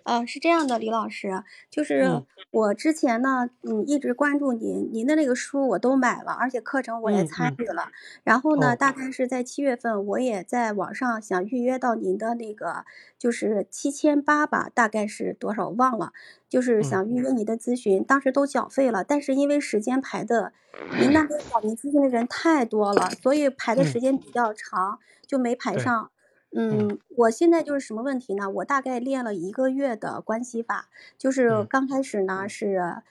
[0.05, 7.93] 呃，是这样的，李老师，就是我之前呢，嗯，一直关注您，您的那个书我都买了，而且课程我也参与了。
[8.24, 8.56] 然后。
[8.56, 8.97] 呢，大。
[8.97, 12.86] 概是在七月份，我也在网上想预约到您的那个，
[13.18, 16.12] 就是七千八吧，大概是多少忘了，
[16.48, 20.55] 就是想预约您的咨询，当时都缴费了，但是因为时间排的，
[20.98, 26.10] 您那边找您咨询的人太多了，所以排的时间比较长，就没排上。
[26.59, 28.49] 嗯，我现在就是什么问题呢？
[28.49, 30.89] 我大概练了一个月的关系法，
[31.19, 33.03] 就是刚开始呢是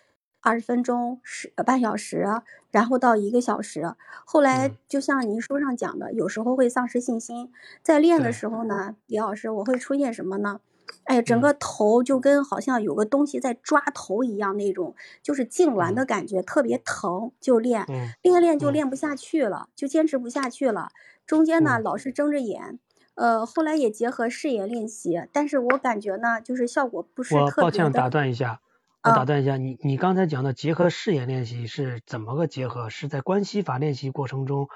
[0.41, 2.25] 二十分钟，十半小时，
[2.71, 3.93] 然后到一个小时。
[4.25, 7.51] 后来就像您书上讲的，有时候会丧失信心。
[7.83, 10.59] 在练的时候呢，李老师，我会出现什么呢？
[11.03, 17.31] 哎，整个头就跟好像有个东西在抓头一样，那种就是痉挛的感觉，特别疼。
[17.39, 17.85] 就练，
[18.23, 20.89] 练练就练不下去了，就坚持不下去了。
[21.27, 22.79] 中间呢，老是睁着眼。
[23.15, 28.59] 呃，后来也结合视野练习，但是我感觉呢，就是效果不是特别我抱歉打断一下，
[29.03, 32.89] 我打断一下，你你刚才讲的结合视野练习是怎么个结合？
[32.89, 34.67] 是在关系法练习过程中，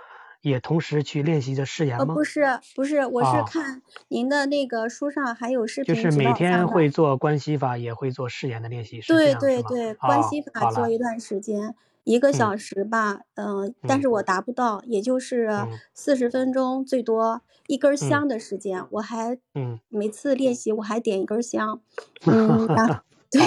[0.41, 2.13] 也同时去练习着视言吗？
[2.13, 9.01] 不是，不是，我是看您的那个书上还有视频就是每天会做关系法，也会做视言的练习。
[9.01, 14.23] 对对对，关系法做一段时间，一个小时吧，嗯，但是我。
[14.23, 15.49] 达不到，也就是
[15.93, 19.39] 四十分钟最多，一根香的时间，我还，
[19.87, 21.81] 每次练习我还点一根香，
[22.27, 23.01] 嗯，然
[23.31, 23.41] 对，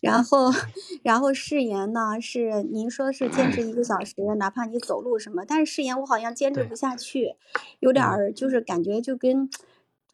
[0.00, 0.50] 然后，
[1.02, 6.76] 然后誓言呢是您说是坚持一个小时，哪怕你走路什么，但是誓言我好像坚持不。
[6.76, 7.34] 下去，
[7.80, 9.48] 有点儿就是感觉就跟，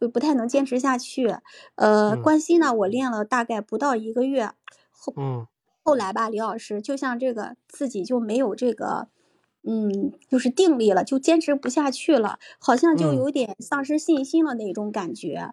[0.01, 1.35] 就不太能坚持下去，
[1.75, 4.53] 呃，关西呢我练了大概不到一个月，
[4.91, 5.47] 后，嗯。
[5.83, 9.09] 后来吧，李老师，就像这个自己就没有这个，
[9.63, 15.53] 嗯，就是定力了，就坚持不下去了，好像就有点丧失信心了那种感觉。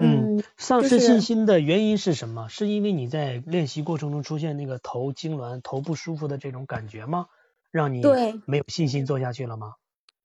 [0.00, 2.48] 嗯，丧失信心的原因是什么？
[2.48, 7.26] 是因为你在练习过程中出现那个头痉挛、头不舒服的这种感觉吗？
[7.70, 9.74] 让你对没有信心做下去了吗？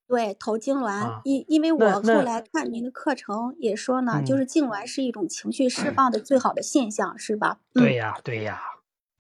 [0.08, 7.60] 对，头痉挛，因因为我后来看您的课程也说呢，就是痉挛是一种情绪释放的最好的现象，是吧？
[7.74, 8.62] 对呀，对呀。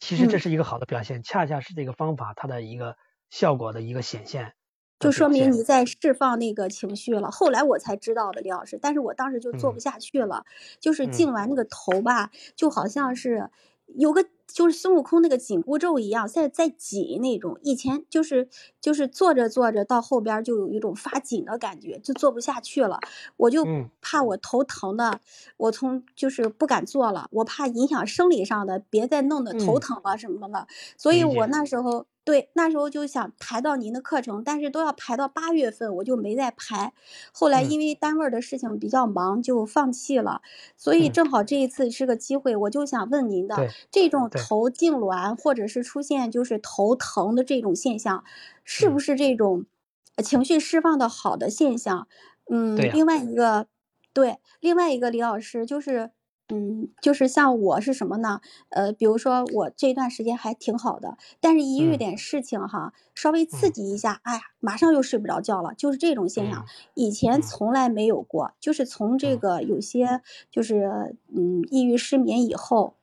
[0.03, 2.97] 其实这是一个好的表现，恰恰是这个方法它的一个
[3.29, 4.53] 效果的一个显现，
[4.99, 7.31] 就说明你在释放那个情绪了。
[7.31, 10.43] 后来我才知道的，李老师，但是我当时就做不下去了，
[10.81, 13.49] 就是静完那个头吧，就好像是
[13.87, 14.25] 有个。
[14.53, 17.57] 就是孙悟空那个紧箍咒一样，在在紧那种。
[17.63, 18.47] 以前就是
[18.79, 22.99] 就是坐着坐着，到后边就有一种发紧的感觉，就坐不下去了。
[23.35, 23.65] 我就
[23.99, 25.19] 怕我头疼的，
[25.57, 30.67] 我从就是不敢坐了，我怕影响生理上的，别再弄得头疼了什么的。
[30.95, 32.05] 所以我那时候。
[32.25, 36.93] 对，那时候就想排到您的课程，但是都要排到八月份，我就没再排。
[37.33, 40.41] 后来因为单位的事情比较忙，就放弃了。
[40.77, 48.23] 所以正好这一次是个机会，我就想问您的，这种头痉挛或者是出现就是头疼的这种现象，
[48.63, 49.65] 是不是这种
[50.23, 52.07] 情绪释放的好的现象？
[52.49, 53.67] 嗯，另外一个，
[54.13, 56.11] 对，另外一个李老师就是。
[56.49, 58.41] 嗯，就是像我是什么呢？
[58.69, 66.65] 呃，比如说我这段时间还挺好的，但是一遇点事情哈，稍微刺激一下，哎呀，马上又睡不着觉了，就是这种现象，
[66.95, 68.51] 以前从来没有过。
[68.59, 70.21] 就是从这个有些
[70.51, 72.95] 就是嗯抑郁失眠以后，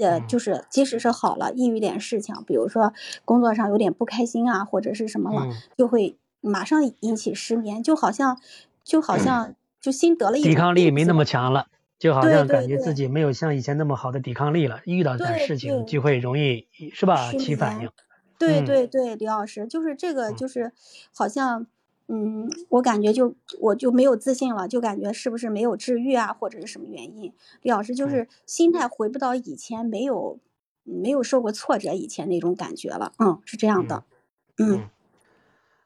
[0.00, 2.94] 呃，就是即使是好了，抑郁点事情，比如说
[3.26, 5.46] 工作上有点不开心啊，或者是什么了，
[5.76, 8.40] 就会马上引起失眠，就好像
[8.82, 11.66] 就好像就心得了一抵抗力没那么强了。
[11.98, 17.90] 就好像感觉自己没有像以前那么好的抵抗力了，遇到点事情就会容易是吧起反应。
[18.38, 20.72] 对对对，李老师就是这个，就是
[21.14, 21.66] 好像
[22.06, 27.32] 嗯，我感觉就我就没有自信了，就感觉是不是没有治愈啊，或者是什么原因？
[27.62, 30.38] 李老师就是心态回不到以前没有
[30.84, 34.04] 没有受过挫折以前那种感觉了，嗯，是这样的，
[34.58, 34.90] 嗯。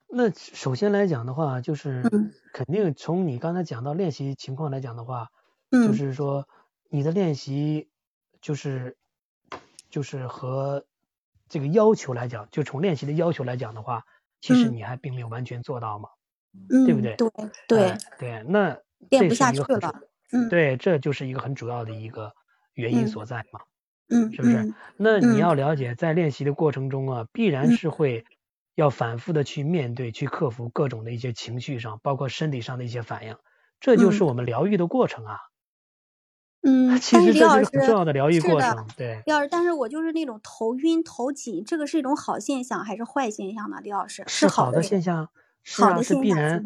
[0.09, 2.03] 那首先来讲的话，就是
[2.53, 5.29] 肯定从你刚才讲到练习情况来讲的话。
[5.71, 6.49] 就是说，
[6.89, 7.89] 你的练习
[8.41, 8.97] 就是
[9.89, 10.85] 就是和
[11.49, 14.05] 这个要求来讲，就从练习的要求来讲的话，
[14.41, 16.09] 其实你还并没有完全做到嘛，
[16.87, 17.17] 对不对？
[17.17, 17.29] 对
[17.69, 18.79] 对对，那
[19.09, 20.01] 练不下去了。
[20.33, 22.33] 嗯，对，这就是一个很主要的一个
[22.75, 23.61] 原因所在嘛。
[24.09, 24.75] 嗯，是不是？
[24.97, 28.25] 那你要了解，在练习的过程中啊，必然是会
[28.75, 33.37] 要反复的去面对、去克服各种的一些情绪上，包括身体上的一些反应，
[33.81, 35.39] 这就是我们疗愈的过程啊。
[36.63, 39.23] 嗯，其实这是很重要的疗愈过程，对。
[39.25, 43.79] 李老师，但是我就是那种头晕头紧，这个是一种好现象还是坏现象呢？
[43.83, 45.31] 李老师，是好的现象，
[45.63, 46.63] 是啊，是必然，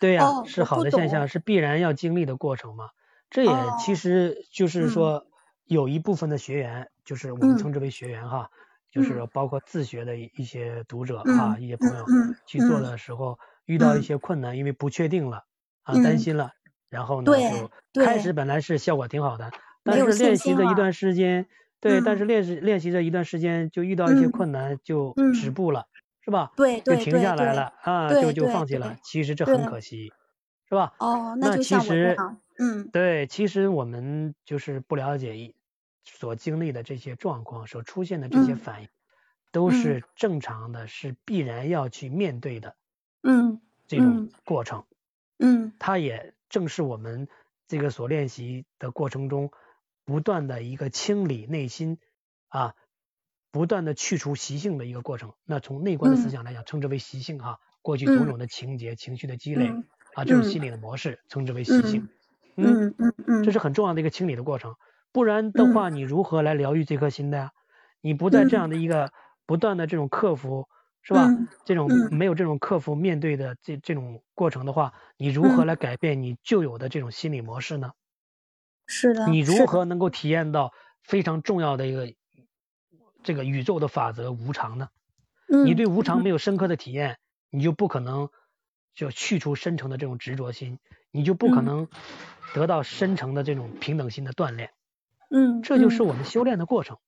[0.00, 2.88] 对呀，是好的现象，是必然要经历的过程嘛。
[3.30, 5.26] 这也其实就是说，
[5.64, 8.50] 有一部分的学员，就是我们称之为学员哈，
[8.90, 12.04] 就是包括自学的一些读者啊，一些朋友
[12.46, 15.44] 去做的时候，遇到一些困难，因为不确定了
[15.82, 16.50] 啊，担心了。
[16.88, 19.52] 然后呢，就开始本来是效果挺好的，
[19.84, 21.46] 但是练习的一段时间，
[21.80, 25.86] 对，但是练习练习这一段时间就遇到一些困难，就止步了，
[26.20, 26.52] 是吧？
[26.56, 28.96] 对对，就停下来了啊，就就放弃了。
[29.02, 30.14] 其实这很可惜，
[30.68, 30.92] 是吧？
[30.98, 32.22] 哦，那其实，
[32.58, 35.54] 嗯，对，其实我们就是不了解
[36.04, 38.88] 所经历的这些状况，所出现的这些反应，
[39.52, 42.76] 都是正常的，是必然要去面对的，
[43.22, 44.84] 嗯，这种过程，
[45.38, 46.35] 嗯，他也。
[46.48, 47.28] 正是我们
[47.66, 49.50] 这个所练习的过程中，
[50.04, 51.98] 不断的一个清理内心
[52.48, 52.74] 啊，
[53.50, 55.34] 不断的去除习性的一个过程。
[55.44, 57.58] 那从内观的思想来讲，称之为习性哈。
[57.82, 59.68] 过去种种的情节、情绪的积累
[60.14, 62.08] 啊，这种心理的模式，称之为习性。
[62.56, 64.74] 嗯嗯嗯，这是很重要的一个清理的过程。
[65.12, 67.52] 不然的话，你如何来疗愈这颗心的呀？
[68.00, 69.12] 你不在这样的一个
[69.46, 70.68] 不断的这种克服。
[71.06, 71.30] 是吧？
[71.64, 77.92] 这种没有这种克服面对的这这种过程的话，你如何来改变你旧有的这种心理模式呢？
[78.86, 79.28] 是的。
[79.28, 80.72] 你如何能够体验到
[81.04, 82.12] 非常重要的一个
[83.22, 84.88] 这个宇宙的法则无常呢？
[85.64, 87.18] 你对无常没有深刻的体验，
[87.50, 88.28] 你就不可能
[88.92, 90.80] 就去除深层的这种执着心，
[91.12, 91.86] 你就不可能
[92.52, 94.72] 得到深层的这种平等心的锻炼。
[95.30, 96.98] 嗯，这就是我们修炼的过程。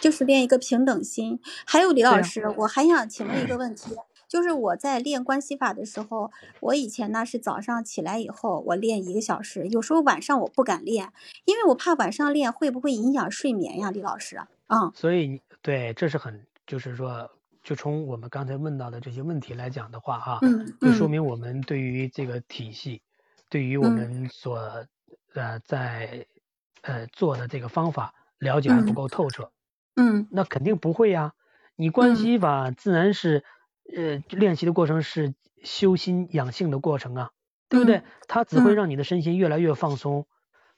[0.00, 1.40] 就是练一个平等心。
[1.66, 3.96] 还有李老师，我还想请问一个问题，
[4.28, 6.30] 就是我在练关系法的时候，
[6.60, 11.12] 我以前呢是早上起来以后我练一个小时，有时候晚上我不敢练，
[11.44, 14.40] 因为我怕晚上练会不会影响睡眠呀，李老师。
[14.68, 14.90] 嗯。
[14.94, 17.30] 所以对，这是很，就是说，
[17.62, 23.00] 就从我们刚才问到的这些问题来讲的话，哈，嗯，就说明我们对于这个体系，
[23.48, 24.84] 对于我们所
[25.34, 26.26] 呃在
[26.82, 29.50] 呃做的这个方法了解还不够透彻。
[29.96, 31.32] 嗯，那肯定不会呀。
[31.76, 33.44] 你关系法自然是，
[33.94, 37.30] 呃，练习的过程是修心养性的过程啊，
[37.68, 38.02] 对不对？
[38.28, 40.26] 它只会让你的身心越来越放松，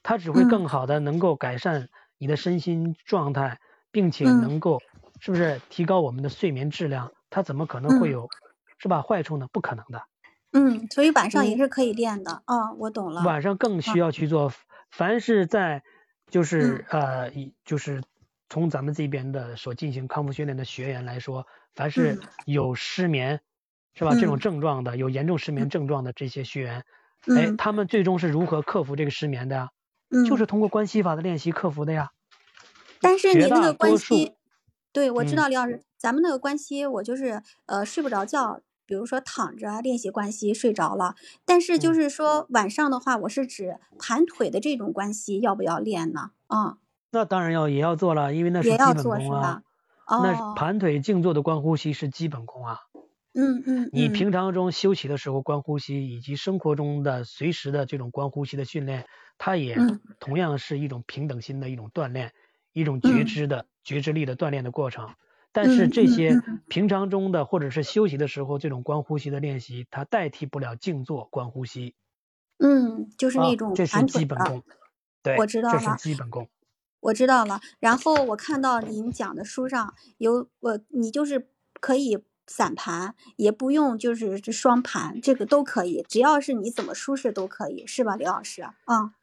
[0.03, 3.59] 它只会更好的能够改善你的身心状态，
[3.91, 4.79] 并且能够，
[5.19, 7.11] 是不是提高我们的睡眠质量？
[7.29, 8.27] 它怎么可能会有，
[8.79, 9.01] 是吧？
[9.01, 9.47] 坏处呢？
[9.51, 10.03] 不可能的。
[10.53, 13.21] 嗯，所以晚上也是可以练的啊，我懂了。
[13.23, 14.51] 晚上更需要去做，
[14.89, 15.83] 凡是在，
[16.29, 17.31] 就是呃，
[17.65, 18.01] 就是。
[18.49, 21.45] 从咱们这边的所进行康复训练的学员来说，
[21.75, 23.41] 凡是有失眠，
[23.93, 24.15] 是吧？
[24.15, 26.85] 这种症状的，有严重失眠症状的这些学员，
[27.35, 29.69] 哎，他们最终是如何克服这个失眠的呀？
[30.25, 32.11] 就是通过关系法的练习克服的呀。
[33.01, 34.37] 但是你那个关系，
[34.93, 41.15] 对我知道李老师，咱们那个关系，我就是呃睡不着觉，比如说躺着练习关系睡着了，
[41.45, 46.31] 但是就是说晚上的话，我是指盘腿的这种关系要不要练呢？
[46.47, 46.77] 啊？
[47.11, 49.61] 那当然要也要做了，因为那是基本功啊。
[50.09, 52.79] 那盘腿静坐的观呼吸是基本功啊。
[53.33, 53.89] 嗯嗯。
[53.91, 59.05] 你平常中休息的时候观呼吸，以及生活中的随时的这种观呼吸的训练，
[59.37, 59.77] 它也
[60.19, 62.33] 同样是一种平等心的一种锻炼，
[62.71, 65.09] 一种觉知的觉知力的锻炼的过程。
[65.57, 71.95] 但是这些平常中的或者是休息的时候这种观呼吸的练习，它代替不了静坐观呼吸。
[72.59, 74.61] 嗯，就是那种这是基本功。
[75.23, 75.79] 对，我知道了。
[75.79, 76.47] 这是基本功。
[76.99, 81.49] 我知道了，然后我看到您讲的书上有我，你就是
[81.81, 88.61] 可以散盘，也不用就是双盘，这个都可以，只要是你怎么舒适都可以，是吧，刘老师？
[88.61, 89.13] 啊，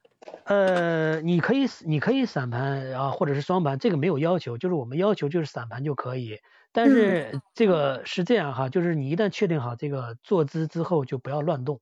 [0.44, 6.38] 呃，你可以你可以散盘啊，或者是双盘，这个没有要求，就是我们要求就是散盘就可以。
[6.72, 11.80] 但是这个是这样哈，就是你一旦确定好这个坐姿之后，就不要乱动。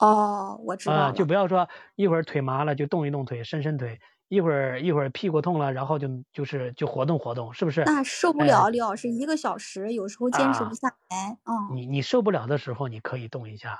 [0.00, 4.00] 哦，我知道了，就不要说一会儿腿麻了就动一动腿，伸伸腿。
[4.28, 7.82] 一会儿一会儿屁股痛了，然后就就是就活动活动，是不是？
[7.84, 11.38] 那受不了，李老师一个小时有时候坚持不下来。
[11.44, 13.78] 嗯，你你受不了的时候，你可以动一下，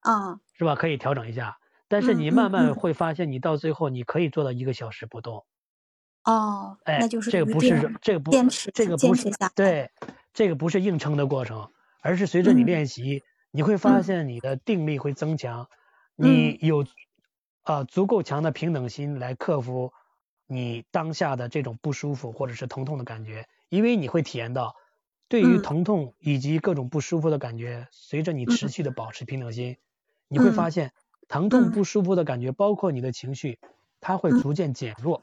[0.00, 0.74] 啊，是吧？
[0.74, 1.56] 可以调整一下，
[1.88, 2.74] 但是你慢慢。
[2.74, 5.44] 会发现，你到最后你可以做到一个小时不动。
[6.24, 9.90] 哦，哎，那就是这个不是这个不坚持，这个不是对，
[10.32, 15.68] 这个不是硬撑的过程，而是随着你练习，你会发现你的定力会增强，
[16.14, 16.58] 你。
[16.62, 16.86] 有。
[17.62, 19.92] 啊，足够强的平等心来克服
[20.46, 24.76] 你当下的这种不舒服或者是疼痛的感觉，因为你会体验到，
[25.26, 28.68] 对于疼痛以及各种不舒服的感觉，随着你持。
[28.68, 29.78] 续的保持平等心，
[30.28, 30.70] 你会发。
[30.70, 30.92] 现
[31.28, 33.58] 疼痛不舒服的感觉，包括你的情绪，
[34.00, 35.22] 它会逐渐减弱。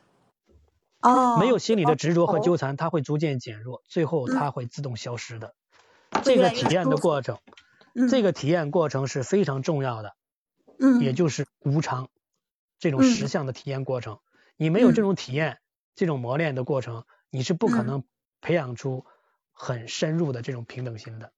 [1.02, 5.54] 哦，没有心理的执着和纠缠，它会逐渐减弱，最后它会自动消失的。
[6.24, 7.40] 这个体验的过程，
[8.10, 10.16] 这个体验过程是非常重要的。
[10.80, 12.10] 嗯，也就是无常。
[12.80, 14.20] 这种实相的体验过程，
[14.58, 15.60] 你没有这种体验，
[15.96, 18.04] 这种磨练的过程，你是不可能
[18.42, 19.06] 培养出
[19.52, 21.32] 很深入的这种平等心的。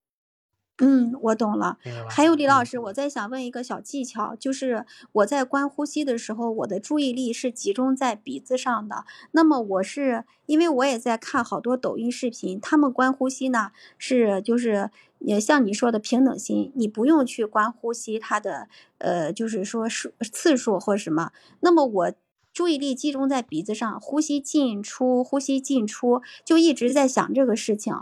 [0.80, 1.77] 嗯，我懂了。
[2.10, 9.06] 还有李老师，嗯、我再想问一个小技巧，就是我在观呼吸的时候，我的注意力是集中在鼻子上的。
[9.31, 21.31] 那么我是因为我也在看好多抖音视频，他们观呼吸呢是就是也像你说的平等心，你不用去观呼吸它的呃就是说数次数或什么。
[21.61, 22.14] 那么我
[22.52, 27.95] 注意力集中在鼻子上，呼吸进出，呼吸进出，就一直在想这个事情。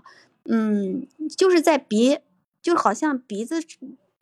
[0.45, 1.05] 嗯，
[1.37, 2.17] 就是在鼻。
[2.63, 3.57] 就好像鼻子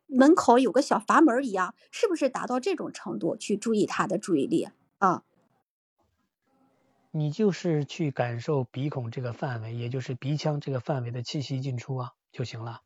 [0.06, 5.22] 门口有个小阀门一样，是不是达到这种程度去注意他的注意力啊？
[7.12, 12.82] 你就是去感受鼻孔这个范围，也就是鼻腔这个范围的气息进出啊就行了。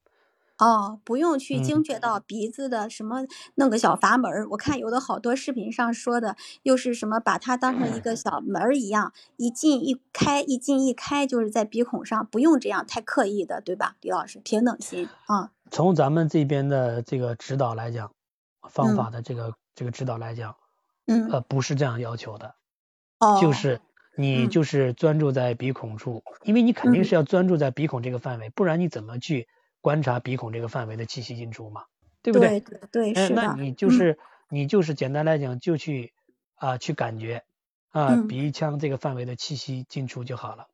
[0.59, 3.27] 哦，不用去精确到鼻子的什么
[3.57, 14.41] 弄个小阀门我看有的好多视频上说的，又是什么把它当成一个小门一样，一进一开，一进一开，就是在鼻孔上，不用这样太刻意的，对吧，李老师？
[14.41, 15.51] 平等心啊。
[15.71, 18.13] 从咱们这边的这个指导来讲，
[18.71, 20.57] 方法的这个这个指导来讲，
[21.07, 22.55] 嗯，呃，不是这样要求的。
[23.19, 23.39] 哦。
[23.43, 23.81] 就是
[24.17, 29.49] 你就是专注在鼻孔处，因为你肯定是要专注在鼻孔这个范围，不然你怎么去
[29.87, 31.85] 观察鼻孔这个范围的气息进出嘛？
[32.21, 32.59] 对不对？
[32.59, 33.37] 对对是的。
[33.37, 34.19] 那你就是
[34.49, 36.13] 你就是简单来讲，就去
[36.57, 37.45] 啊去感觉
[37.91, 40.67] 啊鼻腔这个范围的气息进出就好了。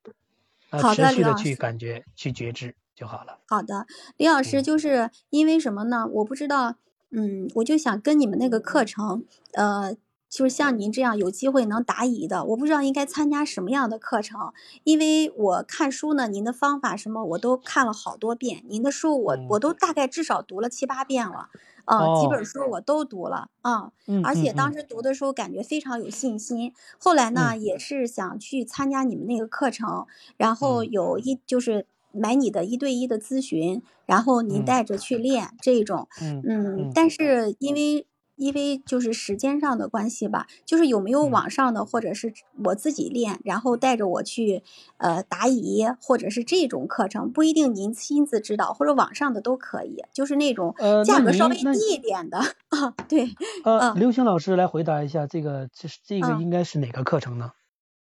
[0.70, 3.38] 好的，持续的去感觉去觉知就好了。
[3.48, 3.86] 好的，
[4.16, 6.08] 李老师，就是因为什么呢？
[6.10, 6.76] 我不知道，
[7.10, 9.94] 嗯，我就想跟你们那个课程，呃。
[10.32, 21.50] 就是像您这样有机会能答疑的，我不知道应该参加什么样的课程，因为我看书呢，您的方法什么我都看了好多遍，您的书我我都大概至少读了七八遍了，
[21.84, 23.92] 啊，几本书我都读了啊，
[24.24, 24.72] 而且当。
[24.72, 30.06] 时读的时候感觉非常有信心，后来呢也是想去参加你们那个课程，
[30.38, 38.06] 然后有一就是买你的一对一的咨询，然后您带着去练这种，嗯，但是因为。
[38.36, 42.32] 因为就是时间上的关系吧，就是有没有网上的，或者是
[42.64, 44.62] 我自己练，然后带着我去
[44.96, 52.38] 呃答疑，或者是这种课程，不一定您亲自指导，或者网上的都可以，就是那种价格稍微低一点的
[52.70, 52.94] 啊。
[53.08, 53.28] 对，
[53.64, 57.52] 呃，刘星老师来回答一下这个，这是这个应该是哪个课程呢？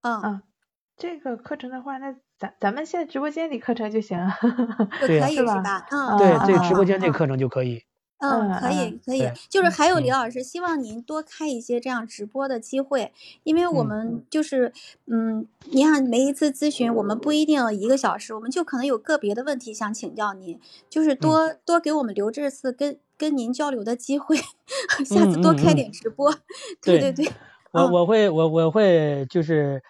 [0.01, 0.41] 嗯，
[0.97, 4.17] 这个课程的话，那咱咱们现在直播间里课程就行，
[5.01, 5.85] 就，可以是吧？
[5.91, 7.83] 嗯，对，这直播间这课程就可以。
[8.19, 13.11] 嗯，可以可以，就是还有李老师，希望您多开一些这样直播的机会，
[13.43, 14.73] 因为我们就是，
[15.05, 24.35] 嗯，你看每一次咨询，我们不一定一个小时，我们就可能有个别的问题想请教您，就是多多给我们留这次跟跟您交流的机会，
[25.05, 26.33] 下次多开点直播，
[26.81, 27.31] 对对对，
[27.71, 29.83] 我我会我我会就是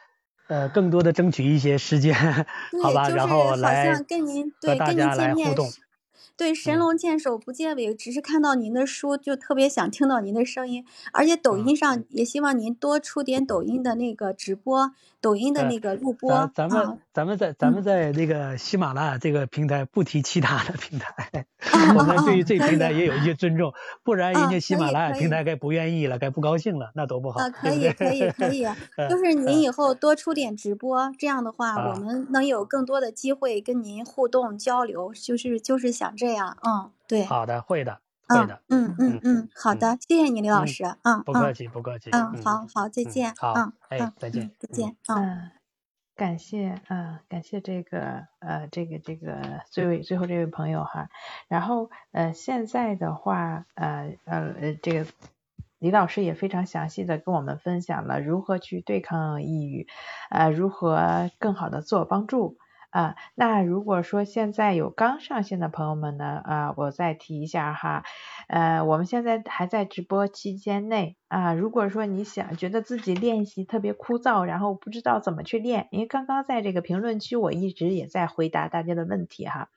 [0.50, 2.14] 呃更多的争取一些时间，
[2.84, 5.66] 好吧，然后来和大家来互动。
[6.38, 16.52] 对，神龙见首不见尾，只是看到您的书就特别想听到您的声音，而且抖音上也希望您多出点抖音的那个直播，抖音的那个录播。
[16.54, 21.48] 咱们咱们在咱们在那个喜马拉雅这个平台不提其他的平台，
[21.98, 23.74] 我们对于这平台也有一些尊重，
[24.04, 27.40] 不然人家喜马拉雅平台该不愿意了，该不高兴了，那多不好。
[27.40, 28.64] 啊，可以可以可以，
[29.10, 36.27] 就是您以后多出点直播，这样的话我们能有更多的机会跟您互动交流，就是就是想这。
[36.28, 45.52] 这样，嗯，对，好的，会的，会的，嗯嗯嗯，好的，谢谢你，李老师，嗯，不客气，不客气，嗯，好好，再见，好，嗯，哎，再见，再见，嗯，
[46.18, 51.08] 感谢，嗯，感谢这个，呃，这个这个最位最后这位朋友哈，
[51.48, 55.06] 然后，呃，现在的话，呃呃，这个
[55.80, 59.88] 李老师也非常详细的跟我们分享了如何去对抗抑郁，
[60.30, 62.58] 呃，如何更好的自我帮助。
[62.98, 68.04] 啊，那如果说现在有刚上线的朋友们呢，啊，我再提一下哈，
[68.48, 79.70] 呃，我们现在还在直播期间内啊，如果说你想觉得自己练习特别枯燥，然后不知道怎么去练，因为刚刚在这个评论区我一直也在回答大家的问题哈。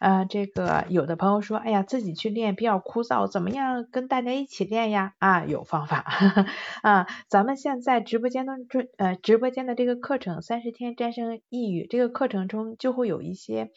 [0.00, 5.14] 呃，这个有的朋友说，哎呀，自己去练比较枯燥，怎么样跟大家一起练呀？
[5.18, 6.04] 啊，有方法
[6.82, 13.70] 啊，咱们现在直播间的这呃直播间的这个课程三十天战胜抑郁这个课程中就会有一些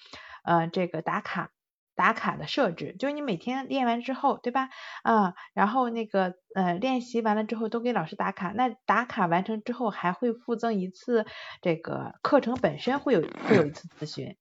[0.43, 1.51] 呃这个打卡。
[1.99, 4.69] 打卡的设置，就是你每天练完之后，对吧？
[5.03, 11.25] 啊，然后那个呃练习完了之后都给老师打卡，那打卡完成之后还会附赠一次
[11.61, 14.37] 这个课程本身会有会有一次咨询，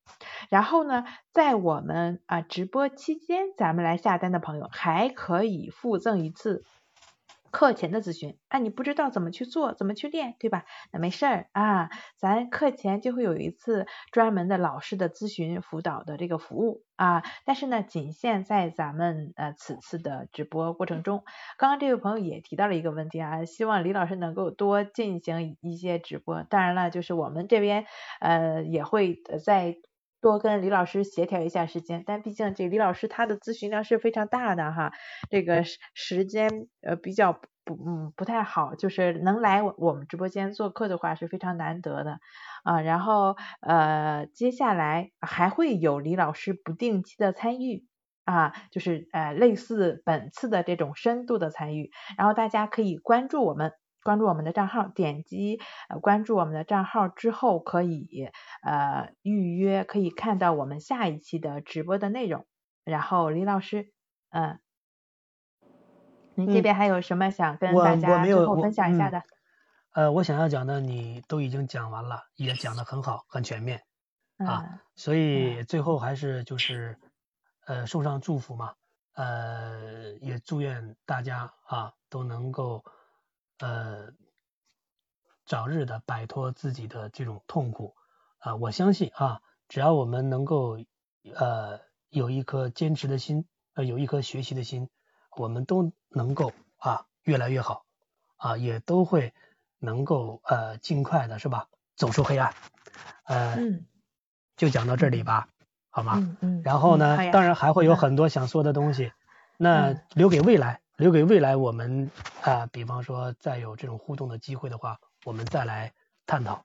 [0.50, 6.62] 然后呢，在我们啊直播期间，咱们来下单的朋友还可以附赠一次。
[7.50, 10.64] 课前的咨询，啊，你不知道怎么去做，怎么去练，对吧？
[10.92, 17.22] 那没事儿啊，咱课前就会有一次专门的老师的咨询辅导的这个服务啊。
[17.44, 21.24] 但是呢，仅限在咱们呃此次的直播过程中。
[21.58, 26.42] 刚刚这位朋友也提到了一个问题啊，希望李老师能够多进行一些直播。
[26.44, 27.86] 当然了，就是我们这边
[28.20, 29.76] 呃也会在。
[30.20, 34.92] 多跟李老师协调一下时间，但毕竟这李老师他的咨询量是非常大的哈，
[35.30, 35.62] 这个
[35.94, 42.18] 时间呃比较不嗯不太好，就是能来我们直播间做客的话是非常难得的
[42.64, 42.80] 啊。
[42.80, 47.86] 然后呃接下来还会有李老师不定期的参与
[48.24, 53.72] 啊，就是呃类似本次的这种深度的参与，然后大家可以关注我们。
[54.08, 55.60] 关注我们的账号，点击
[55.90, 58.30] 呃关注我们的账号之后，可以
[58.62, 62.46] 呃预约，可以看到我们下一期的直播的内容。
[62.84, 63.92] 然后李老师，
[64.30, 64.60] 嗯，
[66.36, 69.22] 您这边还有什么想跟大家最后分享一下的？
[69.92, 73.82] 呃，我想要讲的你都已经讲完了，也讲的很好，很全面
[74.38, 74.80] 啊。
[74.96, 76.98] 所以最后还是就是
[77.66, 78.72] 呃送上祝福嘛，
[79.12, 82.82] 呃也祝愿大家啊都能够。
[83.58, 84.12] 呃，
[85.44, 87.94] 早日的摆脱自己的这种痛苦
[88.38, 88.56] 啊！
[88.56, 90.78] 我相信啊，只要我们能够
[91.34, 91.80] 呃
[92.10, 94.88] 有一颗坚持的心，呃有一颗学习的心，
[95.36, 97.84] 我们都能够啊越来越好
[98.36, 99.34] 啊，也都会
[99.78, 101.66] 能够呃尽快的是吧
[101.96, 102.54] 走出黑暗。
[103.24, 103.56] 呃，
[104.56, 105.48] 就讲到这里吧，
[105.90, 106.14] 好吗？
[106.18, 106.62] 嗯嗯。
[106.64, 109.12] 然后呢，当然还会有很多想说的东西，
[109.58, 110.80] 那留给未来。
[110.98, 112.10] 留给未来，我们
[112.42, 115.92] 啊，比方说再有这种互动的机会的话，我们再来
[116.26, 116.64] 探讨。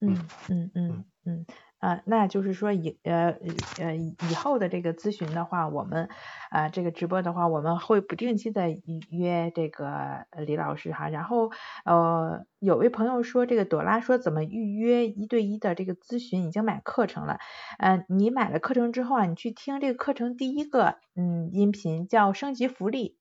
[0.00, 1.46] 嗯嗯嗯嗯
[1.78, 3.36] 啊，那就是说以呃
[3.80, 6.08] 呃以后的这个咨询的话，我们
[6.50, 11.08] 啊这个直播的话，我们会不定期的预约这个李老师哈。
[11.08, 11.50] 然后
[11.84, 16.46] 呃有位朋友说，这个朵拉说怎么预约一对一的这个咨询？
[16.46, 17.40] 已经买课程了。
[17.78, 23.16] 嗯，你买了课程之后啊，你去听这个课程第一个嗯音频叫升级福利。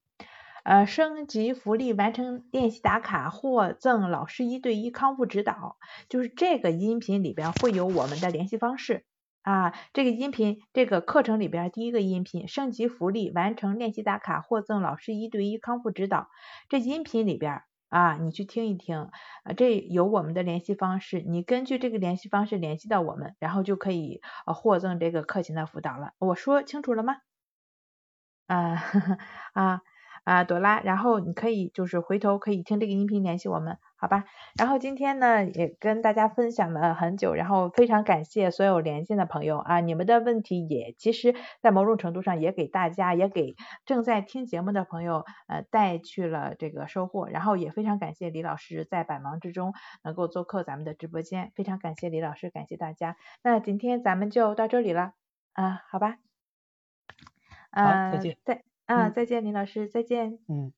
[0.67, 5.77] 呃，升级福利完成练习打卡获赠老师一对一康复指导，
[6.09, 9.05] 就是这个音频里边会有我们的联系方式
[9.43, 9.73] 啊。
[9.93, 16.27] 这个音频这个课程里边第一个音频升级福利完成练习打卡获赠老师一对一康复指导，
[16.67, 18.97] 这音频里边啊，你去听一听，
[19.45, 26.11] 啊，这有我们的联系方式，你根据这个联系方式联系到我们，然后就可以呃获赠这个课前的辅导了。
[26.19, 27.15] 我说清楚了吗？
[28.47, 28.75] 啊
[29.53, 29.81] 啊。
[30.27, 34.25] 啊，朵拉，然后你可以就是回头可以听这个音频联系我们，好吧？
[34.59, 43.55] 然后今天呢也跟大家分享了很久，然后非常感谢所有连线的朋友啊，你们的问题也其实在某种程度上也给大家也给
[43.85, 49.73] 正在听节目的朋友呃带去了这个收获，然后也非常感谢李老师在百忙之中
[50.03, 53.15] 能够做客咱们的直播间，非常感谢李老师，感谢大家。
[53.43, 55.13] 那今天咱们就到这里了
[55.53, 56.17] 啊，好吧？
[57.71, 58.37] 好，再见。
[58.43, 58.76] 再。
[58.87, 60.39] 啊，再见，林老师，再见。
[60.47, 60.73] 嗯。